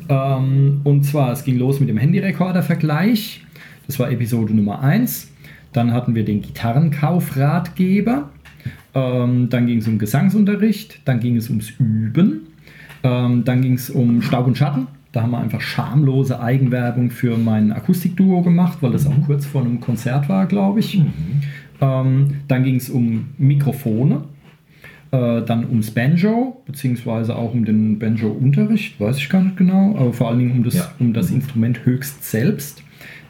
Ähm, 0.09 0.81
und 0.85 1.05
zwar, 1.05 1.33
es 1.33 1.45
ging 1.45 1.59
los 1.59 1.81
mit 1.81 1.89
dem 1.89 1.99
Handyrekorder-Vergleich. 1.99 3.45
Das 3.87 3.99
war 3.99 4.11
Episode 4.11 4.55
Nummer 4.55 4.81
1. 4.81 5.31
Dann 5.73 5.93
hatten 5.93 6.15
wir 6.15 6.25
den 6.25 6.43
Gitarrenkaufratgeber. 6.43 8.31
Ähm, 8.95 9.49
dann 9.51 9.67
ging 9.67 9.79
es 9.79 9.89
um 9.89 9.99
Gesangsunterricht. 9.99 11.01
Dann 11.05 11.21
ging 11.21 11.37
es 11.37 11.49
ums 11.49 11.71
Üben. 11.79 12.49
Ähm, 13.03 13.45
dann 13.45 13.63
ging 13.63 13.75
es 13.75 13.91
um 13.91 14.23
Staub 14.23 14.47
und 14.47 14.57
Schatten. 14.57 14.87
Da 15.13 15.23
haben 15.23 15.31
wir 15.31 15.39
einfach 15.39 15.61
schamlose 15.61 16.41
Eigenwerbung 16.41 17.11
für 17.11 17.37
mein 17.37 17.71
Akustikduo 17.71 18.43
gemacht, 18.43 18.79
weil 18.81 18.91
das 18.91 19.07
auch 19.07 19.15
kurz 19.27 19.47
vor 19.47 19.61
einem 19.61 19.79
Konzert 19.81 20.29
war, 20.29 20.47
glaube 20.47 20.81
ich. 20.81 21.01
Ähm, 21.85 22.41
dann 22.49 22.65
ging 22.65 22.77
es 22.77 22.89
um 22.89 23.27
Mikrofone, 23.37 24.25
äh, 25.11 25.43
dann 25.43 25.69
ums 25.69 25.91
Banjo, 25.91 26.63
beziehungsweise 26.67 27.37
auch 27.37 27.53
um 27.53 27.65
den 27.65 27.99
Banjo-Unterricht, 27.99 28.99
weiß 28.99 29.19
ich 29.19 29.29
gar 29.29 29.43
nicht 29.43 29.57
genau, 29.57 29.95
aber 29.97 30.13
vor 30.13 30.29
allen 30.29 30.39
Dingen 30.39 30.53
um 30.53 30.65
das, 30.65 30.75
Ja. 30.75 30.93
um 30.99 31.13
das 31.13 31.31
Instrument 31.31 31.85
höchst 31.85 32.25
selbst. 32.25 32.83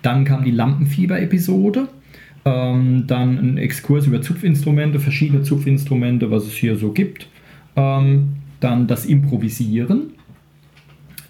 Dann 0.03 0.25
kam 0.25 0.45
die 0.45 0.51
Lampenfieber-Episode. 0.53 1.89
Ähm, 2.47 3.05
dann 3.07 3.39
ein 3.39 3.57
Exkurs 3.57 4.07
über 4.07 4.21
Zupfinstrumente, 4.21 5.01
verschiedene 5.01 5.43
Zupfinstrumente, 5.43 6.31
was 6.31 6.45
es 6.45 6.53
hier 6.53 6.77
so 6.77 6.93
gibt. 6.93 7.27
Ähm, 7.75 8.35
dann 8.61 8.87
das 8.87 9.07
Improvisieren, 9.07 10.13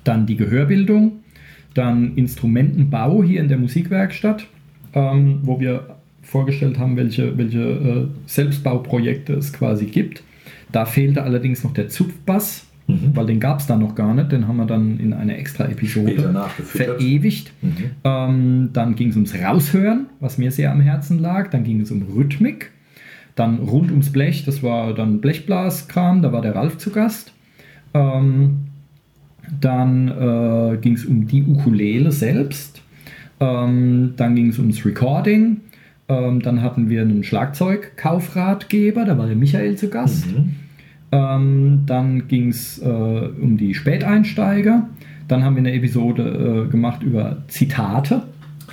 dann 0.03 0.27
die 0.27 0.37
Gehörbildung, 0.37 1.21
dann 1.75 2.17
Instrumentenbau 2.17 3.23
hier 3.23 3.41
in 3.41 3.49
der 3.49 3.59
Musikwerkstatt, 3.59 4.47
ähm, 4.93 5.39
wo 5.43 5.61
wir 5.61 5.97
vorgestellt 6.25 6.79
haben, 6.79 6.97
welche, 6.97 7.37
welche 7.39 7.61
äh, 7.61 8.07
Selbstbauprojekte 8.27 9.35
es 9.35 9.53
quasi 9.53 9.87
gibt. 9.87 10.23
Da 10.73 10.85
fehlte 10.87 11.23
allerdings 11.23 11.63
noch 11.65 11.73
der 11.73 11.89
Zupfbass, 11.89 12.67
Mhm. 12.87 13.13
weil 13.15 13.25
den 13.27 13.41
gab 13.41 13.61
es 13.61 13.67
da 13.67 13.77
noch 13.77 13.95
gar 13.95 14.13
nicht. 14.13 14.31
Den 14.31 14.47
haben 14.47 14.59
wir 14.59 14.67
dann 14.67 14.99
in 14.99 15.15
einer 15.15 15.39
extra 15.39 15.65
Episode 15.65 16.35
verewigt. 16.63 17.51
Mhm. 17.63 17.73
Ähm, 18.05 18.71
dann 18.75 18.95
ging 18.95 19.09
es 19.09 19.15
ums 19.17 19.35
Raushören, 19.35 20.07
was 20.21 20.37
mir 20.37 20.51
sehr 20.51 20.71
am 20.71 20.81
Herzen 20.83 21.19
lag. 21.19 21.49
Dann 21.51 21.65
ging 21.65 21.81
es 21.81 21.91
um 21.91 22.03
Rhythmik. 22.03 22.73
Dann 23.37 23.59
rund 23.61 23.91
ums 23.91 24.13
Blech, 24.13 24.45
das 24.45 24.63
war 24.63 24.93
dann 24.95 25.21
Blechblaskram, 25.21 26.21
da 26.23 26.33
war 26.33 26.43
der 26.43 26.55
Ralf 26.55 26.77
zu 26.79 26.91
Gast. 26.91 27.33
Ähm, 27.95 28.59
dann 29.61 30.09
äh, 30.09 30.77
ging 30.77 30.93
es 30.95 31.05
um 31.07 31.27
die 31.27 31.43
Ukulele 31.43 32.13
selbst. 32.13 32.83
Ähm, 33.41 34.13
dann 34.17 34.35
ging 34.37 34.49
es 34.49 34.59
ums 34.59 34.85
Recording. 34.85 35.63
Ähm, 36.09 36.43
dann 36.43 36.61
hatten 36.61 36.91
wir 36.91 37.03
einen 37.03 37.25
Schlagzeugkaufratgeber, 37.25 39.05
da 39.05 39.17
war 39.17 39.27
der 39.27 39.37
Michael 39.37 39.77
zu 39.77 39.89
Gast. 39.89 40.27
Mhm. 40.27 40.57
Ähm, 41.13 41.83
dann 41.87 42.29
ging 42.29 42.49
es 42.49 42.79
äh, 42.79 42.87
um 42.87 43.57
die 43.57 43.75
Späteinsteiger. 43.75 44.89
Dann 45.29 45.45
haben 45.45 45.57
wir 45.57 45.61
eine 45.61 45.73
Episode 45.73 46.67
äh, 46.67 46.71
gemacht 46.71 47.03
über 47.03 47.45
Zitate, 47.49 48.23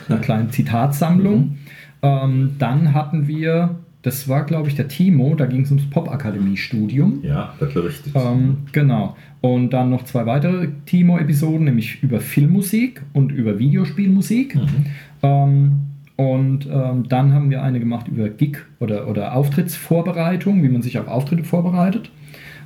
eine 0.09 0.19
kleine 0.21 0.49
Zitatsammlung. 0.49 1.57
Ähm, 2.01 2.55
dann 2.57 2.93
hatten 2.93 3.27
wir, 3.27 3.75
das 4.01 4.27
war 4.27 4.43
glaube 4.43 4.67
ich 4.67 4.75
der 4.75 4.89
Timo, 4.89 5.35
da 5.35 5.45
ging 5.45 5.61
es 5.61 5.71
ums 5.71 5.89
Popakademie-Studium. 5.89 7.19
Ja, 7.23 7.53
das 7.59 7.73
berichtet. 7.73 8.13
Ähm, 8.13 8.57
genau. 8.73 9.15
Und 9.39 9.71
dann 9.71 9.89
noch 9.89 10.03
zwei 10.03 10.25
weitere 10.25 10.67
Timo-Episoden, 10.85 11.63
nämlich 11.63 12.03
über 12.03 12.19
Filmmusik 12.19 13.03
und 13.13 13.31
über 13.31 13.57
Videospielmusik. 13.57 14.55
Mhm. 14.55 15.90
Und 16.21 16.67
ähm, 16.71 17.07
dann 17.09 17.33
haben 17.33 17.49
wir 17.49 17.63
eine 17.63 17.79
gemacht 17.79 18.07
über 18.07 18.29
Gig- 18.29 18.63
oder, 18.79 19.07
oder 19.07 19.35
Auftrittsvorbereitung, 19.35 20.61
wie 20.61 20.69
man 20.69 20.83
sich 20.83 20.99
auf 20.99 21.07
Auftritte 21.07 21.43
vorbereitet. 21.43 22.11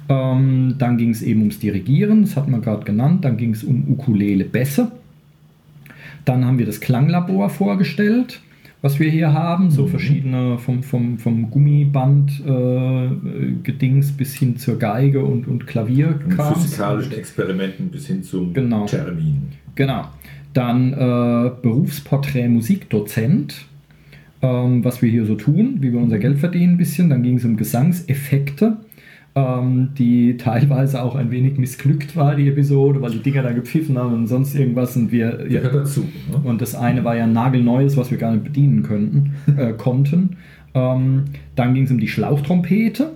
Ähm, 0.09 0.75
dann 0.77 0.97
ging 0.97 1.11
es 1.11 1.21
eben 1.21 1.39
ums 1.39 1.59
Dirigieren, 1.59 2.23
das 2.23 2.35
hat 2.35 2.49
man 2.49 2.61
gerade 2.61 2.83
genannt. 2.83 3.23
Dann 3.23 3.37
ging 3.37 3.51
es 3.51 3.63
um 3.63 3.85
Ukulele 3.89 4.43
Bässe. 4.43 4.91
Dann 6.25 6.43
haben 6.43 6.59
wir 6.59 6.65
das 6.65 6.81
Klanglabor 6.81 7.49
vorgestellt, 7.49 8.41
was 8.81 8.99
wir 8.99 9.09
hier 9.09 9.31
haben. 9.31 9.71
So 9.71 9.83
Mhm. 9.83 9.87
verschiedene 9.87 10.57
vom, 10.57 10.83
vom, 10.83 11.17
vom 11.17 11.49
Gummiband 11.49 12.43
äh, 12.45 13.07
Gedings 13.63 14.11
bis 14.11 14.33
hin 14.35 14.57
zur 14.57 14.77
Geige 14.77 15.23
und, 15.23 15.47
und 15.47 15.65
Klavier. 15.65 16.19
Von 16.35 16.55
physikalischen 16.55 17.13
Experimenten 17.13 17.87
bis 17.89 18.07
hin 18.07 18.21
zum 18.21 18.53
Genau. 18.53 18.85
Termin. 18.85 19.43
Genau. 19.75 20.03
Dann 20.55 20.93
äh, 20.93 21.51
Berufsporträt 21.61 22.47
Musikdozent, 22.47 23.65
ähm, 24.41 24.83
was 24.85 25.01
wir 25.01 25.09
hier 25.11 25.25
so 25.25 25.35
tun, 25.35 25.77
wie 25.81 25.91
wir 25.91 25.99
unser 25.99 26.17
Geld 26.17 26.39
verdienen 26.39 26.73
ein 26.73 26.77
bisschen. 26.77 27.09
Dann 27.09 27.23
ging 27.23 27.35
es 27.37 27.43
um 27.43 27.57
Gesangseffekte, 27.57 28.77
ähm, 29.35 29.89
die 29.97 30.37
teilweise 30.37 31.03
auch 31.03 31.15
ein 31.15 31.29
wenig 31.29 31.57
missglückt 31.57 32.15
war, 32.15 32.35
die 32.37 32.47
Episode, 32.47 33.01
weil 33.01 33.11
die 33.11 33.19
Dinger 33.21 33.43
da 33.43 33.51
gepfiffen 33.51 33.97
haben 33.97 34.13
und 34.13 34.27
sonst 34.27 34.55
irgendwas. 34.55 34.95
Und 34.95 35.11
wir, 35.11 35.39
Die 35.43 35.49
gehört 35.49 35.75
dazu. 35.75 36.05
Ne? 36.31 36.37
und 36.45 36.61
das 36.61 36.73
eine 36.73 37.03
war 37.03 37.17
ja 37.17 37.25
ein 37.25 37.33
nagelneues, 37.33 37.97
was 37.97 38.09
wir 38.09 38.17
gar 38.17 38.31
nicht 38.31 38.45
bedienen 38.45 38.81
könnten, 38.83 39.33
äh, 39.57 39.73
konnten. 39.73 40.37
Ähm, 40.73 41.25
dann 41.57 41.73
ging 41.73 41.83
es 41.83 41.91
um 41.91 41.99
die 41.99 42.07
Schlauchtrompete. 42.07 43.11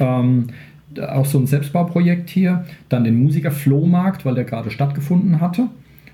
Ähm, 0.00 0.46
da- 0.94 1.12
auch 1.14 1.26
so 1.26 1.38
ein 1.38 1.46
Selbstbauprojekt 1.46 2.28
hier. 2.28 2.64
Dann 2.88 3.04
den 3.04 3.22
Musiker 3.22 3.52
Flohmarkt, 3.52 4.24
weil 4.24 4.34
der 4.34 4.44
gerade 4.44 4.70
stattgefunden 4.72 5.40
hatte, 5.40 5.68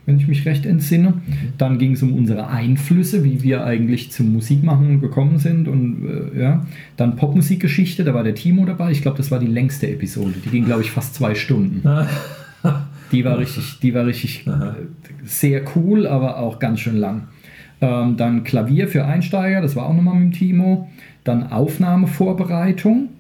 wenn 0.07 0.19
ich 0.19 0.29
mich 0.29 0.45
recht 0.47 0.67
entsinne. 0.67 1.15
Dann 1.59 1.79
ging 1.79 1.93
es 1.93 2.03
um 2.03 2.13
unsere 2.13 2.49
Einflüsse, 2.49 3.25
wie 3.25 3.43
wir 3.43 3.65
eigentlich 3.65 4.13
zum 4.13 4.33
Musikmachen 4.33 5.01
gekommen 5.01 5.39
sind. 5.39 5.69
Und 5.69 6.33
äh, 6.35 6.41
ja, 6.41 6.67
dann 6.97 7.17
Popmusikgeschichte, 7.17 8.05
da 8.05 8.15
war 8.15 8.25
der 8.25 8.35
Timo 8.35 8.65
dabei. 8.67 8.91
Ich 8.91 9.03
glaube, 9.03 9.17
das 9.17 9.31
war 9.31 9.39
die 9.39 9.47
längste 9.47 9.89
Episode. 9.89 10.35
Die 10.45 10.51
ging, 10.51 10.65
glaube 10.65 10.83
ich, 10.83 10.91
fast 10.91 11.15
zwei 11.15 11.35
Stunden. 11.35 11.83
Die 13.13 13.25
war 13.25 13.39
richtig, 13.39 13.79
die 13.81 13.95
war 13.95 14.07
richtig 14.07 14.49
Aha. 14.49 14.71
äh, 14.71 14.75
sehr 15.25 15.63
cool, 15.77 16.07
aber 16.07 16.39
auch 16.39 16.59
ganz 16.59 16.81
schön 16.81 16.97
lang. 16.97 17.29
Ähm, 17.81 18.17
dann 18.17 18.45
Klavier 18.45 18.89
für 18.89 19.05
Einsteiger, 19.05 19.61
das 19.61 19.77
war 19.77 19.87
auch 19.87 19.95
nochmal 19.95 20.15
mit 20.15 20.25
dem 20.25 20.33
Timo. 20.33 20.89
Dann 21.23 21.53
Aufnahmevorbereitung. 21.53 23.11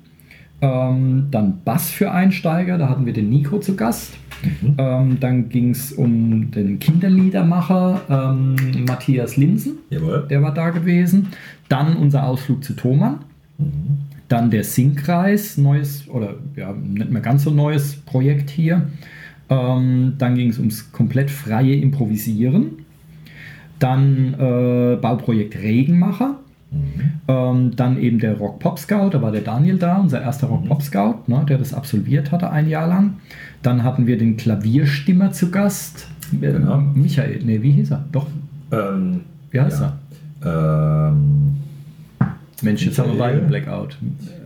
Ähm, 0.60 1.26
dann 1.30 1.60
Bass 1.64 1.90
für 1.90 2.10
Einsteiger, 2.10 2.78
da 2.78 2.88
hatten 2.88 3.06
wir 3.06 3.12
den 3.12 3.28
Nico 3.28 3.58
zu 3.58 3.76
Gast. 3.76 4.14
Mhm. 4.42 4.74
Ähm, 4.78 5.20
dann 5.20 5.48
ging 5.48 5.70
es 5.70 5.92
um 5.92 6.50
den 6.50 6.78
Kinderliedermacher 6.78 8.00
ähm, 8.08 8.56
Matthias 8.86 9.36
Linsen, 9.36 9.78
Jawohl. 9.90 10.26
der 10.28 10.42
war 10.42 10.52
da 10.52 10.70
gewesen. 10.70 11.28
Dann 11.68 11.96
unser 11.96 12.26
Ausflug 12.26 12.62
zu 12.62 12.74
Thomann. 12.74 13.20
Mhm. 13.58 13.98
Dann 14.28 14.50
der 14.50 14.64
Singkreis, 14.64 15.58
neues 15.58 16.08
oder 16.08 16.34
ja, 16.56 16.72
nicht 16.72 17.10
mehr 17.10 17.22
ganz 17.22 17.44
so 17.44 17.50
neues 17.50 17.96
Projekt 17.96 18.50
hier. 18.50 18.88
Ähm, 19.50 20.14
dann 20.18 20.34
ging 20.34 20.50
es 20.50 20.58
ums 20.58 20.92
komplett 20.92 21.30
freie 21.30 21.74
Improvisieren. 21.74 22.84
Dann 23.78 24.34
äh, 24.34 24.96
Bauprojekt 24.96 25.56
Regenmacher. 25.56 26.38
Mhm. 26.70 27.12
Ähm, 27.28 27.76
dann 27.76 28.00
eben 28.00 28.18
der 28.18 28.36
Rock 28.36 28.58
Pop 28.58 28.78
Scout, 28.78 29.10
da 29.10 29.22
war 29.22 29.30
der 29.30 29.42
Daniel 29.42 29.78
da, 29.78 29.98
unser 29.98 30.22
erster 30.22 30.48
Rock 30.48 30.66
Pop 30.66 30.82
Scout, 30.82 31.18
ne, 31.28 31.44
der 31.48 31.58
das 31.58 31.72
absolviert 31.72 32.32
hatte 32.32 32.50
ein 32.50 32.68
Jahr 32.68 32.88
lang. 32.88 33.14
Dann 33.64 33.82
hatten 33.82 34.06
wir 34.06 34.16
den 34.18 34.36
Klavierstimmer 34.36 35.32
zu 35.32 35.50
Gast. 35.50 36.06
Äh, 36.32 36.36
Genau. 36.52 36.80
Michael, 36.94 37.40
nee, 37.44 37.60
wie 37.62 37.72
hieß 37.72 37.90
er? 37.92 38.04
Doch, 38.12 38.26
Ähm, 38.72 39.20
wie 39.50 39.60
heißt 39.60 39.80
ja. 39.80 39.96
er? 40.42 41.08
Ähm, 41.12 41.56
Mensch, 42.62 42.84
jetzt 42.86 42.98
haben 42.98 43.08
wir 43.10 43.14
Michael. 43.14 43.40
beide 43.40 43.46
Blackout. 43.46 43.98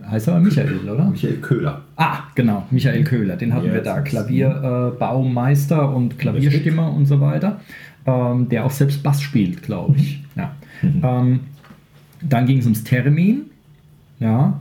Heißt 0.09 0.27
aber 0.29 0.39
Michael, 0.39 0.79
oder? 0.89 1.05
Michael 1.09 1.35
Köhler. 1.37 1.81
Ah, 1.95 2.19
genau, 2.35 2.65
Michael 2.71 3.03
Köhler, 3.03 3.35
den 3.37 3.53
hatten 3.53 3.67
Ja, 3.67 3.73
wir 3.75 3.81
da, 3.81 4.01
Klavierbaumeister 4.01 5.81
äh, 5.83 5.85
und 5.85 6.17
Klavierstimmer 6.17 6.91
und 6.91 7.05
so 7.05 7.19
weiter, 7.21 7.59
ähm, 8.05 8.49
der 8.49 8.65
auch 8.65 8.71
selbst 8.71 9.03
Bass 9.03 9.21
spielt, 9.21 9.61
glaube 9.63 9.97
ich. 9.97 10.23
Ja. 10.35 10.51
Mhm. 10.81 11.39
Dann 12.21 12.45
ging 12.45 12.57
es 12.59 12.65
ums 12.65 12.83
Termin, 12.83 13.43
ja. 14.19 14.59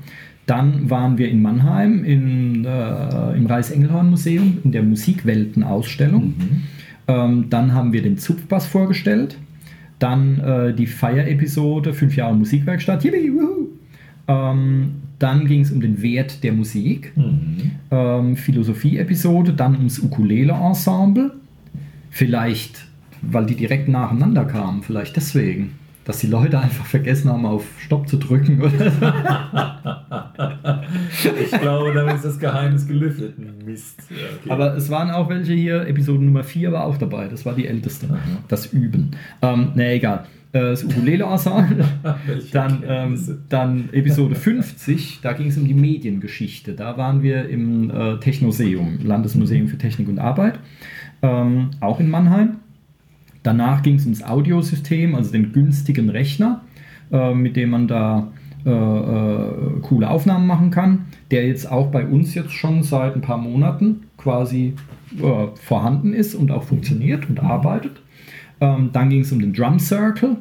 Dann 0.49 0.89
waren 0.89 1.19
wir 1.19 1.29
in 1.29 1.43
Mannheim 1.43 2.05
in, 2.05 2.65
äh, 2.65 3.37
im 3.37 3.45
Reichsengelhorn-Museum 3.45 4.59
in 4.65 4.73
der 4.73 4.83
Musikwelten-Ausstellung. 4.83 6.35
Mhm. 6.39 6.63
Ähm, 7.07 7.51
dann 7.51 7.75
haben 7.75 7.93
wir 7.93 8.01
den 8.01 8.17
Zupfbass 8.17 8.67
vorgestellt. 8.67 9.37
Dann 9.99 10.41
äh, 10.41 10.73
die 10.73 10.87
Feier-Episode, 10.87 11.93
fünf 11.93 12.17
Jahre 12.17 12.35
Musikwerkstatt. 12.35 13.05
Yippie. 13.05 13.31
Ähm, 14.27 14.93
dann 15.19 15.47
ging 15.47 15.61
es 15.61 15.71
um 15.71 15.83
den 15.83 16.01
Wert 16.01 16.43
der 16.43 16.55
Musik. 16.55 17.13
Mhm. 17.15 17.73
Ähm, 17.91 18.37
Philosophie-Episode, 18.37 19.53
dann 19.53 19.77
ums 19.77 19.99
Ukulele-Ensemble. 19.99 21.33
Vielleicht, 22.09 22.87
weil 23.21 23.45
die 23.45 23.55
direkt 23.55 23.89
nacheinander 23.89 24.47
kamen, 24.47 24.83
vielleicht 24.83 25.15
deswegen. 25.17 25.73
Dass 26.09 26.19
die 26.21 26.27
Leute 26.27 26.59
einfach 26.59 26.87
vergessen 26.87 27.31
haben, 27.31 27.45
auf 27.45 27.67
Stopp 27.79 28.09
zu 28.09 28.17
drücken. 28.17 28.63
Ich 31.45 31.51
glaube, 31.61 31.93
damit 31.93 32.15
ist 32.15 32.25
das 32.25 32.39
Geheimnis 32.39 32.87
gelüftet. 32.87 33.35
Mist. 33.65 34.05
Ja, 34.09 34.17
okay. 34.41 34.51
Aber 34.51 34.75
es 34.75 34.89
waren 34.89 35.11
auch 35.11 35.29
welche 35.29 35.53
hier, 35.53 35.87
Episode 35.87 36.25
Nummer 36.25 36.45
4 36.45 36.73
war 36.73 36.85
auch 36.85 36.97
dabei, 36.97 37.29
das 37.29 37.45
war 37.45 37.55
die 37.55 37.67
älteste. 37.67 38.09
Das 38.49 38.73
Üben. 38.73 39.11
Ähm, 39.43 39.73
ne, 39.75 39.93
egal. 39.93 40.25
Äh, 40.53 40.61
Das 40.61 40.83
Ukulele-Ensemble. 40.83 41.85
Dann, 42.53 42.83
ähm, 42.87 43.39
dann 43.51 43.91
Episode 43.93 44.35
50, 44.35 45.21
da 45.21 45.35
ging 45.35 45.49
es 45.49 45.59
um 45.59 45.67
die 45.67 45.75
Mediengeschichte. 45.75 46.73
Da 46.73 46.97
waren 46.97 47.23
wir 47.23 47.51
im 47.51 47.91
äh, 47.91 48.17
Technoseum, 48.19 49.01
Landesmuseum 49.05 49.69
für 49.69 49.77
Technik 49.77 50.09
und 50.09 50.19
Arbeit, 50.19 50.59
ähm, 51.21 51.73
auch 51.81 52.01
in 52.01 52.09
Mannheim. 52.09 52.61
Danach 53.49 53.83
ging 53.83 53.95
es 53.95 54.05
ums 54.05 54.23
Audiosystem, 54.23 55.15
also 55.15 55.33
den 55.33 55.55
günstigen 55.55 56.11
Rechner, 56.11 56.61
äh, 57.11 57.33
mit 57.33 57.57
dem 57.57 57.71
man 57.71 57.89
da 57.89 58.29
äh, 58.67 58.71
äh, 58.71 59.81
coole 59.81 60.11
Aufnahmen 60.11 60.47
machen 60.47 60.71
kann, 60.71 61.07
der 61.31 61.47
jetzt 61.47 61.73
auch 61.73 61.87
bei 61.87 62.05
uns 62.05 62.35
jetzt 62.35 62.53
schon 62.53 62.83
seit 62.83 63.15
ein 63.15 63.23
paar 63.23 63.39
Monaten 63.39 64.03
quasi 64.19 64.75
äh, 65.19 65.47
vorhanden 65.55 66.13
ist 66.13 66.35
und 66.35 66.51
auch 66.51 66.65
funktioniert 66.65 67.27
und 67.31 67.41
arbeitet. 67.41 68.03
Ähm, 68.61 68.91
dann 68.93 69.09
ging 69.09 69.23
es 69.23 69.33
um 69.33 69.41
den 69.41 69.55
Drum 69.55 69.79
Circle, 69.79 70.37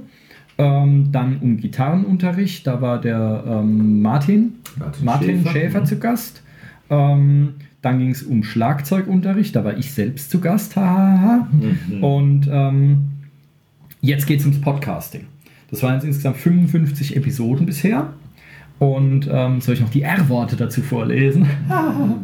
ähm, 0.58 1.10
dann 1.10 1.38
um 1.40 1.56
Gitarrenunterricht, 1.56 2.68
da 2.68 2.82
war 2.82 3.00
der 3.00 3.42
ähm, 3.48 4.02
Martin, 4.02 4.56
Martin 4.78 5.06
Martin 5.06 5.38
Schäfer, 5.38 5.52
Schäfer, 5.52 5.80
mhm. 5.80 5.86
zu 5.86 6.00
Gast. 6.00 6.44
Ähm, 6.90 7.54
dann 7.82 8.00
ging 8.00 8.10
es 8.10 8.24
um 8.24 8.44
Schlagzeugunterricht, 8.44 9.56
da 9.56 9.64
war 9.64 9.78
ich 9.78 9.92
selbst 9.92 10.32
zu 10.32 10.40
Gast. 10.40 10.76
Hahaha. 10.76 11.48
Mhm. 11.52 12.04
Und 12.04 12.50
ähm, 12.52 12.98
jetzt 14.02 14.26
geht 14.26 14.40
es 14.40 14.46
ums 14.46 14.62
Podcasting. 14.62 15.26
Das 15.70 15.84
waren 15.84 15.96
jetzt 15.96 16.06
insgesamt 16.06 16.38
55 16.38 17.16
Episoden 17.16 17.66
bisher. 17.66 18.14
Und 18.80 19.28
ähm, 19.32 19.60
soll 19.60 19.74
ich 19.74 19.82
noch 19.82 19.90
die 19.90 20.04
R-Worte 20.04 20.56
dazu 20.56 20.82
vorlesen? 20.82 21.48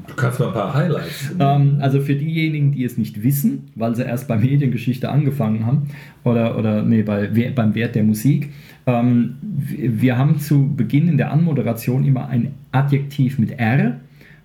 Du 0.08 0.14
kannst 0.16 0.40
mal 0.40 0.50
ein 0.50 0.54
paar 0.54 0.74
Highlights. 0.74 1.34
Ähm, 1.40 1.78
also 1.80 2.00
für 2.00 2.16
diejenigen, 2.16 2.72
die 2.72 2.84
es 2.84 2.98
nicht 2.98 3.24
wissen, 3.24 3.72
weil 3.74 3.96
sie 3.96 4.04
erst 4.04 4.28
bei 4.28 4.38
Mediengeschichte 4.38 5.10
angefangen 5.10 5.66
haben 5.66 5.88
oder, 6.24 6.58
oder 6.58 6.84
nee, 6.84 7.02
bei, 7.02 7.28
beim 7.56 7.74
Wert 7.74 7.96
der 7.96 8.04
Musik, 8.04 8.52
ähm, 8.86 9.38
wir 9.42 10.18
haben 10.18 10.40
zu 10.40 10.76
Beginn 10.76 11.08
in 11.08 11.18
der 11.18 11.32
Anmoderation 11.32 12.06
immer 12.06 12.28
ein 12.28 12.54
Adjektiv 12.72 13.40
mit 13.40 13.58
R, 13.58 14.00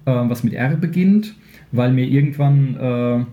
äh, 0.08 0.28
was 0.30 0.42
mit 0.42 0.54
R 0.54 0.76
beginnt, 0.76 1.34
weil 1.72 1.92
mir 1.92 2.06
irgendwann 2.06 2.76
äh, 2.76 3.24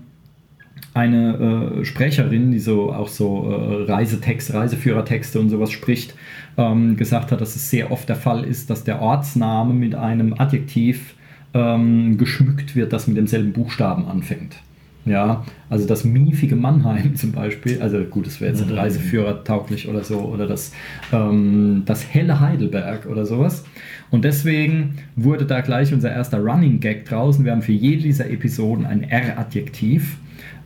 eine 0.93 1.79
äh, 1.81 1.85
Sprecherin, 1.85 2.51
die 2.51 2.59
so 2.59 2.93
auch 2.93 3.07
so 3.07 3.51
äh, 3.51 3.91
Reisetext, 3.91 4.53
Reiseführertexte 4.53 5.39
und 5.39 5.49
sowas 5.49 5.71
spricht, 5.71 6.15
ähm, 6.57 6.95
gesagt 6.95 7.31
hat, 7.31 7.41
dass 7.41 7.55
es 7.55 7.69
sehr 7.69 7.91
oft 7.91 8.07
der 8.07 8.15
Fall 8.15 8.43
ist, 8.43 8.69
dass 8.69 8.83
der 8.83 9.01
Ortsname 9.01 9.73
mit 9.73 9.95
einem 9.95 10.33
Adjektiv 10.33 11.15
ähm, 11.53 12.17
geschmückt 12.17 12.75
wird, 12.75 12.93
das 12.93 13.07
mit 13.07 13.17
demselben 13.17 13.53
Buchstaben 13.53 14.05
anfängt. 14.07 14.57
Ja, 15.05 15.45
also 15.69 15.85
das 15.85 16.03
miefige 16.03 16.55
Mannheim 16.55 17.15
zum 17.15 17.31
Beispiel, 17.31 17.79
also 17.81 17.99
gut, 18.05 18.25
das 18.25 18.41
wäre 18.41 18.51
jetzt 18.51 18.63
ein 18.63 18.69
Mhm. 18.69 18.77
Reiseführer 18.77 19.43
tauglich 19.43 19.87
oder 19.87 20.03
so, 20.03 20.19
oder 20.19 20.47
das, 20.47 20.71
ähm, 21.13 21.83
das 21.85 22.11
helle 22.11 22.39
Heidelberg 22.39 23.05
oder 23.05 23.25
sowas. 23.25 23.63
Und 24.09 24.23
deswegen 24.25 24.95
wurde 25.15 25.45
da 25.45 25.61
gleich 25.61 25.93
unser 25.93 26.11
erster 26.11 26.39
Running 26.39 26.79
Gag 26.79 27.05
draußen. 27.05 27.45
Wir 27.45 27.51
haben 27.51 27.61
für 27.61 27.71
jede 27.71 28.01
dieser 28.03 28.29
Episoden 28.29 28.85
ein 28.85 29.03
R-Adjektiv. 29.03 30.17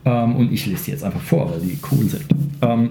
Ähm, 0.04 0.36
und 0.36 0.52
ich 0.52 0.64
lese 0.66 0.86
die 0.86 0.90
jetzt 0.92 1.04
einfach 1.04 1.20
vor, 1.20 1.50
weil 1.50 1.60
die 1.60 1.78
cool 1.92 2.04
sind. 2.08 2.24
Ähm, 2.62 2.90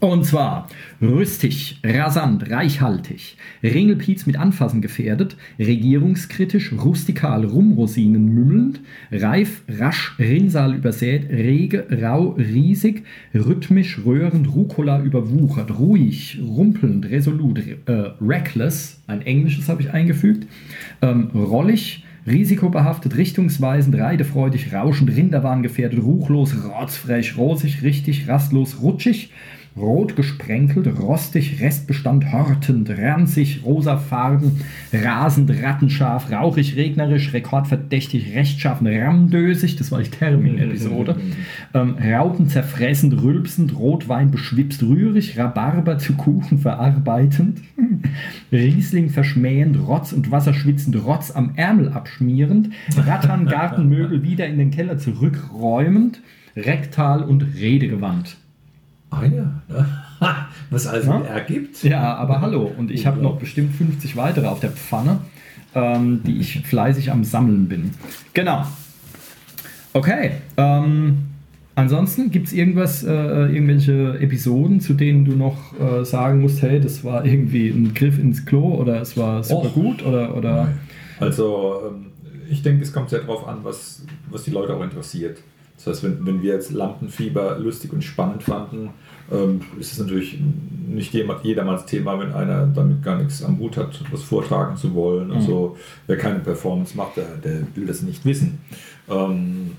und 0.00 0.24
zwar 0.24 0.68
rüstig, 1.02 1.80
rasant, 1.84 2.50
reichhaltig, 2.50 3.36
Ringelpiez 3.62 4.26
mit 4.26 4.38
Anfassen 4.38 4.80
gefährdet, 4.80 5.36
regierungskritisch, 5.58 6.72
rustikal, 6.72 7.44
rumrosinen 7.44 8.32
mümmelnd, 8.32 8.80
reif, 9.10 9.62
rasch, 9.68 10.14
Rinnsal 10.18 10.74
übersät, 10.74 11.28
rege, 11.30 11.86
rau, 12.00 12.36
riesig, 12.38 13.04
rhythmisch, 13.34 14.00
röhrend, 14.04 14.54
Rucola 14.54 15.02
überwuchert, 15.02 15.76
ruhig, 15.78 16.38
rumpelnd, 16.40 17.10
resolut, 17.10 17.58
äh, 17.86 17.92
reckless, 18.20 19.02
ein 19.08 19.22
englisches 19.22 19.68
habe 19.68 19.82
ich 19.82 19.90
eingefügt, 19.90 20.46
ähm, 21.02 21.30
rollig, 21.34 22.04
Risikobehaftet, 22.26 23.16
richtungsweisend, 23.16 23.96
reidefreudig, 23.96 24.72
rauschend, 24.72 25.16
Rinderwahn 25.16 25.62
gefährdet, 25.62 26.02
ruchlos, 26.02 26.54
rotzfrech, 26.62 27.38
rosig, 27.38 27.82
richtig, 27.82 28.28
rastlos, 28.28 28.82
rutschig, 28.82 29.30
rot 29.76 30.16
gesprenkelt, 30.16 30.88
rostig, 30.98 31.60
Restbestand 31.60 32.32
hortend, 32.32 32.90
ranzig, 32.90 33.62
rosafarben, 33.64 34.60
rasend, 34.92 35.50
rattenscharf, 35.62 36.30
rauchig, 36.30 36.76
regnerisch, 36.76 37.32
rekordverdächtig, 37.32 38.34
rechtschaffen, 38.34 38.86
ramdösig, 38.86 39.76
das 39.76 39.92
war 39.92 40.02
die 40.02 40.10
Termin-Episode, 40.10 41.16
ähm, 41.74 41.96
rauten, 41.98 42.48
zerfressend, 42.48 43.22
rülpsend, 43.22 43.78
Rotwein 43.78 44.30
beschwipst, 44.30 44.82
rührig, 44.82 45.38
Rhabarber 45.38 45.98
zu 45.98 46.14
Kuchen 46.14 46.58
verarbeitend, 46.58 47.60
Riesling 48.52 49.10
verschmähend, 49.10 49.78
Rotz 49.86 50.12
und 50.12 50.30
Wasser 50.30 50.54
schwitzend, 50.54 50.96
Rotz 51.04 51.30
am 51.30 51.52
Ärmel 51.56 51.88
abschmierend, 51.88 52.70
Rattern, 52.96 53.46
Gartenmöbel 53.46 54.22
wieder 54.22 54.46
in 54.46 54.58
den 54.58 54.70
Keller 54.70 54.98
zurückräumend, 54.98 56.20
rektal 56.56 57.22
und 57.22 57.42
redegewandt. 57.60 58.36
Ja, 59.12 59.28
ne? 59.28 59.86
was 60.70 60.86
also 60.86 61.10
Ja? 61.10 61.16
ein 61.18 61.24
R 61.24 61.40
gibt. 61.42 61.82
Ja, 61.82 62.14
aber 62.16 62.40
hallo. 62.40 62.70
Und 62.76 62.90
ich 62.90 63.06
habe 63.06 63.20
noch 63.20 63.38
bestimmt 63.38 63.74
50 63.74 64.16
weitere 64.16 64.46
auf 64.46 64.60
der 64.60 64.70
Pfanne, 64.70 65.20
ähm, 65.74 66.22
die 66.24 66.38
ich 66.38 66.60
fleißig 66.60 67.10
am 67.10 67.24
Sammeln 67.24 67.68
bin. 67.68 67.90
Genau. 68.34 68.64
Okay. 69.94 70.32
Ähm, 70.56 71.18
ansonsten 71.74 72.30
gibt 72.30 72.48
es 72.48 72.52
irgendwas, 72.52 73.02
äh, 73.04 73.12
irgendwelche 73.12 74.18
Episoden, 74.20 74.80
zu 74.80 74.94
denen 74.94 75.24
du 75.24 75.32
noch 75.32 75.78
äh, 75.80 76.04
sagen 76.04 76.40
musst, 76.40 76.62
hey, 76.62 76.80
das 76.80 77.02
war 77.04 77.24
irgendwie 77.24 77.68
ein 77.68 77.94
Griff 77.94 78.18
ins 78.18 78.44
Klo 78.44 78.74
oder 78.74 79.00
es 79.00 79.16
war 79.16 79.42
super 79.42 79.68
Och. 79.68 79.74
gut 79.74 80.04
oder, 80.04 80.36
oder 80.36 80.68
Also, 81.20 81.80
ähm, 81.88 82.06
ich 82.50 82.62
denke, 82.62 82.82
es 82.82 82.92
kommt 82.92 83.10
sehr 83.10 83.20
darauf 83.20 83.46
an, 83.48 83.58
was, 83.62 84.04
was 84.30 84.44
die 84.44 84.50
Leute 84.50 84.74
auch 84.76 84.82
interessiert. 84.82 85.38
Das 85.78 85.86
heißt, 85.86 86.04
wenn, 86.04 86.26
wenn 86.26 86.42
wir 86.42 86.54
jetzt 86.54 86.72
Lampenfieber 86.72 87.58
lustig 87.58 87.92
und 87.92 88.02
spannend 88.02 88.42
fanden, 88.42 88.90
ähm, 89.30 89.60
ist 89.78 89.92
es 89.92 89.98
natürlich 89.98 90.38
nicht 90.88 91.14
jedermanns 91.14 91.86
Thema, 91.86 92.18
wenn 92.18 92.32
einer 92.32 92.66
damit 92.66 93.02
gar 93.02 93.16
nichts 93.16 93.44
am 93.44 93.58
Hut 93.58 93.76
hat, 93.76 94.00
was 94.10 94.22
vortragen 94.22 94.76
zu 94.76 94.94
wollen. 94.94 95.30
Also, 95.30 95.76
wer 96.06 96.18
keine 96.18 96.40
Performance 96.40 96.96
macht, 96.96 97.16
der, 97.16 97.36
der 97.36 97.62
will 97.76 97.86
das 97.86 98.02
nicht 98.02 98.24
wissen. 98.24 98.58
Ähm, 99.08 99.72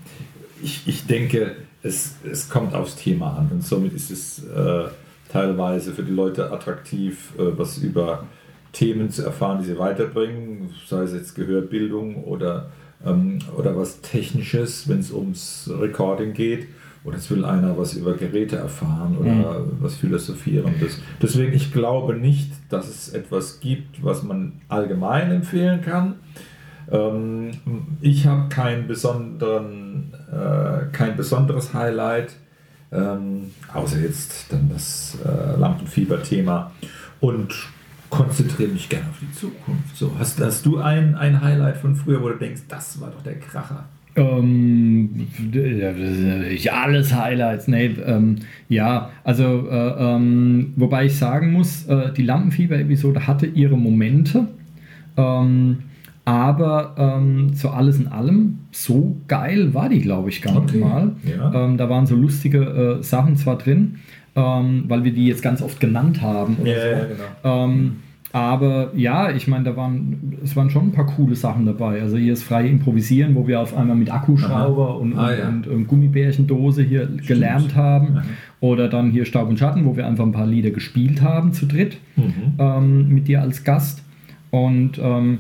ich, 0.64 0.88
ich 0.88 1.06
denke, 1.06 1.56
es, 1.84 2.16
es 2.30 2.50
kommt 2.50 2.74
aufs 2.74 2.96
Thema 2.96 3.38
an 3.38 3.50
und 3.52 3.64
somit 3.64 3.94
ist 3.94 4.12
es 4.12 4.46
äh, 4.46 4.86
teilweise 5.30 5.94
für 5.94 6.04
die 6.04 6.12
Leute 6.12 6.52
attraktiv, 6.52 7.34
äh, 7.38 7.58
was 7.58 7.78
über 7.78 8.26
Themen 8.72 9.10
zu 9.10 9.24
erfahren, 9.24 9.60
die 9.60 9.66
sie 9.66 9.80
weiterbringen, 9.80 10.70
sei 10.88 11.04
es 11.04 11.14
jetzt 11.14 11.36
Gehörbildung 11.36 12.24
oder, 12.24 12.72
ähm, 13.06 13.40
oder 13.58 13.78
was 13.78 14.02
Technisches, 14.02 14.88
wenn 14.88 15.00
es 15.00 15.12
ums 15.12 15.70
Recording 15.80 16.34
geht. 16.34 16.68
Oder 17.06 17.18
es 17.18 17.32
will 17.32 17.46
einer 17.46 17.78
was 17.78 17.94
über 17.94 18.14
Geräte 18.16 18.58
erfahren 18.58 19.18
oder 19.18 19.66
was 19.80 19.96
Philosophierendes. 19.96 21.00
Deswegen, 21.22 21.54
ich 21.54 21.72
glaube 21.72 22.14
nicht, 22.14 22.52
dass 22.68 22.90
es 22.90 23.10
etwas 23.14 23.62
gibt, 23.62 24.04
was 24.04 24.24
man 24.24 24.60
allgemein 24.68 25.32
empfehlen 25.32 25.82
kann. 25.82 26.16
Ähm, 26.92 27.52
ich 28.02 28.26
habe 28.26 28.50
kein, 28.50 28.88
besonderen, 28.88 30.14
äh, 30.30 30.92
kein 30.92 31.16
besonderes 31.16 31.74
Highlight, 31.74 32.36
ähm, 32.92 33.52
außer 33.74 34.00
jetzt 34.00 34.52
dann 34.52 34.70
das 34.70 35.18
äh, 35.24 35.58
Lampenfieber-Thema 35.58 36.72
und 37.22 37.54
konzentriere 38.10 38.72
mich 38.72 38.90
gerne 38.90 39.08
auf 39.10 39.20
die 39.22 39.32
Zukunft. 39.32 39.96
So, 39.96 40.12
hast, 40.18 40.40
hast 40.42 40.66
du 40.66 40.80
ein, 40.80 41.16
ein 41.16 41.42
Highlight 41.42 41.78
von 41.78 41.96
früher, 41.96 42.22
wo 42.22 42.30
du 42.30 42.36
denkst, 42.36 42.62
das 42.68 43.00
war 43.00 43.10
doch 43.12 43.22
der 43.24 43.36
Kracher? 43.40 43.86
Ähm, 44.16 45.28
ja, 46.58 46.74
alles 46.74 47.14
Highlights. 47.14 47.68
Nee, 47.68 47.96
ähm, 48.06 48.38
ja, 48.68 49.10
also, 49.24 49.68
äh, 49.70 50.16
ähm, 50.16 50.74
wobei 50.76 51.06
ich 51.06 51.18
sagen 51.18 51.52
muss, 51.54 51.86
äh, 51.86 52.12
die 52.14 52.24
Lampenfieber-Episode 52.24 53.28
hatte 53.28 53.46
ihre 53.46 53.78
Momente, 53.78 54.48
ähm, 55.16 55.80
aber 56.26 56.96
ähm, 56.98 57.54
zu 57.56 57.70
alles 57.70 58.00
in 58.00 58.08
allem, 58.08 58.60
so 58.72 59.18
geil 59.28 59.74
war 59.74 59.90
die, 59.90 60.02
glaube 60.02 60.30
ich, 60.30 60.42
gar 60.42 60.58
Okay, 60.58 60.78
nicht 60.78 60.86
mal. 60.86 61.16
ja. 61.24 61.66
Ähm, 61.66 61.78
da 61.78 61.90
waren 61.90 62.06
so 62.06 62.16
lustige 62.16 63.00
äh, 63.00 63.04
Sachen 63.04 63.36
zwar 63.36 63.58
drin, 63.58 63.96
ähm, 64.36 64.86
weil 64.88 65.04
wir 65.04 65.12
die 65.14 65.28
jetzt 65.28 65.42
ganz 65.42 65.62
oft 65.62 65.80
genannt 65.80 66.22
haben. 66.22 66.58
Oder 66.62 66.72
so. 66.72 67.08
genau. 67.44 67.66
Ähm, 67.66 67.96
aber 68.32 68.92
ja, 68.96 69.32
ich 69.32 69.48
meine, 69.48 69.64
da 69.64 69.76
waren, 69.76 70.38
es 70.44 70.56
waren 70.56 70.70
schon 70.70 70.90
ein 70.90 70.92
paar 70.92 71.08
coole 71.08 71.36
Sachen 71.36 71.66
dabei. 71.66 72.00
Also 72.00 72.16
hier 72.18 72.34
ist 72.34 72.44
freie 72.44 72.68
Improvisieren, 72.70 73.34
wo 73.34 73.48
wir 73.48 73.60
auf 73.60 73.76
einmal 73.76 73.96
mit 73.96 74.12
Akkuschrauber 74.14 74.90
Aha. 74.90 74.94
und, 74.98 75.18
Ah, 75.18 75.36
ja. 75.36 75.48
und, 75.48 75.66
und 75.68 75.88
Gummibärchendose 75.88 76.84
hier 76.84 77.08
gelernt 77.26 77.74
haben. 77.76 78.14
Mhm. 78.14 78.22
Oder 78.62 78.88
dann 78.88 79.10
hier 79.10 79.26
Staub 79.26 79.50
und 79.50 79.58
Schatten, 79.58 79.84
wo 79.86 79.96
wir 79.98 80.06
einfach 80.06 80.26
ein 80.26 80.32
paar 80.32 80.46
Lieder 80.46 80.70
gespielt 80.70 81.22
haben 81.24 81.54
zu 81.54 81.66
dritt 81.66 81.98
Mhm. 82.18 82.34
ähm, 82.60 83.10
mit 83.10 83.28
dir 83.28 83.42
als 83.42 83.64
Gast. 83.64 84.04
Und 84.52 85.00
ähm, 85.02 85.40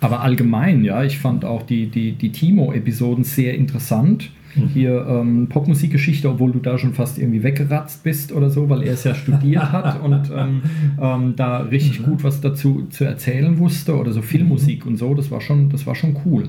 aber 0.00 0.20
allgemein, 0.20 0.84
ja, 0.84 1.02
ich 1.02 1.18
fand 1.18 1.44
auch 1.44 1.62
die, 1.62 1.86
die, 1.88 2.12
die 2.12 2.30
Timo-Episoden 2.30 3.24
sehr 3.24 3.54
interessant. 3.54 4.30
Hier 4.72 5.06
ähm, 5.08 5.46
Popmusikgeschichte, 5.48 6.28
obwohl 6.28 6.52
du 6.52 6.58
da 6.58 6.76
schon 6.78 6.92
fast 6.94 7.18
irgendwie 7.18 7.42
weggeratzt 7.42 8.02
bist 8.02 8.32
oder 8.32 8.50
so, 8.50 8.68
weil 8.68 8.82
er 8.82 8.94
es 8.94 9.04
ja 9.04 9.14
studiert 9.14 9.62
hat 9.72 10.02
und 10.02 10.30
ähm, 10.36 10.62
ähm, 11.00 11.34
da 11.36 11.58
richtig 11.58 12.02
gut 12.02 12.24
was 12.24 12.40
dazu 12.40 12.86
zu 12.90 13.04
erzählen 13.04 13.58
wusste 13.58 13.96
oder 13.96 14.12
so 14.12 14.22
Filmmusik 14.22 14.86
und 14.86 14.96
so, 14.96 15.14
das 15.14 15.30
war 15.30 15.40
schon, 15.40 15.70
das 15.70 15.86
war 15.86 15.94
schon 15.94 16.16
cool. 16.24 16.48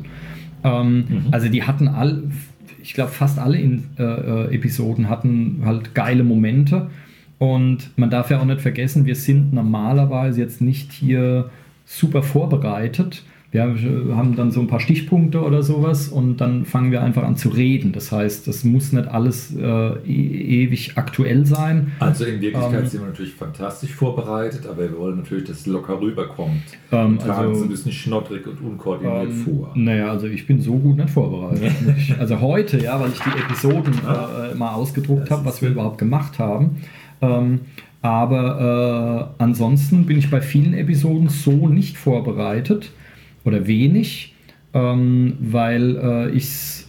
Ähm, 0.63 1.05
Also 1.31 1.49
die 1.49 1.63
hatten 1.63 1.87
all, 1.87 2.23
ich 2.81 2.93
glaube 2.93 3.11
fast 3.11 3.39
alle 3.39 3.59
in, 3.59 3.83
äh, 3.97 4.03
äh, 4.03 4.55
Episoden 4.55 5.09
hatten 5.09 5.61
halt 5.63 5.93
geile 5.93 6.23
Momente 6.23 6.89
und 7.37 7.91
man 7.97 8.09
darf 8.09 8.29
ja 8.29 8.39
auch 8.39 8.45
nicht 8.45 8.61
vergessen, 8.61 9.05
wir 9.05 9.15
sind 9.15 9.53
normalerweise 9.53 10.41
jetzt 10.41 10.61
nicht 10.61 10.91
hier 10.91 11.49
super 11.85 12.23
vorbereitet. 12.23 13.23
Wir 13.51 13.63
haben 13.63 14.37
dann 14.37 14.51
so 14.51 14.61
ein 14.61 14.67
paar 14.67 14.79
Stichpunkte 14.79 15.41
oder 15.41 15.61
sowas 15.61 16.07
und 16.07 16.37
dann 16.37 16.63
fangen 16.63 16.89
wir 16.89 17.03
einfach 17.03 17.23
an 17.23 17.35
zu 17.35 17.49
reden. 17.49 17.91
Das 17.91 18.09
heißt, 18.09 18.47
das 18.47 18.63
muss 18.63 18.93
nicht 18.93 19.09
alles 19.09 19.53
äh, 19.53 19.91
e 20.07 20.63
ewig 20.63 20.93
aktuell 20.95 21.45
sein. 21.45 21.91
Also 21.99 22.23
in 22.23 22.39
Wirklichkeit 22.39 22.83
Ähm, 22.83 22.87
sind 22.87 23.01
wir 23.01 23.07
natürlich 23.07 23.33
fantastisch 23.33 23.93
vorbereitet, 23.93 24.65
aber 24.65 24.89
wir 24.89 24.97
wollen 24.97 25.17
natürlich, 25.17 25.43
dass 25.43 25.59
es 25.59 25.65
locker 25.65 25.99
rüberkommt. 25.99 26.61
Ähm, 26.93 27.07
und 27.07 27.19
tragen 27.19 27.51
es 27.51 27.57
also- 27.57 27.63
ein 27.63 27.69
bisschen 27.69 27.91
schnoddrig 27.91 28.47
und 28.47 28.61
unkoordiniert 28.61 29.23
Ähm, 29.31 29.35
vor. 29.43 29.71
Naja, 29.75 30.11
also 30.11 30.27
ich 30.27 30.47
bin 30.47 30.61
so 30.61 30.75
gut 30.77 30.95
nicht 30.95 31.09
vorbereitet. 31.09 31.71
Also 32.19 32.39
heute, 32.39 32.77
ja, 32.77 32.99
weil 33.01 33.09
ich 33.09 33.19
die 33.19 33.37
Episoden 33.37 33.93
äh, 33.95 34.55
mal 34.55 34.73
ausgedruckt 34.75 35.29
habe, 35.29 35.43
was 35.43 35.61
wir 35.61 35.69
überhaupt 35.69 35.97
gemacht 35.97 36.39
haben. 36.39 36.77
Ähm, 37.21 37.61
aber 38.01 39.33
äh, 39.39 39.43
ansonsten 39.43 40.05
bin 40.05 40.17
ich 40.17 40.29
bei 40.29 40.39
vielen 40.39 40.73
Episoden 40.73 41.27
so 41.29 41.67
nicht 41.67 41.97
vorbereitet 41.97 42.91
oder 43.43 43.67
wenig, 43.67 44.33
ähm, 44.73 45.33
weil 45.39 45.97
äh, 45.97 46.29
ich 46.31 46.85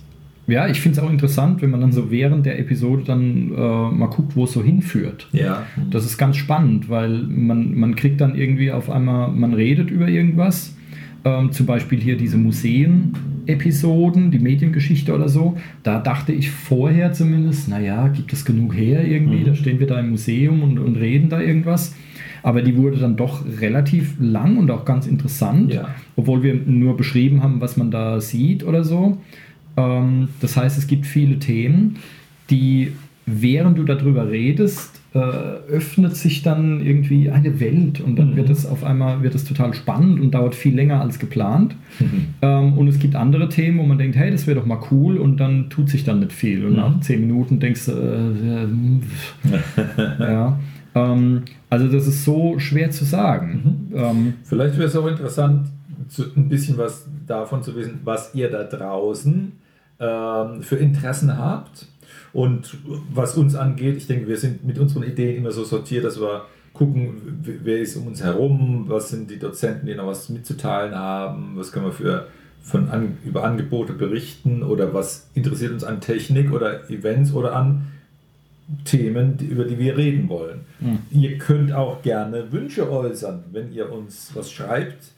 ja, 0.49 0.67
ich 0.67 0.81
finde 0.81 0.99
es 0.99 1.05
auch 1.05 1.11
interessant, 1.11 1.63
wenn 1.63 1.71
man 1.71 1.81
dann 1.81 1.93
so 1.93 2.11
während 2.11 2.45
der 2.47 2.59
Episode 2.59 3.05
dann 3.07 3.53
äh, 3.53 3.91
mal 3.91 4.09
guckt, 4.09 4.35
wo 4.35 4.43
es 4.45 4.53
so 4.53 4.63
hinführt. 4.63 5.29
Ja. 5.33 5.67
Das 5.91 6.05
ist 6.05 6.19
ganz 6.19 6.37
spannend, 6.37 6.89
weil 6.89 7.23
man, 7.23 7.79
man 7.79 7.95
kriegt 7.95 8.21
dann 8.21 8.35
irgendwie 8.35 8.73
auf 8.73 8.91
einmal, 8.91 9.31
man 9.31 9.55
redet 9.55 9.91
über 9.91 10.09
irgendwas. 10.09 10.77
Ähm, 11.25 11.53
zum 11.53 11.67
Beispiel 11.67 12.01
hier 12.01 12.17
diese 12.17 12.37
Museen-Episoden, 12.39 14.33
die 14.33 14.41
Mediengeschichte 14.41 15.15
oder 15.15 15.29
so. 15.29 15.57
Da 15.85 16.01
dachte 16.01 16.33
ich 16.33 16.51
vorher 16.51 17.13
zumindest, 17.13 17.69
naja, 17.69 18.09
gibt 18.09 18.33
es 18.33 18.45
genug 18.45 18.75
her 18.75 19.07
irgendwie? 19.07 19.39
Mhm. 19.39 19.45
Da 19.45 19.55
stehen 19.55 19.79
wir 19.79 19.87
da 19.87 20.01
im 20.01 20.11
Museum 20.11 20.65
und, 20.65 20.81
und 20.81 20.97
reden 20.97 21.29
da 21.29 21.41
irgendwas. 21.41 21.95
Aber 22.43 22.63
die 22.63 22.77
wurde 22.77 22.97
dann 22.99 23.17
doch 23.17 23.45
relativ 23.61 24.15
lang 24.21 24.57
und 24.57 24.71
auch 24.71 24.85
ganz 24.85 25.07
interessant, 25.07 25.73
Ja. 25.73 25.89
obwohl 26.17 26.43
wir 26.43 26.55
nur 26.67 26.97
beschrieben 26.97 27.43
haben, 27.43 27.61
was 27.61 27.77
man 27.77 27.91
da 27.91 28.21
sieht 28.21 28.65
oder 28.65 28.85
so. 28.85 29.19
Ähm, 29.77 30.29
das 30.41 30.57
heißt, 30.57 30.77
es 30.79 30.87
gibt 30.87 31.07
viele 31.07 31.39
Themen, 31.39 31.97
die, 32.51 32.93
während 33.27 33.79
du 33.79 33.85
darüber 33.85 34.29
redest, 34.31 35.01
äh, 35.15 35.19
öffnet 35.19 36.17
sich 36.17 36.43
dann 36.43 36.81
irgendwie 36.81 37.29
eine 37.31 37.61
Welt 37.61 38.01
und 38.01 38.19
dann 38.19 38.31
Mhm. 38.31 38.37
wird 38.37 38.49
es 38.51 38.65
auf 38.65 38.83
einmal 38.83 39.23
wird 39.23 39.35
es 39.35 39.45
total 39.45 39.75
spannend 39.75 40.19
und 40.21 40.31
dauert 40.33 40.55
viel 40.55 40.75
länger 40.75 41.03
als 41.03 41.19
geplant. 41.19 41.77
Ähm, 42.41 42.73
und 42.79 42.89
es 42.89 42.99
gibt 42.99 43.15
andere 43.15 43.51
Themen, 43.51 43.79
wo 43.79 43.83
man 43.83 43.99
denkt, 43.99 44.17
hey, 44.17 44.31
das 44.31 44.47
wäre 44.47 44.59
doch 44.59 44.65
mal 44.67 44.81
cool 44.91 45.19
und 45.19 45.37
dann 45.39 45.69
tut 45.69 45.91
sich 45.91 46.05
dann 46.05 46.21
nicht 46.21 46.33
viel. 46.33 46.65
Und 46.65 46.71
Mhm. 46.73 46.77
nach 46.77 47.01
zehn 47.01 47.21
Minuten 47.21 47.61
denkst 47.61 47.87
du, 47.87 47.93
äh, 47.93 48.47
ja, 48.49 48.63
hm, 48.63 49.03
ja. 50.19 50.59
Ähm, 50.95 51.43
also 51.71 51.89
das 51.89 52.07
ist 52.07 52.25
so 52.25 52.59
schwer 52.59 52.91
zu 52.91 53.05
sagen. 53.05 53.89
Mhm. 53.91 53.97
Ähm, 53.97 54.35
Vielleicht 54.45 54.77
wäre 54.77 54.89
es 54.89 54.97
auch 54.97 55.07
interessant, 55.07 55.69
zu, 56.09 56.25
ein 56.37 56.49
bisschen 56.49 56.79
was 56.79 57.07
davon 57.27 57.63
zu 57.63 57.75
wissen, 57.77 58.01
was 58.05 58.35
ihr 58.35 58.51
da 58.51 58.65
draußen 58.65 59.53
ähm, 60.01 60.63
für 60.63 60.77
Interessen 60.77 61.37
habt. 61.37 61.87
Und 62.33 62.77
was 63.13 63.37
uns 63.37 63.55
angeht, 63.55 63.97
ich 63.97 64.07
denke, 64.07 64.27
wir 64.27 64.39
sind 64.39 64.65
mit 64.65 64.79
unseren 64.79 65.03
Ideen 65.03 65.37
immer 65.37 65.51
so 65.51 65.65
sortiert, 65.65 66.05
dass 66.05 66.21
wir 66.21 66.47
gucken, 66.73 67.41
wer 67.43 67.79
ist 67.81 67.97
um 67.97 68.07
uns 68.07 68.23
herum, 68.23 68.87
was 68.89 69.11
sind 69.11 69.31
die 69.31 69.39
Dozenten, 69.39 69.87
die 69.87 69.95
noch 69.95 70.07
was 70.07 70.31
mitzuteilen 70.31 70.95
haben, 70.95 71.53
was 71.57 71.73
können 71.73 71.87
wir 71.87 71.93
für, 71.93 72.27
von 72.63 72.89
über 73.25 73.45
Angebote 73.45 73.93
berichten 73.93 74.63
oder 74.63 74.95
was 74.95 75.29
interessiert 75.35 75.73
uns 75.73 75.85
an 75.85 76.01
Technik 76.01 76.53
oder 76.53 76.89
Events 76.91 77.35
oder 77.35 77.55
an 77.55 77.89
Themen, 78.85 79.39
über 79.41 79.65
die 79.65 79.79
wir 79.79 79.97
reden 79.97 80.29
wollen. 80.29 80.61
Ihr 81.11 81.39
könnt 81.39 81.73
auch 81.73 82.03
gerne 82.03 82.53
Wünsche 82.53 82.91
äußern, 82.91 83.45
wenn 83.53 83.73
ihr 83.73 83.93
uns 83.93 84.31
was 84.35 84.51
schreibt 84.51 85.13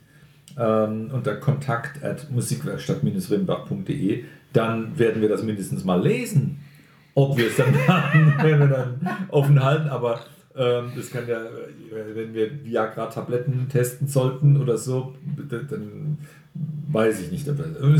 ähm, 0.58 1.10
unter 1.12 1.36
kontakt 1.36 2.02
at 2.02 2.30
musikwerkstatt-rimbach.de, 2.30 4.24
dann 4.52 4.98
werden 4.98 5.20
wir 5.20 5.28
das 5.28 5.42
mindestens 5.42 5.84
mal 5.84 6.00
lesen. 6.02 6.60
Ob 7.14 7.36
wir 7.36 7.46
es 7.46 7.56
dann 7.56 7.74
wir 8.42 8.58
dann 8.58 9.08
offen 9.28 9.62
halten, 9.62 9.88
aber 9.88 10.20
ähm, 10.56 10.92
das 10.96 11.10
kann 11.10 11.28
ja, 11.28 11.42
äh, 11.42 12.14
wenn 12.14 12.34
wir 12.34 12.64
Viagra-Tabletten 12.64 13.68
testen 13.68 14.08
sollten 14.08 14.56
oder 14.56 14.78
so, 14.78 15.14
dann 15.48 16.18
weiß 16.94 17.22
ich 17.22 17.32
nicht. 17.32 17.46
Das 17.46 17.56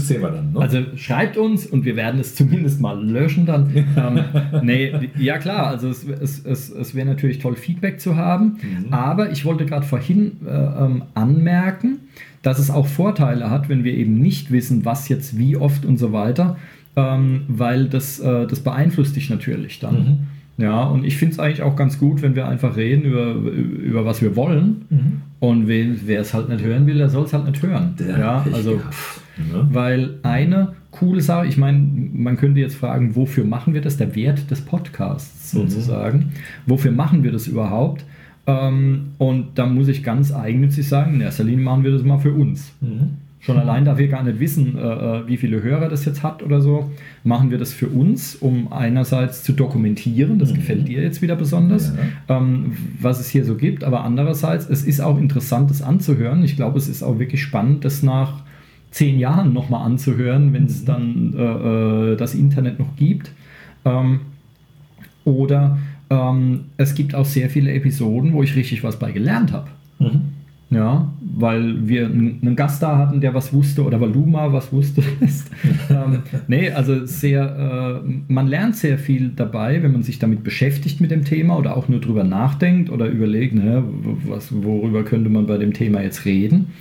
sehen 0.07 0.23
wir 0.23 0.31
dann. 0.31 0.53
Ne? 0.53 0.61
Also 0.61 0.79
schreibt 0.97 1.37
uns 1.37 1.67
und 1.67 1.85
wir 1.85 1.97
werden 1.97 2.21
es 2.21 2.35
zumindest 2.35 2.81
mal 2.81 3.03
löschen 3.05 3.45
dann. 3.45 3.71
ähm, 3.97 4.21
nee, 4.63 4.93
ja 5.19 5.39
klar, 5.39 5.67
also 5.67 5.89
es, 5.89 6.05
es, 6.05 6.45
es, 6.45 6.71
es 6.71 6.95
wäre 6.95 7.07
natürlich 7.07 7.41
toll, 7.41 7.57
Feedback 7.57 8.01
zu 8.01 8.17
haben. 8.17 8.59
Aber 8.91 9.31
ich 9.31 9.45
wollte 9.45 9.67
gerade 9.67 9.85
vorhin 9.85 10.39
äh, 10.47 10.51
ähm, 10.51 11.03
anmerken, 11.15 11.99
dass 12.43 12.59
es 12.59 12.71
auch 12.71 12.87
Vorteile 12.87 13.51
hat, 13.51 13.69
wenn 13.69 13.85
wir 13.85 13.95
eben 13.95 14.21
nicht 14.21 14.51
wissen, 14.53 14.85
was 14.85 15.09
jetzt 15.09 15.37
wie 15.37 15.57
oft 15.57 15.85
und 15.85 15.99
so 15.99 16.13
weiter, 16.13 16.57
ähm, 16.97 17.43
weil 17.49 17.89
das, 17.89 18.21
äh, 18.21 18.47
das 18.47 18.61
beeinflusst 18.61 19.17
dich 19.17 19.31
natürlich 19.31 19.81
dann. 19.81 19.95
Mhm. 19.95 20.19
Ja, 20.57 20.85
und 20.85 21.05
ich 21.05 21.17
finde 21.17 21.33
es 21.33 21.39
eigentlich 21.41 21.63
auch 21.63 21.75
ganz 21.75 21.99
gut, 21.99 22.23
wenn 22.23 22.37
wir 22.37 22.47
einfach 22.47 22.77
reden 22.77 23.03
über, 23.03 23.33
über 23.33 24.05
was 24.05 24.23
wir 24.23 24.37
wollen. 24.37 24.85
Mhm. 24.89 25.23
Und 25.45 25.69
wer 25.69 26.21
es 26.21 26.33
halt 26.33 26.49
nicht 26.49 26.65
hören 26.65 26.87
will, 26.87 26.97
der 26.97 27.11
soll 27.11 27.25
es 27.25 27.35
halt 27.35 27.45
nicht 27.45 27.63
hören. 27.63 27.95
Der 27.99 28.19
ja, 28.19 28.47
also 28.51 28.79
gehabt, 28.79 28.97
ne? 29.37 29.69
weil 29.71 30.15
eine 30.23 30.73
coole 30.91 31.21
Sache, 31.21 31.47
ich 31.47 31.59
meine, 31.59 31.79
man 32.15 32.39
könnte 32.39 32.61
jetzt 32.61 32.77
fragen, 32.77 33.15
wofür 33.15 33.45
machen 33.45 33.75
wir 33.75 33.83
das? 33.83 33.99
Der 33.99 34.15
Wert 34.15 34.51
des 34.51 34.63
Podcasts 34.63 35.51
sozusagen. 35.51 36.33
Wofür 36.65 36.93
machen 36.93 37.25
wir 37.25 37.33
das 37.33 37.47
überhaupt? 37.47 38.07
Ähm, 38.47 39.11
und 39.19 39.59
da 39.59 39.67
muss 39.67 39.89
ich 39.89 40.03
ganz 40.03 40.33
eigennützig 40.33 40.89
sagen, 40.89 41.15
in 41.15 41.21
erster 41.21 41.45
Linie 41.45 41.65
machen 41.65 41.85
wir 41.85 41.93
das 41.93 42.03
mal 42.05 42.19
für 42.19 42.33
uns. 42.33 42.73
Mhm. 42.81 43.19
Schon 43.45 43.59
allein, 43.59 43.85
da 43.85 43.99
wir 43.99 44.09
gar 44.09 44.23
nicht 44.23 44.41
wissen, 44.41 44.79
äh, 44.79 44.81
äh, 44.81 45.29
wie 45.29 45.37
viele 45.37 45.63
Hörer 45.63 45.91
das 45.91 46.07
jetzt 46.07 46.23
hat 46.23 46.43
oder 46.43 46.63
so, 46.63 46.91
machen 47.25 47.51
wir 47.51 47.59
das 47.59 47.75
für 47.75 47.89
uns, 47.89 48.37
um 48.37 48.73
einerseits 48.73 49.43
zu 49.43 49.53
dokumentieren, 49.53 50.39
das 50.39 50.55
gefällt 50.55 50.89
dir 50.89 51.03
jetzt 51.03 51.21
wieder 51.21 51.37
besonders, 51.37 51.93
ähm, 52.29 52.73
was 52.99 53.21
es 53.21 53.29
hier 53.29 53.45
so 53.45 53.57
gibt, 53.57 53.85
aber 53.85 54.03
andererseits, 54.03 54.67
es 54.71 54.85
ist 54.85 55.01
auch 55.01 55.19
interessant, 55.19 55.69
das 55.69 55.83
anzuhören. 55.83 56.43
Ich 56.43 56.57
glaube, 56.57 56.79
es 56.79 56.89
ist 56.89 57.03
auch 57.03 57.19
wirklich 57.19 57.43
spannend, 57.43 57.85
das 57.85 58.03
nach 58.03 58.45
zehn 58.91 59.19
Jahren 59.19 59.53
nochmal 59.53 59.85
anzuhören, 59.85 60.55
wenn 60.55 60.65
es 60.65 60.87
dann 60.87 61.35
äh, 61.37 62.13
äh, 62.13 62.17
das 62.17 62.35
Internet 62.35 62.79
noch 62.79 62.97
gibt. 62.97 63.31
Ähm, 63.85 64.21
oder 65.25 65.79
ähm, 66.09 66.67
es 66.77 66.95
gibt 66.95 67.15
auch 67.15 67.27
sehr 67.27 67.51
viele 67.51 67.73
Episoden, 67.73 68.33
wo 68.33 68.43
ich 68.43 68.57
richtig 68.57 68.83
was 68.85 68.99
bei 68.99 69.13
gelernt 69.13 69.53
habe. 69.53 69.69
Mhm. 69.99 70.34
Ja, 70.75 71.14
weil 71.20 71.87
wir 71.87 72.07
einen 72.07 72.57
Gast 72.57 72.83
da 72.83 72.99
hatten, 72.99 73.20
der 73.20 73.33
was 73.33 73.53
wusste 73.53 73.85
oder 73.85 74.01
weil 74.01 74.11
du 74.11 74.27
mal 74.27 74.53
was 74.53 74.72
wusstest. 74.72 75.51
ähm, 75.91 76.18
nee, 76.49 76.70
also 76.70 77.07
sehr, 77.07 78.03
äh, 78.05 78.11
man 78.27 78.49
lernt 78.49 78.75
sehr 78.75 78.99
viel 78.99 79.29
dabei, 79.29 79.85
wenn 79.85 79.93
man 79.93 80.03
sich 80.03 80.18
damit 80.18 80.43
beschäftigt 80.43 81.01
mit 81.01 81.12
dem 81.12 81.25
Thema 81.25 81.57
oder 81.57 81.77
auch 81.77 81.89
nur 81.89 82.01
drüber 82.01 82.25
nachdenkt 82.25 82.91
oder 82.91 83.07
überlegt, 83.07 83.55
ne, 83.55 83.85
was, 84.27 84.53
worüber 84.53 85.05
könnte 85.05 85.31
man 85.31 85.47
bei 85.47 85.59
dem 85.59 85.72
Thema 85.72 86.03
jetzt 86.03 86.25
reden. 86.25 86.72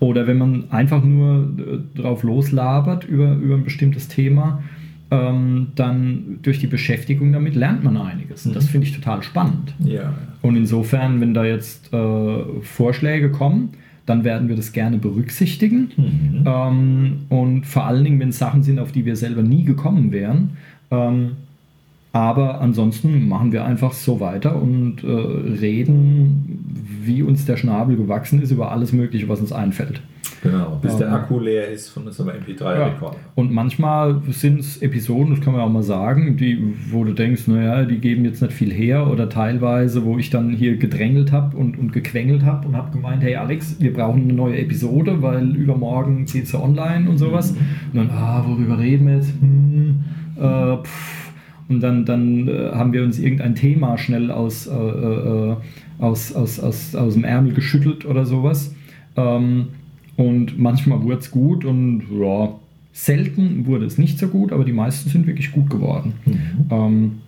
Oder 0.00 0.26
wenn 0.26 0.38
man 0.38 0.70
einfach 0.70 1.04
nur 1.04 1.48
äh, 1.56 1.98
drauf 1.98 2.24
loslabert 2.24 3.04
über, 3.04 3.34
über 3.36 3.54
ein 3.54 3.64
bestimmtes 3.64 4.08
Thema, 4.08 4.62
ähm, 5.10 5.68
dann 5.74 6.38
durch 6.42 6.58
die 6.58 6.66
Beschäftigung 6.66 7.32
damit 7.32 7.54
lernt 7.54 7.84
man 7.84 7.96
einiges. 7.96 8.46
Und 8.46 8.56
das 8.56 8.66
finde 8.66 8.86
ich 8.86 8.94
total 8.94 9.22
spannend. 9.22 9.74
Ja. 9.78 10.14
Und 10.42 10.56
insofern, 10.56 11.20
wenn 11.20 11.34
da 11.34 11.44
jetzt 11.44 11.92
äh, 11.92 12.62
Vorschläge 12.62 13.30
kommen, 13.30 13.70
dann 14.04 14.24
werden 14.24 14.48
wir 14.48 14.56
das 14.56 14.72
gerne 14.72 14.98
berücksichtigen. 14.98 15.90
Mhm. 15.96 16.44
Ähm, 16.46 17.12
und 17.28 17.66
vor 17.66 17.84
allen 17.84 18.04
Dingen, 18.04 18.20
wenn 18.20 18.30
es 18.30 18.38
Sachen 18.38 18.62
sind, 18.62 18.78
auf 18.78 18.92
die 18.92 19.04
wir 19.04 19.16
selber 19.16 19.42
nie 19.42 19.64
gekommen 19.64 20.12
wären. 20.12 20.56
Ähm, 20.90 21.32
aber 22.16 22.62
ansonsten 22.62 23.28
machen 23.28 23.52
wir 23.52 23.64
einfach 23.66 23.92
so 23.92 24.20
weiter 24.20 24.56
und 24.60 25.04
äh, 25.04 25.06
reden, 25.06 26.74
wie 27.02 27.22
uns 27.22 27.44
der 27.44 27.58
Schnabel 27.58 27.96
gewachsen 27.96 28.40
ist, 28.40 28.50
über 28.52 28.72
alles 28.72 28.94
Mögliche, 28.94 29.28
was 29.28 29.40
uns 29.40 29.52
einfällt. 29.52 30.00
Genau, 30.42 30.78
bis 30.80 30.92
Ja. 30.92 30.98
der 31.00 31.12
Akku 31.12 31.38
leer 31.40 31.68
ist 31.68 31.90
von 31.90 32.06
unserem 32.06 32.30
MP3-Rekorder. 32.30 33.16
Und 33.34 33.52
manchmal 33.52 34.22
sind 34.30 34.60
es 34.60 34.80
Episoden, 34.80 35.34
das 35.34 35.40
kann 35.44 35.52
man 35.52 35.60
auch 35.62 35.68
mal 35.68 35.82
sagen, 35.82 36.38
die, 36.38 36.74
wo 36.90 37.04
du 37.04 37.12
denkst, 37.12 37.48
naja, 37.48 37.84
die 37.84 37.98
geben 37.98 38.24
jetzt 38.24 38.40
nicht 38.40 38.54
viel 38.54 38.72
her 38.72 39.10
oder 39.10 39.28
teilweise, 39.28 40.04
wo 40.06 40.16
ich 40.18 40.30
dann 40.30 40.50
hier 40.50 40.78
gedrängelt 40.78 41.32
habe 41.32 41.54
und, 41.54 41.78
und 41.78 41.92
gequengelt 41.92 42.44
habe 42.44 42.66
und 42.66 42.76
habe 42.76 42.92
gemeint, 42.92 43.22
hey 43.22 43.36
Alex, 43.36 43.76
wir 43.78 43.92
brauchen 43.92 44.22
eine 44.22 44.32
neue 44.32 44.56
Episode, 44.58 45.20
weil 45.20 45.54
übermorgen 45.54 46.26
zieht 46.26 46.48
sie 46.48 46.58
online 46.58 47.10
und 47.10 47.18
sowas. 47.18 47.50
Und 47.50 47.94
dann, 47.94 48.10
ah, 48.10 48.42
worüber 48.46 48.78
reden 48.78 49.06
wir 49.06 49.16
jetzt? 49.16 49.32
Hm, 49.38 50.04
äh, 50.38 50.76
pff. 50.82 51.25
Und 51.68 51.80
dann, 51.80 52.04
dann 52.04 52.48
äh, 52.48 52.70
haben 52.72 52.92
wir 52.92 53.02
uns 53.02 53.18
irgendein 53.18 53.54
Thema 53.54 53.98
schnell 53.98 54.30
aus, 54.30 54.66
äh, 54.66 54.72
äh, 54.72 55.56
aus, 55.98 56.32
aus, 56.34 56.60
aus, 56.60 56.94
aus 56.94 57.14
dem 57.14 57.24
Ärmel 57.24 57.54
geschüttelt 57.54 58.04
oder 58.04 58.24
sowas. 58.24 58.74
Ähm, 59.16 59.68
und 60.16 60.58
manchmal 60.58 61.02
wurde 61.02 61.18
es 61.18 61.30
gut 61.30 61.64
und 61.64 62.04
ja, 62.18 62.50
selten 62.92 63.66
wurde 63.66 63.84
es 63.84 63.98
nicht 63.98 64.18
so 64.18 64.28
gut, 64.28 64.52
aber 64.52 64.64
die 64.64 64.72
meisten 64.72 65.10
sind 65.10 65.26
wirklich 65.26 65.52
gut 65.52 65.68
geworden. 65.68 66.14
Ähm, 66.70 67.18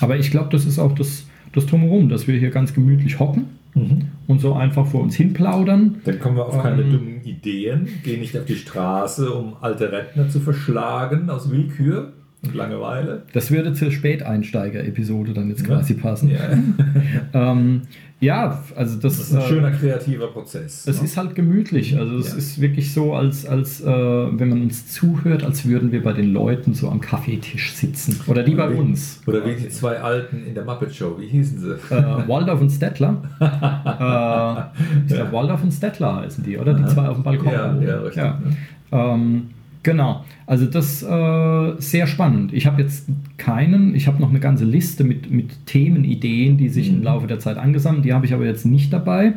aber 0.00 0.16
ich 0.18 0.30
glaube, 0.30 0.48
das 0.50 0.64
ist 0.66 0.78
auch 0.78 0.92
das, 0.92 1.26
das 1.52 1.66
Drumherum, 1.66 2.08
dass 2.08 2.28
wir 2.28 2.38
hier 2.38 2.50
ganz 2.50 2.74
gemütlich 2.74 3.18
hocken 3.18 3.46
Mhm. 3.74 4.02
und 4.26 4.38
so 4.42 4.52
einfach 4.52 4.86
vor 4.86 5.00
uns 5.02 5.16
hin 5.16 5.32
plaudern. 5.32 5.94
Dann 6.04 6.18
kommen 6.20 6.36
wir 6.36 6.44
auf 6.44 6.62
keine 6.62 6.82
Ähm. 6.82 6.90
dummen 6.92 7.24
Ideen, 7.24 7.88
gehen 8.04 8.20
nicht 8.20 8.36
auf 8.36 8.44
die 8.44 8.54
Straße, 8.56 9.30
um 9.32 9.54
alte 9.62 9.90
Rentner 9.90 10.28
zu 10.28 10.40
verschlagen 10.40 11.30
aus 11.30 11.50
Willkür 11.50 12.12
und 12.44 12.54
Langeweile. 12.54 13.22
Das 13.32 13.50
würde 13.50 13.72
zur 13.72 13.90
Späteinsteiger-Episode 13.92 15.32
dann 15.32 15.48
jetzt 15.48 15.60
Ja. 15.62 15.76
quasi 15.76 15.94
passen. 15.94 16.28
Ja. 16.30 16.38
Ähm, 17.34 17.82
ja, 18.20 18.62
also 18.76 19.00
das, 19.00 19.16
Das 19.18 19.28
ist 19.30 19.34
ein 19.34 19.40
äh, 19.40 19.48
schöner 19.48 19.70
kreativer 19.72 20.28
Prozess. 20.28 20.86
Es 20.86 20.98
ne? 21.00 21.04
ist 21.06 21.16
halt 21.16 21.34
gemütlich. 21.34 21.96
Also 21.98 22.16
es 22.18 22.30
Ja. 22.32 22.36
ist 22.38 22.60
wirklich 22.60 22.92
so, 22.92 23.14
als, 23.14 23.46
als 23.46 23.80
äh, 23.80 23.86
wenn 23.86 24.48
man 24.48 24.62
uns 24.62 24.86
zuhört, 24.92 25.42
als 25.44 25.66
würden 25.66 25.90
wir 25.92 26.02
bei 26.02 26.12
den 26.12 26.32
Leuten 26.32 26.74
so 26.74 26.88
am 26.88 27.00
Kaffeetisch 27.00 27.72
sitzen. 27.72 28.20
Oder 28.28 28.42
die 28.44 28.54
bei 28.54 28.70
wie- 28.70 28.74
uns. 28.78 29.20
Oder 29.26 29.44
wie 29.46 29.54
die 29.56 29.68
zwei 29.70 29.98
Alten 30.00 30.44
in 30.46 30.54
der 30.54 30.64
Muppet 30.64 30.94
Show, 30.94 31.16
wie 31.18 31.26
hießen 31.26 31.58
sie? 31.58 31.72
Äh, 31.94 32.28
Waldorf 32.28 32.60
und 32.60 32.70
Stettler. 32.70 33.22
äh, 33.40 35.06
ich 35.08 35.14
glaube, 35.14 35.32
Waldorf 35.32 35.62
und 35.62 35.72
Stettler 35.72 36.16
heißen 36.16 36.44
die, 36.44 36.58
oder? 36.58 36.74
Die 36.74 36.84
zwei 36.86 37.08
auf 37.08 37.16
dem 37.16 37.24
Balkon. 37.24 37.52
Ja, 37.52 37.72
oben. 37.74 37.82
ja, 37.86 37.96
richtig. 38.00 38.22
Ja. 38.22 38.40
Ähm, 38.92 39.50
genau. 39.82 40.24
Also 40.46 40.66
das 40.66 41.02
äh, 41.02 41.72
sehr 41.80 42.06
spannend. 42.06 42.52
Ich 42.52 42.66
habe 42.66 42.82
jetzt 42.82 43.06
keinen, 43.38 43.94
ich 43.94 44.06
habe 44.06 44.20
noch 44.20 44.30
eine 44.30 44.40
ganze 44.40 44.64
Liste 44.64 45.04
mit, 45.04 45.30
mit 45.30 45.66
Themenideen, 45.66 46.56
die 46.56 46.68
sich 46.68 46.90
Mhm. 46.90 46.98
im 46.98 47.02
Laufe 47.04 47.26
der 47.26 47.38
Zeit 47.38 47.56
angesammelt, 47.56 48.04
die 48.04 48.12
habe 48.12 48.26
ich 48.26 48.34
aber 48.34 48.44
jetzt 48.46 48.66
nicht 48.66 48.92
dabei. 48.92 49.34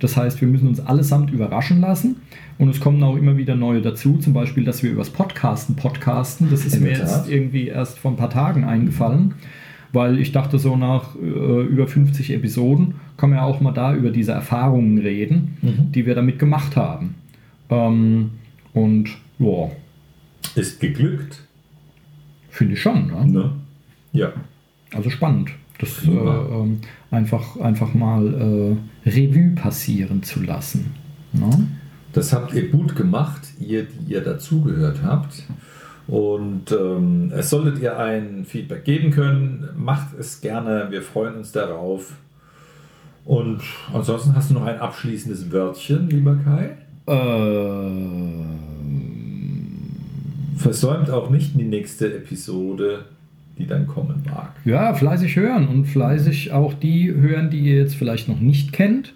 Das 0.00 0.16
heißt, 0.16 0.40
wir 0.40 0.48
müssen 0.48 0.66
uns 0.68 0.80
allesamt 0.80 1.30
überraschen 1.30 1.80
lassen. 1.80 2.16
Und 2.58 2.68
es 2.68 2.80
kommen 2.80 3.02
auch 3.02 3.16
immer 3.16 3.36
wieder 3.36 3.54
neue 3.56 3.80
dazu, 3.82 4.16
zum 4.18 4.32
Beispiel, 4.32 4.64
dass 4.64 4.82
wir 4.82 4.90
übers 4.90 5.10
Podcasten 5.10 5.76
podcasten. 5.76 6.48
Das 6.50 6.64
ist 6.64 6.76
In 6.76 6.82
mir 6.84 6.90
jetzt 6.92 7.28
irgendwie 7.28 7.66
erst 7.68 7.98
vor 7.98 8.10
ein 8.12 8.16
paar 8.16 8.30
Tagen 8.30 8.64
eingefallen, 8.64 9.34
weil 9.92 10.18
ich 10.18 10.32
dachte 10.32 10.58
so 10.58 10.76
nach 10.76 11.14
äh, 11.16 11.62
über 11.62 11.86
50 11.86 12.32
Episoden, 12.32 12.94
kann 13.16 13.30
man 13.30 13.38
ja 13.40 13.44
auch 13.44 13.60
mal 13.60 13.72
da 13.72 13.94
über 13.94 14.10
diese 14.10 14.32
Erfahrungen 14.32 14.98
reden, 14.98 15.56
Mhm. 15.62 15.92
die 15.92 16.06
wir 16.06 16.14
damit 16.14 16.38
gemacht 16.38 16.76
haben. 16.76 17.14
Ähm, 17.70 18.30
und 18.72 19.08
ja, 19.38 19.70
Ist 20.54 20.80
geglückt. 20.80 21.42
finde 22.50 22.74
ich 22.74 22.82
schon. 22.82 23.08
Ne? 23.08 23.26
Ne? 23.26 23.52
Ja. 24.12 24.32
Also 24.92 25.10
spannend, 25.10 25.50
das 25.78 26.04
äh, 26.06 26.10
ähm, 26.10 26.80
einfach, 27.10 27.56
einfach 27.56 27.94
mal 27.94 28.76
äh, 29.04 29.10
Revue 29.10 29.54
passieren 29.56 30.22
zu 30.22 30.42
lassen. 30.42 30.94
Ne? 31.32 31.66
Das 32.12 32.32
habt 32.32 32.54
ihr 32.54 32.70
gut 32.70 32.94
gemacht, 32.94 33.42
ihr, 33.58 33.84
die 33.84 34.12
ihr 34.12 34.20
dazugehört 34.20 35.02
habt. 35.02 35.42
Und 36.06 36.70
ähm, 36.70 37.32
es 37.34 37.50
solltet 37.50 37.80
ihr 37.80 37.98
ein 37.98 38.44
Feedback 38.44 38.84
geben 38.84 39.10
können, 39.10 39.68
macht 39.76 40.16
es 40.18 40.40
gerne. 40.40 40.88
Wir 40.90 41.02
freuen 41.02 41.36
uns 41.36 41.50
darauf. 41.50 42.12
Und 43.24 43.62
ansonsten 43.92 44.36
hast 44.36 44.50
du 44.50 44.54
noch 44.54 44.64
ein 44.64 44.78
abschließendes 44.78 45.50
Wörtchen, 45.50 46.10
lieber 46.10 46.36
Kai. 46.36 46.76
Äh, 47.06 48.73
Versäumt 50.56 51.10
auch 51.10 51.30
nicht 51.30 51.58
die 51.58 51.64
nächste 51.64 52.14
Episode, 52.14 53.06
die 53.58 53.66
dann 53.66 53.86
kommen 53.86 54.22
mag. 54.26 54.52
Ja, 54.64 54.94
fleißig 54.94 55.36
hören 55.36 55.68
und 55.68 55.86
fleißig 55.86 56.52
auch 56.52 56.74
die 56.74 57.12
hören, 57.12 57.50
die 57.50 57.60
ihr 57.60 57.76
jetzt 57.76 57.94
vielleicht 57.94 58.28
noch 58.28 58.40
nicht 58.40 58.72
kennt. 58.72 59.14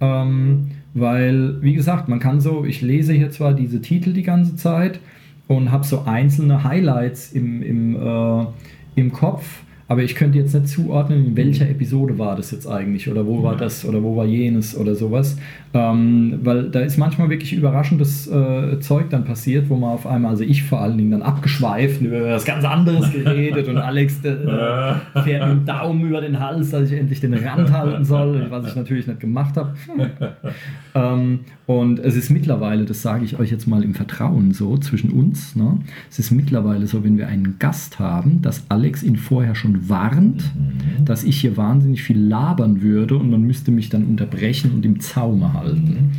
Ähm, 0.00 0.70
weil, 0.94 1.60
wie 1.62 1.74
gesagt, 1.74 2.08
man 2.08 2.18
kann 2.18 2.40
so, 2.40 2.64
ich 2.64 2.80
lese 2.80 3.12
hier 3.12 3.30
zwar 3.30 3.54
diese 3.54 3.80
Titel 3.80 4.12
die 4.12 4.22
ganze 4.22 4.56
Zeit 4.56 5.00
und 5.46 5.70
habe 5.70 5.84
so 5.84 6.04
einzelne 6.04 6.64
Highlights 6.64 7.32
im, 7.32 7.62
im, 7.62 7.96
äh, 7.96 8.46
im 8.94 9.12
Kopf, 9.12 9.62
aber 9.88 10.02
ich 10.02 10.14
könnte 10.14 10.38
jetzt 10.38 10.54
nicht 10.54 10.68
zuordnen, 10.68 11.28
in 11.28 11.36
welcher 11.36 11.68
Episode 11.68 12.18
war 12.18 12.36
das 12.36 12.50
jetzt 12.50 12.66
eigentlich 12.66 13.10
oder 13.10 13.26
wo 13.26 13.42
war 13.42 13.56
das 13.56 13.86
oder 13.86 14.02
wo 14.02 14.16
war 14.16 14.26
jenes 14.26 14.76
oder 14.76 14.94
sowas. 14.94 15.38
Ähm, 15.72 16.40
weil 16.42 16.70
da 16.70 16.80
ist 16.80 16.98
manchmal 16.98 17.30
wirklich 17.30 17.54
überraschendes 17.54 18.26
äh, 18.26 18.80
Zeug 18.80 19.08
dann 19.08 19.24
passiert, 19.24 19.70
wo 19.70 19.76
man 19.76 19.90
auf 19.90 20.06
einmal, 20.06 20.32
also 20.32 20.44
ich 20.44 20.62
vor 20.62 20.80
allen 20.80 20.98
Dingen 20.98 21.10
dann 21.10 21.22
abgeschweift 21.22 22.00
und 22.00 22.08
über 22.08 22.22
was 22.22 22.44
ganz 22.44 22.64
anderes 22.66 23.10
geredet 23.12 23.66
und 23.68 23.78
Alex 23.78 24.22
äh, 24.24 24.36
fährt 25.22 25.48
mit 25.48 25.58
dem 25.58 25.64
Daumen 25.64 26.06
über 26.06 26.20
den 26.20 26.38
Hals, 26.38 26.70
dass 26.70 26.90
ich 26.90 26.98
endlich 26.98 27.20
den 27.20 27.32
Rand 27.32 27.72
halten 27.72 28.04
soll, 28.04 28.46
was 28.50 28.68
ich 28.68 28.76
natürlich 28.76 29.06
nicht 29.06 29.20
gemacht 29.20 29.56
habe. 29.56 29.74
ähm, 30.98 31.40
und 31.66 31.98
es 31.98 32.16
ist 32.16 32.30
mittlerweile, 32.30 32.84
das 32.84 33.02
sage 33.02 33.24
ich 33.24 33.38
euch 33.38 33.50
jetzt 33.50 33.66
mal 33.66 33.82
im 33.82 33.94
Vertrauen 33.94 34.52
so 34.52 34.76
zwischen 34.78 35.10
uns, 35.10 35.54
ne? 35.54 35.78
es 36.10 36.18
ist 36.18 36.30
mittlerweile 36.30 36.86
so, 36.86 37.04
wenn 37.04 37.18
wir 37.18 37.28
einen 37.28 37.58
Gast 37.58 37.98
haben, 37.98 38.42
dass 38.42 38.64
Alex 38.68 39.02
ihn 39.02 39.16
vorher 39.16 39.54
schon 39.54 39.88
warnt, 39.88 40.42
dass 41.04 41.24
ich 41.24 41.40
hier 41.40 41.56
wahnsinnig 41.56 42.02
viel 42.02 42.18
labern 42.18 42.80
würde 42.82 43.16
und 43.16 43.30
man 43.30 43.42
müsste 43.42 43.70
mich 43.70 43.88
dann 43.88 44.04
unterbrechen 44.04 44.72
und 44.72 44.84
im 44.84 45.00
Zaume 45.00 45.52
halten. 45.52 46.12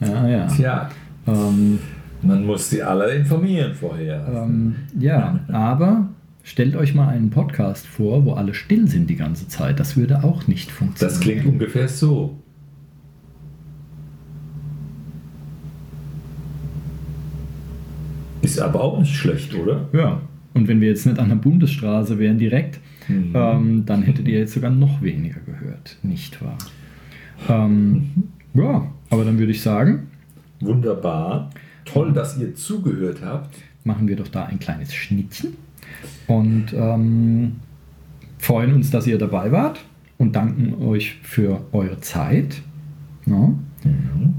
Ja, 0.00 0.28
ja. 0.28 0.46
Tja, 0.46 0.90
Ähm, 1.26 1.78
man 2.22 2.44
muss 2.46 2.70
sie 2.70 2.82
alle 2.82 3.10
informieren 3.14 3.74
vorher. 3.74 4.26
ähm, 4.34 4.74
ja, 4.98 5.40
aber 5.48 6.08
stellt 6.42 6.74
euch 6.76 6.94
mal 6.94 7.08
einen 7.08 7.30
Podcast 7.30 7.86
vor, 7.86 8.24
wo 8.24 8.32
alle 8.32 8.54
still 8.54 8.88
sind 8.88 9.08
die 9.10 9.16
ganze 9.16 9.46
Zeit. 9.48 9.78
Das 9.78 9.96
würde 9.96 10.24
auch 10.24 10.46
nicht 10.48 10.70
funktionieren. 10.70 11.14
Das 11.14 11.20
klingt 11.20 11.46
ungefähr 11.46 11.86
so. 11.88 12.36
Ist 18.42 18.60
aber 18.60 18.80
auch 18.82 18.98
nicht 19.00 19.14
schlecht, 19.14 19.54
oder? 19.54 19.88
Ja, 19.92 20.20
und 20.54 20.68
wenn 20.68 20.80
wir 20.80 20.88
jetzt 20.88 21.06
nicht 21.06 21.18
an 21.18 21.28
der 21.28 21.36
Bundesstraße 21.36 22.18
wären 22.18 22.38
direkt, 22.38 22.80
Mhm. 23.08 23.32
ähm, 23.34 23.82
dann 23.86 24.02
hättet 24.02 24.28
ihr 24.28 24.38
jetzt 24.40 24.52
sogar 24.52 24.70
noch 24.70 25.00
weniger 25.00 25.40
gehört, 25.40 25.96
nicht 26.02 26.42
wahr? 26.44 26.58
Ähm, 27.48 28.10
ja, 28.52 28.86
aber 29.10 29.24
dann 29.24 29.38
würde 29.38 29.52
ich 29.52 29.62
sagen, 29.62 30.08
Wunderbar. 30.60 31.48
Toll, 31.86 32.12
dass 32.12 32.36
ihr 32.38 32.54
zugehört 32.54 33.20
habt. 33.24 33.56
machen 33.84 34.08
wir 34.08 34.16
doch 34.16 34.28
da 34.28 34.44
ein 34.44 34.58
kleines 34.58 34.92
Schnittchen 34.92 35.52
und 36.26 36.66
ähm, 36.74 37.52
freuen 38.38 38.74
uns, 38.74 38.90
dass 38.90 39.06
ihr 39.06 39.16
dabei 39.18 39.50
wart 39.52 39.80
und 40.18 40.36
danken 40.36 40.74
euch 40.84 41.14
für 41.22 41.62
eure 41.72 42.00
Zeit 42.00 42.60
ja, 43.24 43.54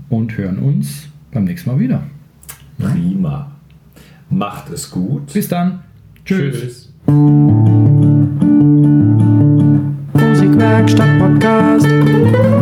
und 0.10 0.38
hören 0.38 0.60
uns 0.60 1.08
beim 1.32 1.46
nächsten 1.46 1.72
Mal 1.72 1.80
wieder. 1.80 2.04
Prima. 2.78 3.50
Macht 4.30 4.70
es 4.70 4.90
gut. 4.92 5.34
Bis 5.34 5.48
dann. 5.48 5.84
Tschüss. 6.26 6.94
Musikwerkstatt 10.14 11.20
Podcast. 11.20 12.59